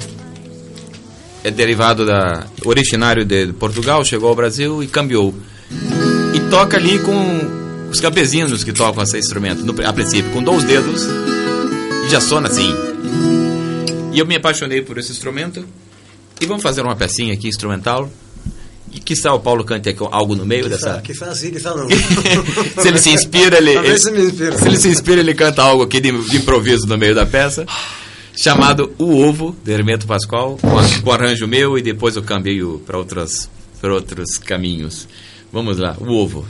É 1.43 1.49
derivado 1.49 2.05
da 2.05 2.45
originário 2.65 3.25
de 3.25 3.53
Portugal, 3.53 4.03
chegou 4.03 4.29
ao 4.29 4.35
Brasil 4.35 4.83
e 4.83 4.87
cambiou. 4.87 5.33
E 6.33 6.39
toca 6.51 6.77
ali 6.77 6.99
com 6.99 7.70
os 7.91 7.99
campesinos 7.99 8.63
que 8.63 8.71
tocam 8.71 9.03
esse 9.03 9.17
instrumento, 9.17 9.63
no, 9.63 9.85
a 9.85 9.93
princípio, 9.93 10.31
com 10.31 10.41
dois 10.41 10.63
dedos, 10.63 11.05
e 12.05 12.09
já 12.09 12.21
sona 12.21 12.47
assim. 12.47 12.73
E 14.13 14.19
eu 14.19 14.25
me 14.25 14.35
apaixonei 14.35 14.81
por 14.81 14.97
esse 14.97 15.11
instrumento. 15.11 15.65
E 16.39 16.45
vamos 16.45 16.63
fazer 16.63 16.81
uma 16.81 16.95
pecinha 16.95 17.33
aqui 17.33 17.47
instrumental. 17.47 18.09
E 18.93 18.99
quizá 18.99 19.33
o 19.33 19.39
Paulo 19.39 19.63
cante 19.63 19.95
algo 20.11 20.35
no 20.35 20.45
meio 20.45 20.67
dessa. 20.67 20.99
Quizá 21.01 21.33
sim, 21.33 21.51
quizá 21.51 21.73
não. 21.75 21.87
se 21.89 22.87
ele 22.87 22.97
se 22.97 23.09
inspira, 23.09 23.57
ele, 23.57 23.79
ver 23.79 23.99
se 23.99 24.11
inspira. 24.11 24.57
se 24.57 24.67
ele 24.67 24.77
se 24.77 24.89
inspira, 24.89 25.21
ele 25.21 25.33
canta 25.33 25.61
algo 25.61 25.83
aqui 25.83 26.01
de, 26.01 26.11
de 26.11 26.37
improviso 26.37 26.87
no 26.87 26.97
meio 26.97 27.15
da 27.15 27.25
peça, 27.25 27.65
chamado 28.35 28.93
O 28.97 29.17
Ovo, 29.21 29.55
de 29.63 29.71
Hermeto 29.71 30.05
Pascoal, 30.05 30.57
com, 30.61 31.01
com 31.03 31.11
arranjo 31.11 31.47
meu 31.47 31.77
e 31.77 31.81
depois 31.81 32.17
eu 32.17 32.23
outras 32.97 33.49
para 33.79 33.93
outros 33.93 34.37
caminhos. 34.37 35.07
Vamos 35.53 35.77
lá, 35.77 35.95
O 35.99 36.11
Ovo. 36.11 36.45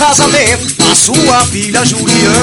Casamento 0.00 0.74
da 0.78 0.94
sua 0.94 1.44
filha 1.44 1.84
Juliana. 1.84 2.34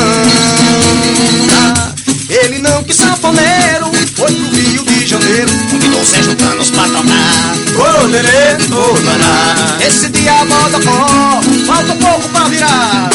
Ele 2.29 2.59
não 2.59 2.83
quis 2.83 2.97
sanfoneiro, 2.97 3.91
foi 4.15 4.31
pro 4.31 4.55
Rio 4.55 4.83
de 4.83 5.07
Janeiro, 5.07 5.51
convidou 5.71 6.05
Sérgio 6.05 6.35
Canos 6.35 6.69
pra 6.69 6.83
tocar. 6.83 7.57
Lerê, 8.11 8.57
oh, 8.71 8.93
laná. 9.03 9.77
Esse 9.85 10.07
dia 10.09 10.45
bota 10.45 10.79
forró, 10.81 11.41
falta 11.65 11.95
pouco 11.95 12.29
pra 12.29 12.43
virar. 12.45 13.09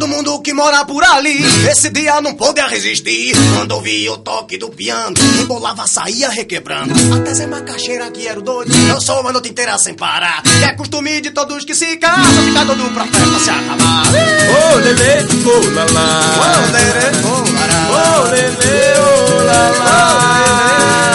Todo 0.00 0.08
mundo 0.08 0.40
que 0.40 0.54
mora 0.54 0.82
por 0.86 1.04
ali, 1.04 1.44
esse 1.70 1.90
dia 1.90 2.22
não 2.22 2.32
podia 2.32 2.66
resistir. 2.66 3.36
Quando 3.54 3.72
ouvi 3.72 4.08
o 4.08 4.16
toque 4.16 4.56
do 4.56 4.70
piano, 4.70 5.14
embolava, 5.38 5.86
saía 5.86 6.30
requebrando. 6.30 6.94
Até 7.14 7.34
Zé 7.34 7.46
Macaxeira, 7.46 8.10
que 8.10 8.26
era 8.26 8.38
o 8.38 8.42
doido, 8.42 8.72
eu 8.88 8.98
sou 8.98 9.20
uma 9.20 9.30
noite 9.30 9.50
inteira 9.50 9.76
sem 9.76 9.92
parar. 9.92 10.42
É 10.66 10.72
costume 10.72 11.20
de 11.20 11.32
todos 11.32 11.66
que 11.66 11.74
se 11.74 11.98
casam, 11.98 12.46
ficar 12.46 12.64
todo 12.64 12.94
pra 12.94 13.04
festa 13.04 13.40
se 13.40 13.50
acabar. 13.50 14.04
Oh, 14.72 14.76
lelê, 14.78 15.18
oh, 15.44 15.68
lalá. 15.74 16.20
Oh, 16.40 16.72
lerê, 16.72 17.10
oh, 17.22 17.44
lará. 17.52 17.80
Oh, 17.92 18.22
lelê, 18.30 18.94
oh, 18.96 19.44
lalá. 19.44 21.06
Eu 21.08 21.09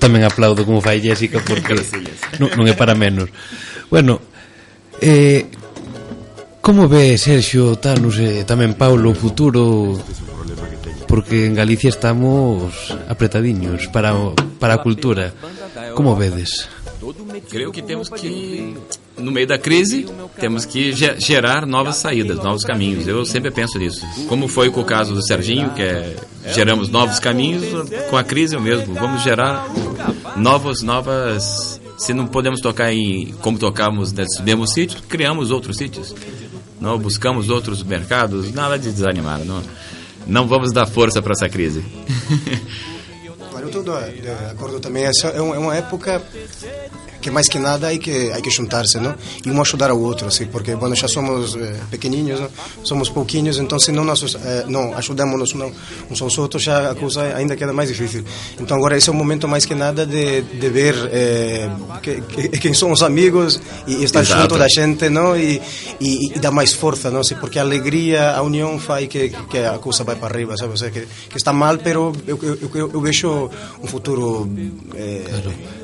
tamén 0.00 0.24
aplaudo 0.24 0.64
como 0.64 0.80
fai 0.80 0.98
Jessica 0.98 1.38
porque 1.46 1.76
non, 2.40 2.48
non 2.56 2.64
é 2.64 2.74
para 2.74 2.96
menos. 2.96 3.28
Bueno, 3.92 4.18
eh, 4.98 5.46
como 6.64 6.88
ve 6.88 7.20
Sergio, 7.20 7.76
Tanus 7.76 8.16
e 8.18 8.48
tamén 8.48 8.72
Paulo 8.72 9.12
o 9.12 9.18
futuro 9.18 10.00
porque 11.10 11.44
en 11.44 11.58
Galicia 11.58 11.90
estamos 11.90 12.94
apretadiños 13.08 13.88
para, 13.90 14.14
para 14.62 14.78
a 14.78 14.82
cultura. 14.82 15.34
Como 15.94 16.14
vedes? 16.14 16.70
Creo 17.50 17.72
que 17.72 17.82
temos 17.82 18.10
que 18.10 18.76
no 19.20 19.30
meio 19.30 19.46
da 19.46 19.58
crise, 19.58 20.06
temos 20.38 20.64
que 20.64 20.92
ge- 20.92 21.16
gerar 21.20 21.66
novas 21.66 21.96
saídas, 21.96 22.38
novos 22.38 22.64
caminhos. 22.64 23.06
Eu 23.06 23.24
sempre 23.24 23.50
penso 23.50 23.78
nisso. 23.78 24.04
Como 24.28 24.48
foi 24.48 24.70
com 24.70 24.80
o 24.80 24.84
caso 24.84 25.14
do 25.14 25.22
Serginho, 25.24 25.70
que 25.70 25.82
é, 25.82 26.16
geramos 26.54 26.88
novos 26.88 27.18
caminhos, 27.18 27.64
com 28.08 28.16
a 28.16 28.24
crise 28.24 28.54
é 28.54 28.58
o 28.58 28.60
mesmo. 28.62 28.94
Vamos 28.94 29.22
gerar 29.22 29.66
novos, 30.36 30.82
novas. 30.82 31.80
Se 31.98 32.14
não 32.14 32.26
podemos 32.26 32.60
tocar 32.60 32.92
em 32.92 33.32
como 33.40 33.58
tocamos 33.58 34.12
nesse 34.12 34.42
mesmo 34.42 34.66
sítio, 34.66 35.00
criamos 35.08 35.50
outros 35.50 35.76
sítios. 35.76 36.14
Não 36.80 36.98
buscamos 36.98 37.50
outros 37.50 37.82
mercados, 37.82 38.52
nada 38.54 38.78
de 38.78 38.90
desanimar. 38.90 39.40
Não, 39.44 39.62
não 40.26 40.46
vamos 40.46 40.72
dar 40.72 40.86
força 40.86 41.20
para 41.20 41.32
essa 41.32 41.46
crise. 41.48 41.84
Claro, 43.50 43.66
eu 43.66 43.78
estou 43.78 43.82
de, 43.82 44.20
de 44.22 44.28
acordo 44.50 44.80
também. 44.80 45.04
Essa 45.04 45.28
é, 45.28 45.36
é 45.38 45.40
uma 45.42 45.76
época 45.76 46.22
que 47.20 47.30
mais 47.30 47.48
que 47.48 47.58
nada 47.58 47.88
hay 47.88 47.98
que 47.98 48.32
hay 48.32 48.42
que 48.42 48.50
juntarse, 48.50 48.98
¿no? 48.98 49.14
E 49.44 49.50
um 49.50 49.60
ajudar 49.60 49.90
ao 49.90 50.00
outro, 50.00 50.26
assim, 50.28 50.46
porque 50.46 50.74
bueno, 50.74 50.94
já 50.94 51.08
somos 51.08 51.54
eh, 51.56 51.80
¿no? 52.08 52.50
somos 52.82 53.10
pouquinhos, 53.10 53.58
então 53.58 53.78
se 53.78 53.92
não 53.92 54.04
nós 54.04 54.34
eh, 54.34 54.64
não 54.66 54.94
ajudamos 54.96 55.52
não, 55.54 55.72
uns 56.10 56.22
aos 56.22 56.38
outros, 56.38 56.62
já 56.62 56.90
a 56.90 56.94
coisa 56.94 57.22
ainda 57.36 57.56
queda 57.56 57.72
mais 57.72 57.88
difícil. 57.88 58.24
Então 58.58 58.76
agora 58.76 58.96
esse 58.96 59.08
é 59.08 59.12
o 59.12 59.14
momento 59.14 59.46
mais 59.46 59.64
que 59.64 59.74
nada 59.74 60.06
de, 60.06 60.42
de 60.42 60.68
ver 60.70 60.94
eh, 61.12 61.68
que, 62.02 62.20
que, 62.22 62.48
quem 62.58 62.74
são 62.74 62.90
os 62.90 63.02
amigos 63.02 63.60
e, 63.86 64.02
estar 64.04 64.20
Exato. 64.20 64.42
junto 64.42 64.58
da 64.58 64.66
gente, 64.68 65.08
não? 65.08 65.36
E, 65.36 65.60
e, 66.00 66.36
e 66.36 66.38
dar 66.38 66.50
mais 66.50 66.72
força, 66.72 67.10
não? 67.10 67.20
Assim, 67.20 67.36
porque 67.36 67.58
a 67.58 67.62
alegria, 67.62 68.30
a 68.32 68.42
união 68.42 68.78
faz 68.78 69.06
que, 69.08 69.28
que 69.28 69.58
a 69.58 69.78
coisa 69.78 70.04
vai 70.04 70.16
para 70.16 70.28
arriba, 70.34 70.56
sabe? 70.56 70.78
Seja, 70.78 70.90
que, 70.90 71.06
que 71.28 71.36
está 71.36 71.52
mal, 71.52 71.78
pero 71.78 72.12
eu, 72.26 72.38
eu, 72.42 72.70
eu, 72.74 72.90
eu 72.94 73.00
vejo 73.00 73.50
um 73.82 73.86
futuro 73.86 74.48
eh, 74.94 75.24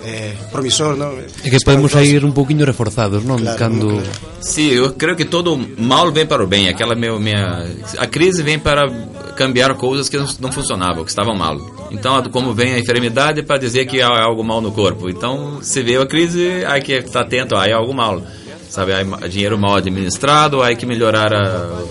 eh, 0.05 0.34
promissor, 0.51 0.97
não? 0.97 1.26
É 1.45 1.51
que 1.51 1.59
podemos 1.64 1.93
sair 1.93 2.24
un 2.24 2.33
pouquiño 2.33 2.64
reforzados, 2.64 3.24
non? 3.24 3.39
Claro. 3.39 4.03
Sim, 4.41 4.70
eu 4.70 4.93
creio 4.95 5.16
que 5.16 5.24
todo 5.24 5.57
mal 5.79 6.11
vem 6.12 6.27
para 6.27 6.43
o 6.43 6.47
bem. 6.47 6.68
Aquela 6.68 6.95
meu, 6.95 7.18
minha, 7.18 7.66
a 7.99 8.07
crise 8.07 8.43
vem 8.43 8.59
para 8.59 8.89
cambiar 9.37 9.74
coisas 9.74 10.09
que 10.09 10.16
não, 10.16 10.27
não 10.41 10.53
funcionavam, 10.53 11.05
que 11.05 11.11
estavam 11.11 11.37
mal. 11.37 11.59
Então, 11.91 12.22
como 12.31 12.55
vem 12.55 12.74
a 12.74 12.79
enfermidade 12.79 13.43
para 13.43 13.59
dizer 13.59 13.87
que 13.87 14.01
há 14.01 14.09
algo 14.09 14.43
mal 14.43 14.61
no 14.61 14.72
corpo. 14.72 15.09
Então, 15.09 15.59
se 15.62 15.83
veio 15.83 16.03
a 16.03 16.07
crise, 16.07 16.64
há 16.64 16.81
que 16.81 16.93
estar 16.93 17.22
atento, 17.22 17.55
há 17.55 17.72
algo 17.74 17.95
mal. 17.95 18.22
Sabe, 18.68 18.93
há 18.93 19.29
dinheiro 19.29 19.57
mal 19.59 19.77
administrado, 19.77 20.62
há 20.62 20.74
que 20.74 20.85
melhorar 20.85 21.33
a, 21.33 21.83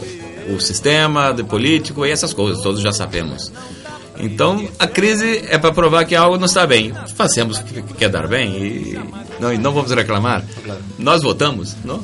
o 0.53 0.59
sistema 0.59 1.31
de 1.31 1.43
político 1.43 2.05
e 2.05 2.11
essas 2.11 2.33
coisas, 2.33 2.61
todos 2.61 2.81
já 2.81 2.91
sabemos. 2.91 3.51
Então, 4.19 4.67
a 4.79 4.87
crise 4.87 5.43
é 5.49 5.57
para 5.57 5.73
provar 5.73 6.05
que 6.05 6.15
algo 6.15 6.37
não 6.37 6.45
está 6.45 6.65
bem. 6.65 6.93
Fazemos 7.15 7.59
o 7.59 7.63
que 7.63 7.81
quer 7.95 8.09
dar 8.09 8.27
bem 8.27 8.55
e 8.55 8.99
não, 9.39 9.53
e 9.53 9.57
não 9.57 9.73
vamos 9.73 9.91
reclamar. 9.91 10.43
Nós 10.97 11.21
votamos, 11.21 11.75
não? 11.83 11.99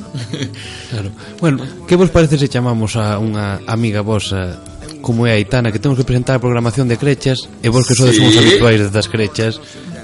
Claro. 0.90 1.12
Bueno, 1.40 1.66
que 1.86 1.96
vos 1.96 2.10
parece 2.10 2.38
se 2.38 2.48
chamamos 2.48 2.96
a 2.96 3.18
unha 3.18 3.60
amiga 3.66 4.02
vosa 4.02 4.60
como 5.00 5.26
é 5.26 5.32
a 5.32 5.34
Aitana 5.34 5.72
que 5.72 5.80
temos 5.82 5.98
que 5.98 6.04
presentar 6.04 6.36
a 6.36 6.38
programación 6.38 6.86
de 6.86 6.96
crechas 6.96 7.48
e 7.62 7.68
vos 7.68 7.86
que 7.88 7.94
sodes 7.96 8.16
Sí. 8.16 8.22
uns 8.22 8.36
habituais 8.38 8.90
das 8.92 9.08
crechas 9.08 9.58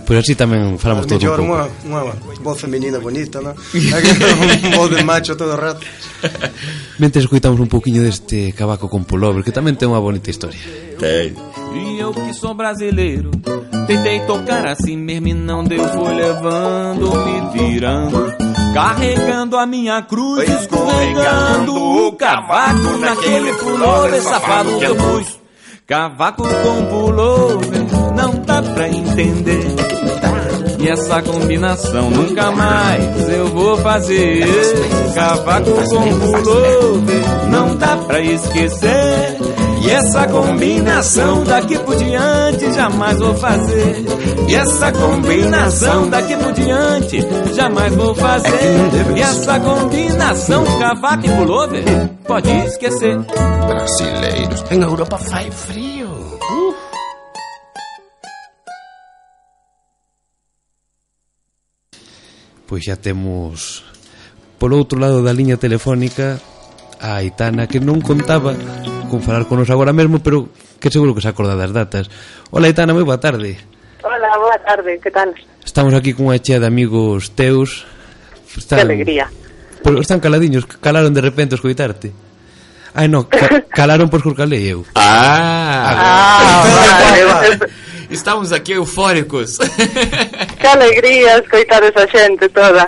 pois 0.09 0.24
así 0.24 0.32
tamén 0.32 0.80
falamos 0.80 1.04
todos 1.04 1.20
un 1.20 1.28
Mellor 1.28 1.44
pouco 1.44 1.52
unha, 1.52 1.64
unha 1.84 2.02
voz 2.40 2.56
femenina 2.56 2.96
bonita, 2.96 3.44
non? 3.44 3.52
un 3.52 4.72
voz 4.80 4.88
de 4.88 5.04
macho 5.04 5.36
todo 5.36 5.52
o 5.52 5.61
rato. 5.61 5.84
Mentre 6.96 7.20
escoitamos 7.20 7.61
un 7.61 7.68
deste 7.68 8.56
cabaco 8.56 8.88
con 8.88 9.04
pullover 9.04 9.44
que 9.44 9.52
tamén 9.52 9.76
ten 9.76 9.92
unha 9.92 10.00
bonita 10.00 10.32
historia 10.32 10.56
Tem. 10.98 11.36
E 11.76 12.00
eu 12.00 12.11
que 12.11 12.32
sou 12.34 12.54
brasileiro, 12.54 13.30
tentei 13.86 14.20
tocar 14.26 14.66
assim 14.66 14.96
mesmo 14.96 15.28
e 15.28 15.34
não 15.34 15.62
deu, 15.62 15.86
fui 15.86 16.14
levando, 16.14 17.12
me 17.12 17.52
virando, 17.52 18.32
carregando 18.74 19.56
a 19.56 19.66
minha 19.66 20.02
cruz, 20.02 20.48
escorregando 20.48 21.74
o 21.76 22.12
cavaco 22.16 22.96
naquele 22.98 23.52
pullover 23.54 24.22
safado 24.22 24.78
que 24.78 24.84
eu 24.86 24.96
pus. 24.96 25.38
Cavaco 25.86 26.42
com 26.42 26.86
pullover, 26.86 27.78
pra 28.79 28.89
entender. 28.89 29.66
E 30.79 30.89
essa 30.89 31.20
combinação 31.20 32.09
nunca 32.11 32.53
mais 32.53 33.29
eu 33.29 33.49
vou 33.49 33.76
fazer. 33.79 34.45
Cavaco 35.16 35.72
com 35.72 36.18
pullover, 36.20 37.51
não 37.51 37.74
dá 37.74 37.97
pra 37.97 38.20
esquecer. 38.20 39.37
E 39.83 39.91
essa 39.91 40.29
combinação 40.29 41.43
daqui 41.43 41.76
por 41.81 41.97
diante 41.97 42.72
jamais 42.72 43.18
vou 43.18 43.35
fazer. 43.35 44.05
E 44.49 44.55
essa 44.55 44.93
combinação 44.93 46.09
daqui 46.09 46.37
por 46.37 46.53
diante 46.53 47.26
jamais 47.55 47.93
vou 47.97 48.14
fazer. 48.14 48.57
E 49.16 49.20
essa 49.20 49.59
combinação 49.59 50.64
cavaco 50.79 51.26
e 51.26 51.31
pullover 51.31 52.11
pode 52.24 52.51
esquecer. 52.66 53.18
Brasileiros. 53.66 54.64
En 54.70 54.83
Europa 54.83 55.18
faz 55.18 55.53
frio. 55.53 56.09
pois 62.68 62.84
xa 62.84 63.00
temos 63.00 63.82
polo 64.60 64.76
outro 64.76 65.00
lado 65.00 65.24
da 65.24 65.32
liña 65.32 65.56
telefónica 65.56 66.36
a 67.00 67.24
Aitana 67.24 67.64
que 67.64 67.80
non 67.80 68.04
contaba 68.04 68.52
con 69.08 69.24
falar 69.24 69.48
con 69.48 69.56
nos 69.56 69.72
agora 69.72 69.96
mesmo, 69.96 70.20
pero 70.20 70.52
que 70.76 70.92
seguro 70.92 71.16
que 71.16 71.24
se 71.24 71.32
acorda 71.32 71.56
das 71.56 71.72
datas. 71.72 72.12
Hola 72.52 72.68
Aitana, 72.68 72.92
moi 72.92 73.08
boa 73.08 73.16
tarde. 73.16 73.56
Hola, 74.04 74.36
boa 74.36 74.58
tarde, 74.60 75.00
que 75.00 75.08
tal? 75.08 75.32
Estamos 75.64 75.96
aquí 75.96 76.12
cunha 76.12 76.36
chea 76.36 76.60
de 76.60 76.68
amigos 76.68 77.32
teus. 77.32 77.88
Están, 78.52 78.84
que 78.84 78.84
alegría. 78.84 79.32
pero 79.80 80.04
están 80.04 80.20
caladiños, 80.20 80.68
calaron 80.68 81.16
de 81.16 81.24
repente 81.24 81.56
escoitarte. 81.56 82.12
Ai, 82.92 83.08
no, 83.08 83.24
ca 83.24 83.64
calaron 83.78 84.12
por 84.12 84.20
escurcalei 84.20 84.68
eu. 84.68 84.84
Ah, 84.92 85.88
ah, 85.88 86.40
ah 86.44 87.00
vale, 87.00 87.24
vale. 87.24 87.56
Estamos 88.12 88.52
aquí 88.52 88.72
eufóricos. 88.76 89.56
Que 90.59 90.66
alegría 90.66 91.38
escoitar 91.38 91.82
esa 91.84 92.06
xente 92.06 92.48
toda. 92.48 92.86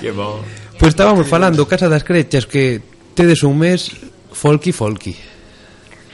Que 0.00 0.12
bo. 0.12 0.44
Pois 0.78 0.78
pues 0.78 0.90
estábamos 0.94 1.26
falando, 1.26 1.66
Casa 1.66 1.88
das 1.88 2.04
Crechas, 2.04 2.46
que 2.46 2.80
tedes 3.14 3.42
un 3.42 3.58
mes 3.58 3.90
folky 4.30 4.70
folky. 4.70 5.16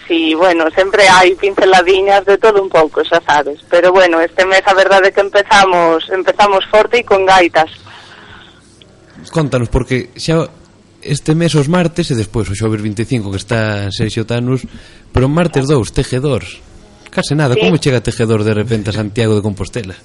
Sí, 0.09 0.35
bueno, 0.35 0.69
sempre 0.73 1.09
hai 1.09 1.33
pinceladiñas 1.37 2.25
de 2.25 2.37
todo 2.37 2.61
un 2.61 2.69
pouco, 2.69 3.05
xa 3.05 3.21
sabes. 3.25 3.61
Pero 3.69 3.93
bueno, 3.93 4.21
este 4.21 4.45
mes 4.45 4.65
a 4.65 4.73
verdade 4.73 5.09
é 5.09 5.13
que 5.13 5.21
empezamos 5.21 6.05
empezamos 6.13 6.65
forte 6.69 7.01
e 7.01 7.05
con 7.05 7.25
gaitas. 7.25 7.69
Contanos, 9.33 9.69
porque 9.69 10.13
xa 10.17 10.49
este 11.05 11.37
mes 11.37 11.53
os 11.57 11.69
martes 11.69 12.09
e 12.13 12.17
despois 12.17 12.49
o 12.49 12.57
xoves 12.57 12.81
25 12.81 13.33
que 13.33 13.41
está 13.41 13.93
Sergio 13.93 14.25
Tanus, 14.25 14.65
pero 15.13 15.29
martes 15.29 15.69
2, 15.69 15.93
Tejedor. 15.93 16.45
Case 17.13 17.37
nada, 17.37 17.53
sí. 17.57 17.61
como 17.61 17.81
chega 17.81 18.05
Tejedor 18.05 18.45
de 18.45 18.57
repente 18.57 18.93
a 18.93 18.97
Santiago 18.97 19.37
de 19.37 19.45
Compostela? 19.45 19.97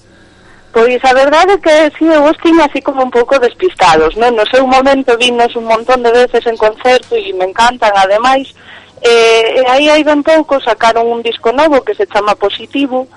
Pois 0.71 1.01
a 1.03 1.13
verdade 1.13 1.53
é 1.53 1.57
que 1.57 1.75
si 1.97 2.05
eu 2.05 2.23
os 2.29 2.37
tiña 2.37 2.65
así 2.65 2.81
como 2.81 3.01
un 3.01 3.09
pouco 3.09 3.41
despistados, 3.41 4.13
non? 4.21 4.37
No 4.37 4.45
seu 4.53 4.69
momento 4.69 5.17
vinos 5.17 5.55
un 5.57 5.65
montón 5.65 6.05
de 6.05 6.13
veces 6.13 6.45
en 6.45 6.57
concerto 6.57 7.17
e 7.17 7.33
me 7.33 7.49
encantan 7.49 7.89
ademais. 7.97 8.53
Eh, 9.01 9.57
e 9.57 9.63
aí 9.65 9.89
hai 9.89 10.03
ben 10.05 10.21
pouco 10.21 10.61
sacaron 10.61 11.09
un 11.09 11.25
disco 11.25 11.49
novo 11.49 11.81
que 11.81 11.97
se 11.97 12.05
chama 12.05 12.37
Positivo, 12.37 13.09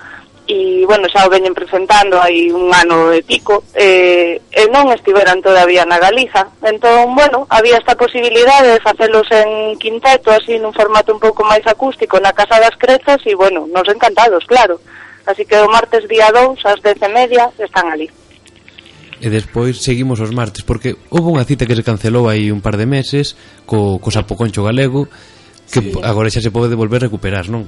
e, 0.48 0.84
bueno, 0.86 1.06
xa 1.12 1.26
o 1.26 1.30
veñen 1.30 1.54
presentando 1.54 2.18
hai 2.18 2.50
un 2.50 2.72
ano 2.72 3.12
e 3.12 3.22
pico, 3.22 3.62
eh, 3.76 4.40
e 4.50 4.62
non 4.72 4.90
estiveran 4.90 5.38
todavía 5.44 5.84
na 5.84 6.02
Galiza. 6.02 6.48
Entón, 6.64 7.14
bueno, 7.14 7.46
había 7.52 7.78
esta 7.78 7.94
posibilidade 7.94 8.74
de 8.74 8.80
facelos 8.80 9.28
en 9.30 9.76
quinteto, 9.78 10.32
así 10.32 10.58
nun 10.58 10.74
formato 10.74 11.14
un 11.14 11.22
pouco 11.22 11.46
máis 11.46 11.62
acústico, 11.68 12.16
na 12.16 12.34
Casa 12.34 12.58
das 12.58 12.74
Crezas, 12.80 13.22
e, 13.28 13.36
bueno, 13.36 13.68
nos 13.70 13.86
encantados, 13.86 14.42
claro. 14.48 14.80
Así 15.26 15.44
que 15.44 15.56
o 15.56 15.70
martes 15.70 16.08
día 16.08 16.30
2 16.34 16.58
ás 16.66 16.78
10 16.82 16.98
e 17.02 17.10
media 17.10 17.44
están 17.58 17.86
ali. 17.86 18.10
E 19.22 19.30
despois 19.30 19.78
seguimos 19.78 20.18
os 20.18 20.34
martes, 20.34 20.66
porque 20.66 20.98
houve 21.14 21.30
unha 21.30 21.46
cita 21.46 21.62
que 21.62 21.78
se 21.78 21.86
cancelou 21.86 22.26
aí 22.26 22.50
un 22.50 22.58
par 22.58 22.74
de 22.74 22.90
meses 22.90 23.38
co, 23.62 24.02
co 24.02 24.10
Sapoconcho 24.10 24.66
Galego, 24.66 25.06
que 25.70 25.78
sí. 25.78 25.94
agora 26.02 26.26
xa 26.26 26.42
se 26.42 26.50
pode 26.50 26.74
volver 26.74 27.06
a 27.06 27.06
recuperar, 27.06 27.46
non? 27.46 27.62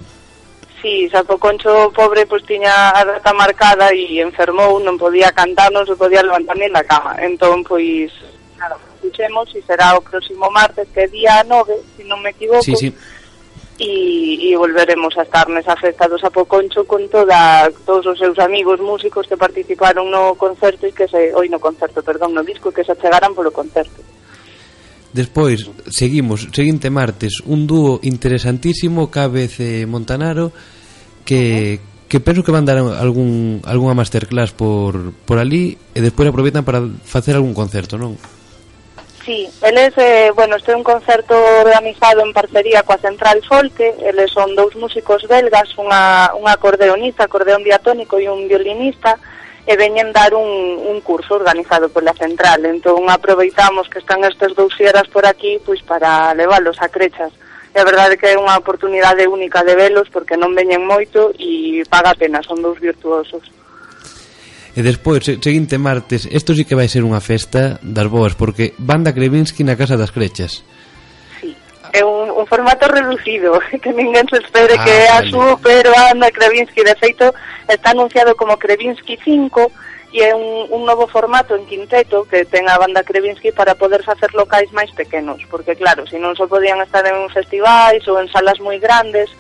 Sí, 0.82 1.06
Sapoconcho 1.14 1.94
pobre 1.94 2.26
pois 2.26 2.42
tiña 2.42 2.90
a 2.90 3.06
data 3.06 3.30
marcada 3.30 3.94
e 3.94 4.18
enfermou, 4.18 4.82
non 4.82 4.98
podía 4.98 5.30
cantar, 5.30 5.70
non 5.70 5.86
se 5.86 5.94
podía 5.94 6.26
levantar 6.26 6.58
nin 6.58 6.74
da 6.74 6.82
cama. 6.82 7.14
Entón, 7.22 7.62
pois, 7.62 8.10
nada, 8.58 8.74
fixemos 8.98 9.46
e 9.54 9.62
será 9.62 9.94
o 9.94 10.02
próximo 10.02 10.50
martes, 10.50 10.90
que 10.90 11.06
é 11.06 11.08
día 11.08 11.46
9, 11.46 11.70
se 11.94 12.02
si 12.02 12.10
non 12.10 12.18
me 12.18 12.34
equivoco. 12.34 12.66
Sí, 12.66 12.74
sí 12.74 12.90
e, 13.78 14.50
e 14.50 14.56
volveremos 14.56 15.16
a 15.18 15.26
estar 15.26 15.48
nesa 15.50 15.74
festa 15.74 16.06
do 16.06 16.18
Sapoconcho 16.18 16.86
con 16.86 17.08
toda, 17.10 17.66
todos 17.82 18.06
os 18.06 18.18
seus 18.18 18.38
amigos 18.38 18.78
músicos 18.78 19.26
que 19.26 19.36
participaron 19.36 20.10
no 20.10 20.38
concerto 20.38 20.86
e 20.86 20.94
que 20.94 21.10
se, 21.10 21.34
oi 21.34 21.50
no 21.50 21.58
concerto, 21.58 22.06
perdón, 22.06 22.34
no 22.34 22.46
disco 22.46 22.70
que 22.70 22.86
se 22.86 22.94
achegaran 22.94 23.34
polo 23.34 23.50
concerto. 23.50 23.98
Despois, 25.14 25.70
seguimos, 25.90 26.50
seguinte 26.50 26.90
martes, 26.90 27.38
un 27.46 27.66
dúo 27.66 28.02
interesantísimo, 28.02 29.10
Cabez 29.14 29.58
e 29.62 29.86
Montanaro, 29.86 30.50
que, 31.26 31.78
uh 31.78 31.82
-huh. 31.82 32.08
que 32.10 32.18
penso 32.22 32.42
que 32.46 32.54
van 32.54 32.66
dar 32.66 32.78
algún, 32.78 33.58
algunha 33.66 33.94
masterclass 33.94 34.54
por, 34.54 35.14
por 35.26 35.42
ali 35.42 35.78
e 35.94 35.98
despois 35.98 36.30
aproveitan 36.30 36.62
para 36.62 36.82
facer 37.02 37.34
algún 37.34 37.54
concerto, 37.58 37.98
non? 37.98 38.14
Sí, 39.24 39.48
eles, 39.62 39.96
eh, 39.96 40.32
bueno, 40.34 40.56
este 40.56 40.72
é 40.72 40.76
un 40.76 40.84
concerto 40.84 41.32
organizado 41.64 42.20
en 42.20 42.36
parcería 42.36 42.84
coa 42.84 43.00
Central 43.00 43.40
Folke, 43.40 43.96
eles 44.04 44.28
son 44.28 44.52
dous 44.52 44.76
músicos 44.76 45.24
belgas, 45.24 45.72
unha, 45.80 46.36
un 46.36 46.44
acordeonista, 46.44 47.24
acordeón 47.24 47.64
diatónico 47.64 48.20
e 48.20 48.28
un 48.28 48.44
violinista, 48.44 49.16
e 49.64 49.80
veñen 49.80 50.12
dar 50.12 50.36
un, 50.36 50.44
un 50.44 51.00
curso 51.00 51.40
organizado 51.40 51.88
pola 51.88 52.12
Central, 52.12 52.68
entón 52.68 53.08
aproveitamos 53.08 53.88
que 53.88 53.96
están 53.96 54.20
estes 54.28 54.52
dous 54.52 54.76
fieras 54.76 55.08
por 55.08 55.24
aquí 55.24 55.56
pois 55.64 55.80
para 55.80 56.36
leválos 56.36 56.76
a 56.84 56.92
crechas. 56.92 57.32
E 57.72 57.80
a 57.80 57.88
verdade 57.88 58.20
que 58.20 58.28
é 58.28 58.36
unha 58.36 58.60
oportunidade 58.60 59.24
única 59.24 59.64
de 59.64 59.72
velos 59.72 60.12
porque 60.12 60.36
non 60.36 60.52
veñen 60.52 60.84
moito 60.84 61.32
e 61.40 61.80
paga 61.88 62.12
pena, 62.12 62.44
son 62.44 62.60
dous 62.60 62.76
virtuosos. 62.76 63.40
E 64.74 64.82
despois, 64.82 65.22
seguinte 65.22 65.78
martes, 65.78 66.26
isto 66.26 66.50
sí 66.50 66.66
que 66.66 66.74
vai 66.74 66.90
ser 66.90 67.06
unha 67.06 67.22
festa 67.22 67.78
das 67.78 68.10
boas, 68.10 68.34
porque 68.34 68.74
banda 68.74 69.14
Krevinsky 69.14 69.62
na 69.62 69.78
Casa 69.78 69.94
das 69.94 70.10
Crechas. 70.10 70.66
Sí, 71.38 71.54
é 71.94 72.02
un, 72.02 72.26
un 72.34 72.42
formato 72.50 72.90
reducido, 72.90 73.54
que 73.82 73.94
ninguén 73.94 74.26
se 74.26 74.42
espere 74.42 74.74
ah, 74.74 74.82
que 74.82 74.90
é 74.90 75.06
a 75.14 75.22
vale. 75.22 75.30
super 75.30 75.84
banda 75.94 76.26
Krevinsky. 76.34 76.82
De 76.82 76.98
feito, 76.98 77.30
está 77.70 77.94
anunciado 77.94 78.34
como 78.34 78.58
Krevinsky 78.58 79.14
5, 79.22 79.70
e 80.14 80.22
é 80.22 80.34
un, 80.34 80.70
un 80.70 80.82
novo 80.86 81.06
formato 81.06 81.54
en 81.54 81.66
quinteto 81.66 82.22
que 82.26 82.46
ten 82.46 82.66
a 82.70 82.78
banda 82.78 83.02
Krevinsky 83.06 83.50
para 83.50 83.74
poder 83.74 84.02
facer 84.02 84.30
locais 84.34 84.70
máis 84.70 84.90
pequenos, 84.94 85.42
porque 85.50 85.74
claro, 85.74 86.06
se 86.06 86.22
non 86.22 86.38
só 86.38 86.46
podían 86.50 86.78
estar 86.82 87.02
en 87.02 87.30
festivais 87.34 88.02
ou 88.10 88.22
en 88.22 88.30
salas 88.30 88.62
moi 88.62 88.78
grandes, 88.78 89.30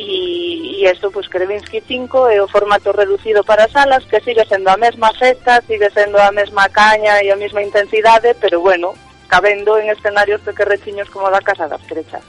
e, 0.00 0.82
e 0.82 0.90
isto, 0.90 1.10
pois, 1.10 1.28
Krevinsky 1.28 1.82
5 1.86 2.28
é 2.28 2.42
o 2.42 2.48
formato 2.48 2.92
reducido 2.92 3.44
para 3.44 3.68
salas 3.68 4.04
que 4.04 4.20
sigue 4.20 4.44
sendo 4.46 4.68
a 4.70 4.76
mesma 4.76 5.12
festa, 5.14 5.62
sigue 5.66 5.90
sendo 5.90 6.18
a 6.18 6.32
mesma 6.32 6.68
caña 6.68 7.22
e 7.22 7.30
a 7.30 7.36
mesma 7.36 7.62
intensidade, 7.62 8.34
pero 8.40 8.60
bueno, 8.60 8.94
cabendo 9.28 9.78
en 9.78 9.90
escenarios 9.90 10.40
pequerrechiños 10.40 11.10
como 11.10 11.30
da 11.30 11.40
Casa 11.40 11.68
das 11.68 11.82
Crechas. 11.84 12.22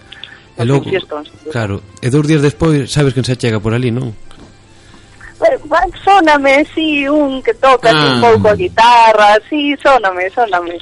E 0.58 0.66
logo, 0.68 0.84
claro, 1.50 1.82
e 2.04 2.08
dous 2.12 2.28
días 2.28 2.44
despois 2.44 2.92
sabes 2.92 3.16
que 3.16 3.24
se 3.24 3.40
chega 3.40 3.64
por 3.64 3.74
ali, 3.74 3.90
non? 3.90 4.12
Sóname, 6.04 6.66
sí, 6.76 7.08
un 7.08 7.42
que 7.42 7.54
toca 7.56 7.90
ah. 7.90 8.14
un 8.14 8.22
pouco 8.22 8.50
a 8.50 8.56
guitarra, 8.56 9.40
sí, 9.50 9.76
sóname, 9.82 10.30
sóname. 10.30 10.78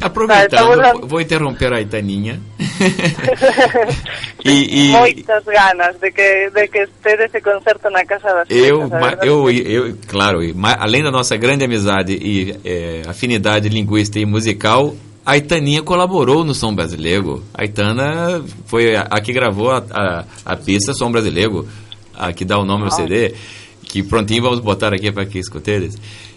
Aproveitando, 0.00 0.76
Tá, 0.76 0.92
tá 0.92 1.06
vou 1.06 1.20
interromper 1.20 1.72
a 1.72 1.80
Itaninha. 1.80 2.40
e, 4.44 4.88
e 4.88 4.92
Moitas 4.92 5.44
ganas 5.44 5.96
de 6.00 6.10
que, 6.10 6.50
de 6.50 6.68
que 6.68 6.86
ter 7.02 7.20
ese 7.20 7.40
concerto 7.40 7.90
na 7.90 8.04
Casa 8.04 8.32
das 8.32 8.46
eu, 8.50 8.88
verdade. 8.88 9.26
eu, 9.26 9.50
eu, 9.50 9.96
claro, 10.06 10.40
além 10.78 11.02
da 11.02 11.10
nossa 11.10 11.36
grande 11.36 11.64
amizade 11.64 12.12
e 12.14 12.56
é, 12.64 13.02
afinidade 13.06 13.68
linguística 13.68 14.18
e 14.18 14.26
musical, 14.26 14.94
a 15.24 15.36
Itaninha 15.36 15.82
colaborou 15.82 16.44
no 16.44 16.54
Som 16.54 16.74
Brasileiro. 16.74 17.44
A 17.52 17.64
Itana 17.64 18.42
foi 18.66 18.96
a, 18.96 19.02
a 19.02 19.20
que 19.20 19.32
gravou 19.32 19.70
a, 19.70 19.84
a, 19.90 20.24
a 20.44 20.56
pista 20.56 20.94
Som 20.94 21.12
Brasileiro, 21.12 21.68
a 22.14 22.32
que 22.32 22.44
dá 22.44 22.58
o 22.58 22.64
nome 22.64 22.84
ao 22.84 22.90
CD, 22.90 23.34
que 23.82 24.02
prontinho 24.02 24.42
vamos 24.42 24.60
botar 24.60 24.92
aqui 24.94 25.10
para 25.12 25.26
que 25.26 25.38
escuteres. 25.38 25.96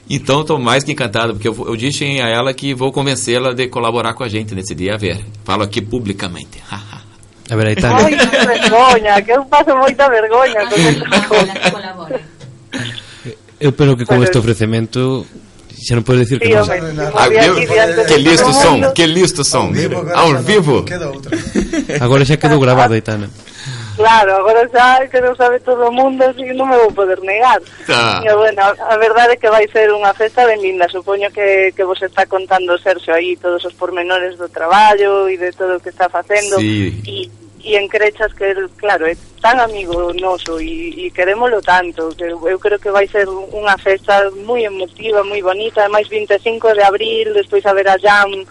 Então 0.09 0.41
estou 0.41 0.59
mais 0.59 0.83
que 0.83 0.91
encantado, 0.91 1.33
porque 1.33 1.47
eu, 1.47 1.55
eu 1.67 1.75
disse 1.77 2.03
a 2.19 2.27
ela 2.27 2.53
que 2.53 2.73
vou 2.73 2.91
convencê-la 2.91 3.53
de 3.53 3.67
colaborar 3.69 4.13
com 4.13 4.23
a 4.23 4.29
gente 4.29 4.53
nesse 4.53 4.75
dia 4.75 4.95
a 4.95 4.97
ver. 4.97 5.23
Falo 5.45 5.63
aqui 5.63 5.81
publicamente. 5.81 6.61
A 7.49 7.55
ver, 7.55 7.67
Aitana. 7.67 7.95
Ai, 7.97 8.15
que 8.17 8.45
vergoña, 8.45 9.21
que 9.21 9.31
eu 9.31 9.45
paso 9.45 9.71
estas 10.97 11.27
cousas. 11.27 12.21
Eu 13.59 13.71
penso 13.71 13.95
que 13.95 14.05
con 14.05 14.21
este 14.23 14.39
que 16.39 16.55
home, 16.55 16.69
Ah, 17.15 17.25
Moví 17.29 17.39
viu? 17.39 17.53
aquí 17.53 17.65
diante 17.67 17.95
de 17.95 18.05
que 18.05 18.17
listo 18.19 18.45
todo 18.45 18.61
som, 18.61 18.71
mundo. 18.71 18.93
que 18.93 19.07
listo 19.07 19.43
som. 19.43 19.71
agora 19.73 20.15
Ao 20.15 20.43
vivo. 20.43 20.85
Agora 21.99 22.25
xa 22.25 22.37
quedou 22.37 22.59
grabado, 22.59 22.93
Aitana. 22.93 23.29
Claro, 23.95 24.35
agora 24.35 24.65
xa 24.73 25.05
que 25.05 25.21
non 25.21 25.37
sabe 25.37 25.61
todo 25.61 25.85
o 25.85 25.93
mundo, 25.93 26.25
así 26.25 26.41
que 26.41 26.57
non 26.57 26.65
me 26.65 26.77
vou 26.81 26.89
poder 26.89 27.21
negar. 27.21 27.61
Tá. 27.85 28.25
E, 28.25 28.29
bueno, 28.33 28.61
a 28.65 28.95
verdade 28.97 29.37
é 29.37 29.41
que 29.41 29.53
vai 29.53 29.69
ser 29.69 29.93
unha 29.93 30.17
festa 30.17 30.49
ben 30.49 30.57
linda. 30.57 30.89
Supoño 30.89 31.29
que, 31.29 31.69
que 31.77 31.85
vos 31.85 32.01
está 32.01 32.25
contando 32.25 32.73
Sergio 32.81 33.13
aí 33.13 33.37
todos 33.37 33.61
os 33.61 33.77
pormenores 33.77 34.33
do 34.41 34.49
traballo 34.49 35.29
e 35.29 35.37
de 35.37 35.53
todo 35.53 35.77
o 35.77 35.83
que 35.83 35.93
está 35.93 36.09
facendo. 36.09 36.57
Sí. 36.57 36.89
E, 37.05 37.29
e 37.63 37.77
en 37.77 37.87
Crechas 37.87 38.33
que, 38.33 38.49
claro, 38.81 39.05
é 39.05 39.13
tan 39.39 39.61
amigo 39.61 40.09
noso 40.17 40.57
e, 40.57 41.07
e 41.07 41.13
querémolo 41.13 41.61
tanto. 41.61 42.09
Que 42.17 42.33
eu 42.33 42.57
creo 42.57 42.81
que 42.81 42.89
vai 42.89 43.05
ser 43.05 43.29
unha 43.29 43.77
festa 43.77 44.25
moi 44.41 44.65
emotiva, 44.65 45.21
moi 45.21 45.45
bonita. 45.45 45.85
Máis 45.93 46.09
25 46.09 46.73
de 46.73 46.81
abril, 46.81 47.29
despois 47.37 47.61
haberá 47.69 47.93
jam 48.01 48.41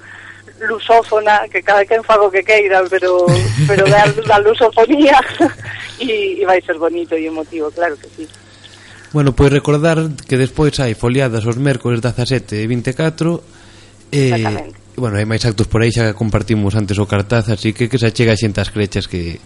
lusófona, 0.67 1.49
que 1.51 1.63
cada 1.63 1.85
quen 1.85 2.03
fago 2.03 2.31
que 2.31 2.43
queira, 2.43 2.83
pero 2.89 3.27
pero 3.67 3.85
da, 3.89 4.07
da 4.27 4.39
lusofonía 4.39 5.19
e, 6.01 6.41
e 6.41 6.45
vai 6.47 6.63
ser 6.63 6.79
bonito 6.79 7.15
e 7.15 7.27
emotivo, 7.27 7.71
claro 7.71 7.97
que 7.99 8.09
sí. 8.15 8.25
Bueno, 9.13 9.37
pois 9.37 9.53
recordar 9.53 9.99
que 10.25 10.41
despois 10.41 10.73
hai 10.81 10.97
foliadas 10.97 11.45
os 11.45 11.61
mércores 11.61 12.01
17 12.01 12.65
e 12.65 12.67
24 12.67 13.45
e, 14.09 14.33
bueno, 14.97 15.21
hai 15.21 15.29
máis 15.29 15.45
actos 15.45 15.69
por 15.69 15.85
aí 15.85 15.93
xa 15.93 16.17
compartimos 16.17 16.73
antes 16.73 16.97
o 16.97 17.05
cartaz 17.05 17.53
así 17.53 17.77
que 17.77 17.93
que 17.93 18.01
se 18.01 18.09
achega 18.09 18.37
xente 18.37 18.65
ás 18.65 18.73
crechas 18.73 19.05
que 19.09 19.37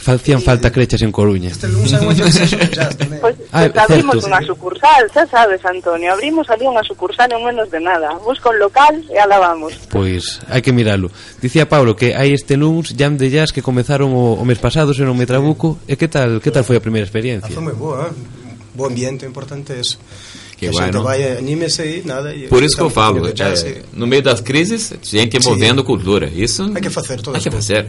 Facían 0.00 0.40
falta 0.40 0.72
crechas 0.72 1.02
en 1.02 1.12
Coruña. 1.12 1.50
Este 1.50 1.68
lunes 1.68 1.92
hai 1.92 2.00
tamén. 2.96 3.20
Pois 3.20 3.36
pues, 3.36 3.52
ah, 3.52 3.68
pues, 3.68 3.84
abrimos 3.84 4.16
certo, 4.16 4.32
unha 4.32 4.40
sucursal, 4.48 5.02
xa 5.12 5.28
sabes, 5.28 5.60
Antonio, 5.60 6.16
abrimos 6.16 6.48
ali 6.48 6.64
unha 6.64 6.80
sucursal 6.80 7.28
en 7.36 7.44
menos 7.44 7.68
de 7.68 7.84
nada. 7.84 8.16
Busca 8.24 8.48
un 8.48 8.56
local 8.56 8.96
e 9.12 9.20
ala 9.20 9.36
vamos. 9.36 9.76
Pois, 9.92 10.40
hai 10.48 10.64
que 10.64 10.72
miralo. 10.72 11.12
Dicía 11.44 11.68
Pablo 11.68 11.92
que 11.92 12.16
hai 12.16 12.32
este 12.32 12.56
lunes 12.56 12.96
Jam 12.96 13.20
de 13.20 13.28
Jazz 13.28 13.52
que 13.52 13.60
comenzaron 13.60 14.16
o, 14.16 14.40
o 14.40 14.44
mes 14.48 14.56
pasado, 14.56 14.96
se 14.96 15.04
non 15.04 15.20
me 15.20 15.28
trabuco. 15.28 15.76
E 15.84 16.00
que 16.00 16.08
tal, 16.08 16.40
que 16.40 16.48
tal 16.48 16.64
foi 16.64 16.80
a 16.80 16.82
primeira 16.82 17.04
experiencia? 17.04 17.52
Foi 17.52 17.60
moi 17.60 17.76
boa, 17.76 18.08
eh? 18.08 18.40
bo 18.72 18.88
ambiente, 18.88 19.28
importante 19.28 19.76
eso. 19.76 20.00
Que, 20.56 20.68
que 20.68 20.72
bueno. 20.72 21.02
vai, 21.02 21.36
anime-se 21.36 21.82
aí, 21.82 22.02
nada. 22.04 22.32
Por 22.48 22.64
isso 22.64 22.76
que 22.76 22.82
eu 22.82 22.90
falo, 22.90 23.26
é, 23.28 23.32
eh, 23.32 23.82
no 23.92 24.06
meio 24.06 24.22
das 24.22 24.40
crises, 24.40 24.96
gente 25.02 25.36
envolvendo 25.36 25.84
cultura, 25.84 26.28
isso... 26.28 26.72
Hay 26.74 26.82
que 26.82 26.90
fazer, 26.90 27.20
todas 27.20 27.36
Hay 27.36 27.44
que 27.44 27.50
fazer. 27.50 27.88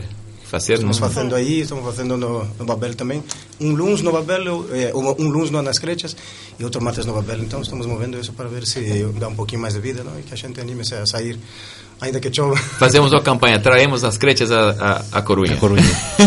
Fazer 0.52 0.74
Estamos 0.74 1.00
fazendo 1.00 1.34
aí, 1.34 1.62
estamos 1.62 1.86
fazendo 1.86 2.18
no, 2.18 2.44
no 2.44 2.66
Babel 2.66 2.94
também. 2.94 3.24
um 3.62 3.76
lunes 3.76 4.02
no 4.02 4.12
Babel, 4.12 4.66
eh, 4.74 4.92
um 4.94 5.30
lunes 5.30 5.52
nas 5.52 5.78
Crechas 5.78 6.16
e 6.60 6.64
outro 6.64 6.82
martes 6.82 7.06
no 7.06 7.14
Babel. 7.14 7.40
Então 7.40 7.62
estamos 7.62 7.86
movendo 7.86 8.20
isso 8.20 8.34
para 8.34 8.50
ver 8.50 8.66
se 8.66 9.04
dá 9.20 9.28
um 9.28 9.36
pouquinho 9.36 9.62
mais 9.62 9.76
de 9.76 9.80
vida 9.80 10.04
não? 10.04 10.20
e 10.20 10.24
que 10.24 10.34
a 10.34 10.38
gente 10.38 10.60
anime-se 10.60 10.96
a 10.96 11.06
sair, 11.06 11.38
ainda 12.02 12.20
que 12.20 12.34
chova. 12.34 12.56
Fazemos 12.58 13.14
a 13.14 13.22
campanha, 13.22 13.62
traemos 13.62 14.04
as 14.04 14.18
Crechas 14.18 14.52
a, 14.52 14.72
a, 14.72 15.20
a 15.20 15.22
Coruña. 15.22 15.54
A 15.54 15.58
Coruña. 15.58 15.84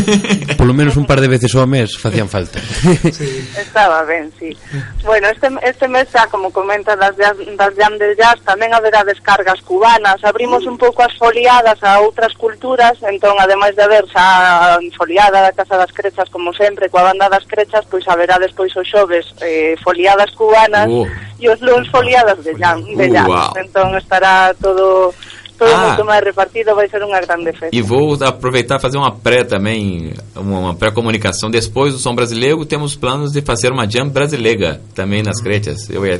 Por 0.56 0.66
lo 0.66 0.74
menos 0.74 0.96
un 0.96 1.04
par 1.04 1.20
de 1.20 1.28
veces 1.28 1.54
ao 1.54 1.66
mes 1.66 1.96
facían 1.98 2.28
falta. 2.28 2.60
Sí. 3.14 3.46
Estaba 3.56 4.02
ben, 4.04 4.32
sí. 4.38 4.56
Bueno, 5.04 5.28
este, 5.28 5.48
este 5.62 5.88
mes 5.88 6.08
xa, 6.10 6.26
como 6.28 6.50
comenta 6.50 6.96
das, 6.96 7.14
das 7.16 7.74
Jam 7.76 7.98
del 7.98 8.16
Jazz, 8.16 8.40
tamén 8.42 8.72
haberá 8.74 9.04
descargas 9.04 9.60
cubanas. 9.62 10.18
Abrimos 10.24 10.66
un 10.66 10.78
pouco 10.78 11.02
as 11.02 11.14
foliadas 11.18 11.78
a 11.82 12.00
outras 12.00 12.34
culturas, 12.34 12.98
entón, 13.02 13.38
ademais 13.38 13.76
de 13.76 13.82
haber 13.82 14.06
xa 14.10 14.78
foliada 14.96 15.42
da 15.42 15.52
Casa 15.52 15.76
das 15.76 15.92
Crechas, 15.92 16.30
como 16.30 16.54
sempre, 16.54 16.88
coa 16.88 17.10
banda 17.10 17.23
das 17.28 17.44
Crechas, 17.44 17.84
pois 17.90 18.06
haberá 18.08 18.38
despois 18.38 18.74
os 18.76 18.88
xoves 18.88 19.26
eh, 19.40 19.74
foliadas 19.82 20.30
cubanas 20.34 20.88
Uh. 20.90 21.06
e 21.40 21.48
os 21.48 21.60
luns 21.60 21.88
foliadas 21.88 22.42
de 22.42 22.54
Jam. 22.58 22.80
De 22.82 22.94
Uh, 22.94 23.12
jazz. 23.12 23.26
wow. 23.26 23.52
Entón, 23.56 23.96
estará 23.98 24.54
todo 24.54 25.12
todo 25.56 25.70
Ah. 25.72 25.86
moito 25.86 26.04
máis 26.04 26.24
repartido, 26.24 26.74
vai 26.74 26.88
ser 26.88 27.00
unha 27.04 27.20
grande 27.20 27.52
festa. 27.52 27.70
E 27.72 27.80
vou 27.80 28.18
aproveitar 28.20 28.80
fazer 28.80 28.98
uma 28.98 29.12
pré 29.12 29.44
também, 29.44 30.12
uma, 30.34 30.58
uma 30.58 30.74
pré-comunicação. 30.74 31.48
Depois 31.48 31.92
do 31.92 31.98
Som 32.00 32.12
Brasileiro, 32.14 32.64
temos 32.66 32.96
planos 32.96 33.30
de 33.30 33.40
fazer 33.40 33.70
uma 33.70 33.86
jam 33.88 34.08
brasileira 34.08 34.80
também 34.96 35.22
nas 35.22 35.40
crechas. 35.40 35.88
Eu 35.88 36.04
ia, 36.04 36.18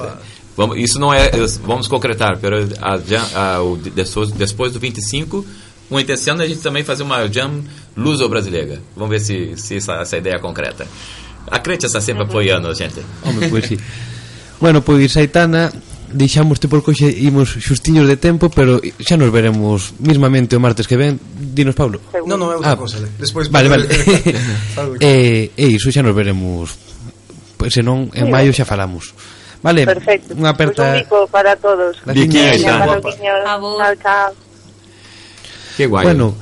vamos, 0.57 0.79
isso 0.79 1.01
não 1.01 1.13
é, 1.13 1.31
vamos 1.63 1.89
concretar, 1.89 2.39
pero 2.41 2.59
a, 2.81 2.97
jam, 2.99 3.25
a, 3.35 3.61
o, 3.61 3.77
depois, 3.77 4.31
depois 4.31 4.73
do 4.73 4.79
25, 4.79 5.45
uma 5.91 6.01
intenção 6.01 6.37
é 6.41 6.45
a 6.45 6.47
gente 6.47 6.63
também 6.63 6.85
fazer 6.85 7.03
uma 7.03 7.27
jam 7.27 7.61
luso-brasileira. 7.97 8.81
Vamos 8.97 9.11
ver 9.11 9.21
se, 9.21 9.57
se 9.57 9.77
essa, 9.77 10.03
essa 10.03 10.17
ideia 10.17 10.37
é 10.37 10.39
concreta. 10.39 10.87
A 11.51 11.59
Crecha 11.61 11.87
está 11.87 12.01
sempre 12.01 12.25
apoiando 12.25 12.69
a 12.71 12.75
gente. 12.75 13.03
Home, 13.23 13.49
pois 13.49 13.67
sí. 13.67 13.79
bueno, 14.61 14.83
pois 14.83 15.17
Aitana, 15.17 15.71
deixamoste 16.09 16.69
por 16.69 16.83
coxe, 16.83 17.11
imos 17.11 17.59
xustiños 17.61 18.09
de 18.09 18.17
tempo, 18.17 18.49
pero 18.49 18.81
xa 19.03 19.19
nos 19.19 19.31
veremos 19.31 19.93
mismamente 20.01 20.57
o 20.57 20.61
martes 20.61 20.87
que 20.87 20.97
ven. 20.97 21.21
Dinos, 21.37 21.75
Pablo. 21.77 22.01
Non, 22.25 22.41
non, 22.41 22.49
é 22.51 22.57
outra 22.57 22.75
ah, 22.75 22.81
cosa. 22.81 23.03
Despois 23.19 23.51
vale, 23.51 23.69
vale. 23.69 23.87
eh, 25.03 25.53
e 25.53 25.65
iso 25.69 25.93
xa 25.93 26.01
nos 26.01 26.17
veremos. 26.17 26.73
Pois 27.59 27.75
senón, 27.75 28.09
en 28.15 28.31
maio 28.31 28.55
xa 28.55 28.65
falamos. 28.65 29.13
Vale, 29.65 29.89
Perfecto. 29.89 30.37
unha 30.37 30.53
aperta... 30.53 30.85
Pues 30.85 30.93
un 30.93 31.01
bico 31.01 31.19
para 31.33 31.57
todos. 31.57 31.97
Biquiña, 32.05 32.53
Aitana. 32.53 33.01
Chao, 33.01 33.97
chao. 33.97 34.29
Que 35.73 35.89
guai. 35.89 36.05
Bueno, 36.05 36.37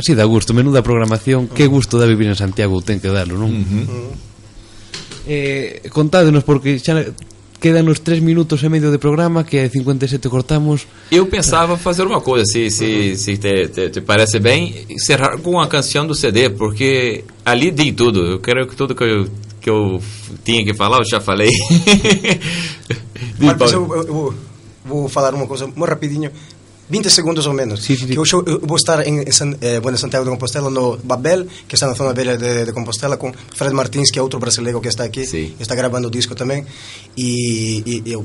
Así 0.00 0.14
da 0.14 0.24
gusto, 0.24 0.54
menuda 0.54 0.80
programación, 0.80 1.46
qué 1.46 1.66
gusto 1.66 1.98
da 2.00 2.06
vivir 2.08 2.26
en 2.26 2.34
Santiago, 2.34 2.80
ten 2.80 3.04
que 3.04 3.12
darlo, 3.12 3.36
non? 3.36 3.52
Uh 3.52 3.60
-huh. 3.60 4.12
eh, 5.28 5.84
contádenos, 5.92 6.40
porque 6.40 6.80
xa 6.80 7.04
quedan 7.60 7.84
os 7.92 8.00
3 8.00 8.24
minutos 8.24 8.64
e 8.64 8.72
medio 8.72 8.88
de 8.88 8.96
programa 8.96 9.44
que 9.44 9.60
a 9.60 9.68
57 9.68 10.32
cortamos. 10.32 10.88
Eu 11.12 11.28
pensava 11.28 11.76
fazer 11.76 12.08
uma 12.08 12.24
coisa, 12.24 12.48
se, 12.48 12.72
se, 12.72 13.12
se 13.20 13.36
te, 13.36 13.68
te, 13.68 13.92
te, 13.92 14.00
parece 14.00 14.40
bem, 14.40 14.88
encerrar 14.88 15.36
com 15.36 15.60
a 15.60 15.68
canção 15.68 16.08
do 16.08 16.16
CD, 16.16 16.48
porque 16.48 17.28
ali 17.44 17.68
dei 17.68 17.92
tudo. 17.92 18.24
Eu 18.24 18.40
quero 18.40 18.64
que 18.64 18.72
tudo 18.72 18.96
que 18.96 19.04
eu, 19.04 19.28
que 19.60 19.68
eu 19.68 20.00
tinha 20.40 20.64
que 20.64 20.72
falar, 20.72 21.04
eu 21.04 21.04
já 21.04 21.20
falei. 21.20 21.52
Marcos, 23.36 23.68
eu, 23.76 23.84
eu, 23.84 24.00
eu, 24.00 24.14
vou, 24.16 24.34
vou 24.82 25.08
falar 25.12 25.36
uma 25.36 25.44
coisa 25.44 25.68
muito 25.68 25.84
rapidinho. 25.84 26.32
20 26.90 27.08
segundos 27.10 27.46
ou 27.46 27.54
menos 27.54 27.80
Sí, 27.82 27.96
sí, 27.96 28.06
sí. 28.06 28.12
que 28.12 28.18
hoje 28.18 28.34
eu, 28.34 28.44
eu 28.46 28.60
vou 28.60 28.76
estar 28.76 29.06
em, 29.06 29.30
San, 29.32 29.54
eh, 29.60 29.78
bueno, 29.80 29.96
Santiago 29.96 30.24
de 30.24 30.30
Compostela 30.30 30.68
no 30.70 30.98
Babel 30.98 31.46
que 31.68 31.74
está 31.76 31.86
na 31.86 31.94
zona 31.94 32.12
velha 32.12 32.36
de, 32.36 32.64
de 32.66 32.72
Compostela 32.72 33.16
com 33.16 33.32
Fred 33.54 33.72
Martins 33.74 34.10
que 34.10 34.18
é 34.18 34.22
outro 34.22 34.38
brasileiro 34.40 34.80
que 34.80 34.88
está 34.88 35.04
aqui 35.04 35.22
está 35.58 35.74
gravando 35.74 36.08
o 36.08 36.10
disco 36.10 36.34
também 36.34 36.66
e, 37.16 38.02
e 38.06 38.12
eu 38.12 38.24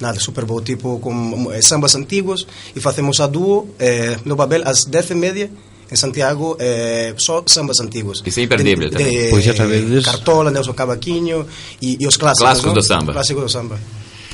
nada, 0.00 0.18
super 0.18 0.44
bom 0.44 0.60
tipo 0.60 0.98
com 0.98 1.50
eh, 1.52 1.62
sambas 1.62 1.94
antigos 1.94 2.46
e 2.74 2.80
fazemos 2.80 3.20
a 3.20 3.26
duo 3.26 3.68
eh, 3.78 4.16
no 4.24 4.34
Babel 4.36 4.62
às 4.66 4.84
10 4.84 5.10
e 5.10 5.14
media 5.14 5.50
em 5.90 5.96
Santiago 5.96 6.56
eh, 6.58 7.14
só 7.16 7.44
sambas 7.46 7.78
antigos 7.78 8.22
Isso 8.26 8.40
é 8.40 8.42
imperdível 8.42 8.90
de, 8.90 8.96
também. 8.96 9.10
de, 9.24 9.30
Pois 9.30 9.44
já 9.44 9.54
sabedes. 9.54 10.04
Cartola, 10.04 10.50
Nelson 10.50 10.72
Cavaquinho 10.72 11.46
e, 11.80 11.96
e 12.00 12.06
os 12.08 12.16
clássicos 12.16 12.42
Clássicos 12.42 12.66
não? 12.68 12.74
do 12.74 12.82
samba. 12.82 13.12
clássicos 13.12 13.42
do 13.44 13.48
samba 13.48 13.78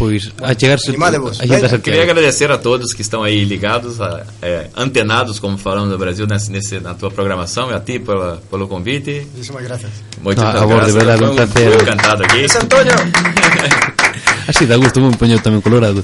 Pois 0.00 0.32
a 0.40 0.56
Animademos. 0.88 1.36
a 1.40 1.44
gente. 1.44 1.78
Queria 1.84 2.02
agradecer 2.08 2.48
a 2.50 2.56
todos 2.56 2.94
que 2.96 3.02
estão 3.04 3.20
aí 3.22 3.44
ligados, 3.44 4.00
a- 4.00 4.24
é, 4.40 4.68
antenados, 4.74 5.36
como 5.38 5.58
falamos 5.60 5.90
no 5.92 5.98
Brasil, 6.00 6.24
nesse, 6.26 6.50
nesse, 6.50 6.80
na 6.80 6.94
tua 6.96 7.10
programação, 7.12 7.68
e 7.70 7.74
a 7.74 7.80
ti 7.84 7.98
pela, 8.00 8.40
pelo 8.50 8.64
convite. 8.66 9.26
muchísimas 9.36 9.62
gracias 9.62 9.92
Muito 10.24 10.40
No, 10.40 10.48
a 10.48 10.64
vos, 10.64 10.86
de 10.86 10.92
Foi 10.96 11.28
un 11.28 11.36
placer. 11.36 11.68
Fui 11.72 11.82
encantado 11.84 12.24
aqui. 12.24 12.40
¡Es 12.48 12.56
Antonio! 12.56 12.96
Así 14.48 14.64
dá 14.66 14.76
gusto, 14.80 14.98
un 15.04 15.12
poño 15.20 15.36
tamén 15.44 15.60
colorado. 15.60 16.00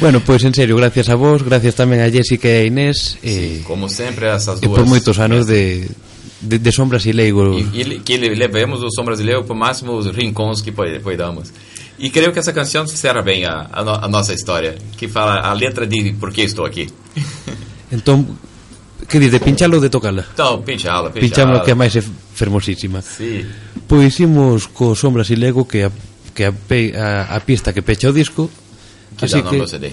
bueno, 0.00 0.18
pois 0.24 0.42
en 0.42 0.56
serio, 0.56 0.74
gracias 0.80 1.12
a 1.12 1.14
vos, 1.20 1.44
gracias 1.44 1.76
tamén 1.76 2.00
a 2.00 2.08
Jessica 2.08 2.48
e 2.48 2.64
a 2.64 2.66
Inés 2.66 3.20
e, 3.22 3.60
Como 3.68 3.86
sempre, 3.92 4.26
essas 4.32 4.58
e 4.58 4.66
duas. 4.66 4.80
por 4.82 4.88
moitos 4.88 5.20
anos 5.20 5.44
de, 5.46 5.84
de, 6.40 6.56
de 6.58 6.70
son 6.72 6.88
brasileiro. 6.90 7.54
E, 7.54 7.84
e 7.86 8.00
que 8.02 8.16
levemos 8.18 8.82
o 8.82 8.88
som 8.90 9.04
brasileiro 9.06 9.44
para 9.46 9.54
máximos 9.54 10.08
rincões 10.10 10.58
que 10.64 10.72
podamos. 10.72 11.52
E 12.00 12.08
creio 12.08 12.32
que 12.32 12.38
essa 12.40 12.52
canção 12.52 12.86
será 12.86 13.20
bem 13.20 13.44
a, 13.44 13.68
a, 13.70 13.84
no- 13.84 13.94
a 14.04 14.08
nossa 14.08 14.32
história, 14.32 14.76
que 14.96 15.06
fala 15.06 15.40
a 15.40 15.52
letra 15.52 15.86
de 15.86 16.14
por 16.18 16.32
que 16.32 16.42
estou 16.42 16.64
aqui. 16.64 16.88
Entón, 17.92 18.24
que 19.06 19.18
diz, 19.20 19.30
de 19.32 19.40
pinchala 19.40 19.76
ou 19.76 19.82
de 19.82 19.90
tocala? 19.90 20.24
Então, 20.32 20.62
pincha-la. 20.62 21.10
Pinchamos 21.10 21.60
que 21.62 21.72
é 21.72 21.74
máis 21.74 21.92
fermosísima. 22.34 23.02
Sim. 23.02 23.44
Pois 23.86 24.16
imos 24.20 24.66
co 24.72 24.94
Son 24.96 25.12
Brasilego 25.12 25.66
que 25.68 25.84
a, 25.84 25.90
que 26.32 26.44
a, 26.48 26.52
a, 26.96 27.36
a 27.36 27.40
pista 27.44 27.72
que 27.74 27.82
pecha 27.82 28.08
o 28.08 28.14
disco 28.14 28.48
Que 29.18 29.26
Así 29.26 29.42
que 29.42 29.60
ao 29.60 29.66
CD. 29.68 29.92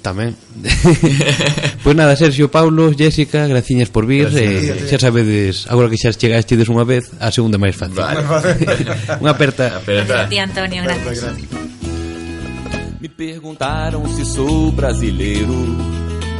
Tamén 0.00 0.32
Pois 1.84 1.96
nada, 1.96 2.16
Sergio, 2.16 2.48
Paulo, 2.50 2.92
Jessica 2.96 3.46
Graciñas 3.46 3.88
por 3.92 4.04
vir 4.08 4.28
Gracias. 4.32 4.84
eh, 4.84 4.88
Xa 4.88 4.98
sabedes, 4.98 5.64
agora 5.68 5.88
que 5.88 6.00
xa 6.00 6.12
chegastes 6.12 6.68
unha 6.72 6.84
vez 6.88 7.12
A 7.20 7.28
segunda 7.30 7.56
é 7.56 7.62
máis 7.62 7.76
fácil 7.76 8.00
Vale. 8.00 8.24
Unha 9.22 9.32
aperta 9.36 9.76
Aperta. 9.76 10.24
Di 10.26 10.38
Antonio, 10.40 10.80
gracias. 10.84 11.36
Me 13.00 13.08
perguntaram 13.08 14.04
se 14.12 14.24
sou 14.26 14.70
brasileiro. 14.72 15.56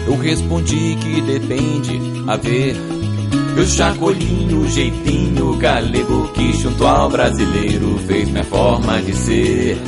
Eu 0.07 0.17
respondi 0.21 0.97
que 1.01 1.21
depende, 1.23 1.97
a 2.29 2.37
ver. 2.37 2.77
Eu 3.57 3.67
chacolinho, 3.67 4.69
jeitinho 4.69 5.57
galego 5.57 6.29
que 6.35 6.53
junto 6.53 6.87
ao 6.87 7.09
brasileiro 7.09 7.99
fez 8.07 8.29
minha 8.29 8.45
forma 8.45 9.01
de 9.01 9.15
ser. 9.17 9.79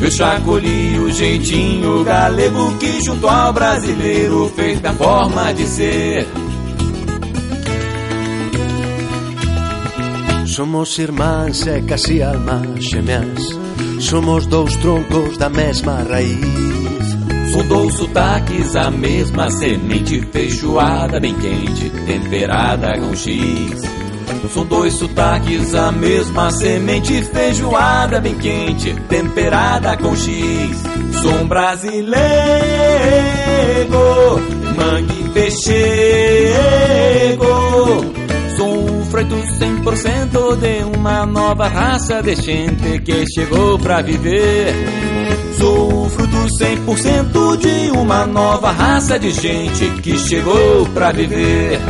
Eu 0.00 0.10
chacolinho, 0.10 1.04
o 1.04 1.10
jeitinho 1.10 2.04
galego 2.04 2.76
que 2.78 3.02
junto 3.02 3.28
ao 3.28 3.52
brasileiro 3.52 4.52
fez 4.54 4.80
minha 4.80 4.92
forma 4.92 5.54
de 5.54 5.66
ser. 5.66 6.26
Somos 10.46 10.98
irmáns 10.98 11.66
e 11.66 11.82
casi 11.82 12.22
almas 12.22 12.82
xemeas 12.82 13.58
Somos 14.00 14.46
dous 14.46 14.74
troncos 14.76 15.36
da 15.36 15.50
mesma 15.50 16.02
raiz 16.02 16.86
dois 17.64 17.94
sotaques, 17.94 18.76
a 18.76 18.90
mesma 18.90 19.50
semente 19.50 20.20
feijoada 20.32 21.20
bem 21.20 21.34
quente, 21.34 21.90
temperada 22.06 22.98
com 22.98 23.14
X. 23.14 24.05
São 24.48 24.64
dois 24.64 24.94
sotaques, 24.94 25.74
a 25.74 25.92
mesma 25.92 26.50
semente 26.50 27.22
feijoada 27.24 28.20
bem 28.20 28.34
quente, 28.36 28.94
temperada 29.08 29.96
com 29.96 30.14
X. 30.14 30.82
Sou 31.22 31.32
um 31.32 31.48
brasileiro, 31.48 32.16
mangue 34.76 35.30
peixego. 35.30 35.76
Sou 38.56 38.90
um 38.90 39.04
freito 39.06 39.34
100% 39.34 40.56
de 40.56 40.96
uma 40.96 41.26
nova 41.26 41.68
raça 41.68 42.22
de 42.22 42.34
gente 42.36 43.00
que 43.00 43.24
chegou 43.26 43.78
pra 43.78 44.00
viver. 44.00 44.74
Sou 45.58 46.08
fruto 46.10 46.36
100% 46.58 47.56
de 47.58 47.90
uma 47.90 48.26
nova 48.26 48.70
raça 48.70 49.18
de 49.18 49.30
gente 49.30 49.90
que 50.02 50.18
chegou 50.18 50.86
pra 50.94 51.12
viver. 51.12 51.80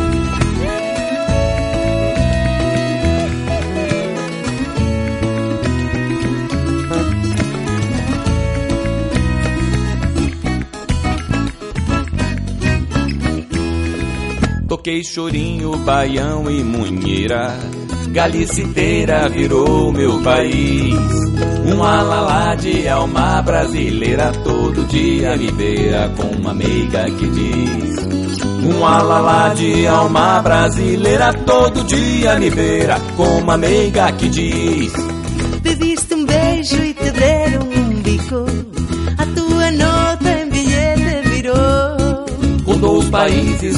Toquei 14.86 15.02
chorinho, 15.02 15.76
baião 15.78 16.48
e 16.48 16.62
munheira. 16.62 17.58
Galiciteira 18.12 19.28
virou 19.28 19.92
meu 19.92 20.22
país. 20.22 20.94
Um 21.74 21.82
alalá 21.82 22.54
de 22.54 22.86
alma 22.86 23.42
brasileira 23.42 24.30
todo 24.44 24.84
dia 24.84 25.36
me 25.36 25.50
beira 25.50 26.08
com 26.16 26.28
uma 26.40 26.54
meiga 26.54 27.04
que 27.04 27.28
diz. 27.28 27.96
Um 28.62 28.86
alalá 28.86 29.52
de 29.54 29.88
alma 29.88 30.40
brasileira 30.40 31.32
todo 31.34 31.82
dia 31.84 32.38
me 32.38 32.48
beira 32.48 33.00
com 33.16 33.38
uma 33.38 33.56
meiga 33.56 34.12
que 34.12 34.28
diz. 34.28 34.92
Pediste 35.64 36.14
um 36.14 36.24
beijo 36.24 36.76
e 36.76 36.94
te 36.94 37.10
deram 37.10 37.62
um 37.62 38.02
bico. 38.02 38.46
A 39.18 39.26
tua 39.34 39.70
nota 39.72 40.30
em 40.30 40.48
bilhete 40.48 41.28
virou. 41.28 42.06
Com 42.64 42.78
dois 42.78 43.08
países 43.08 43.74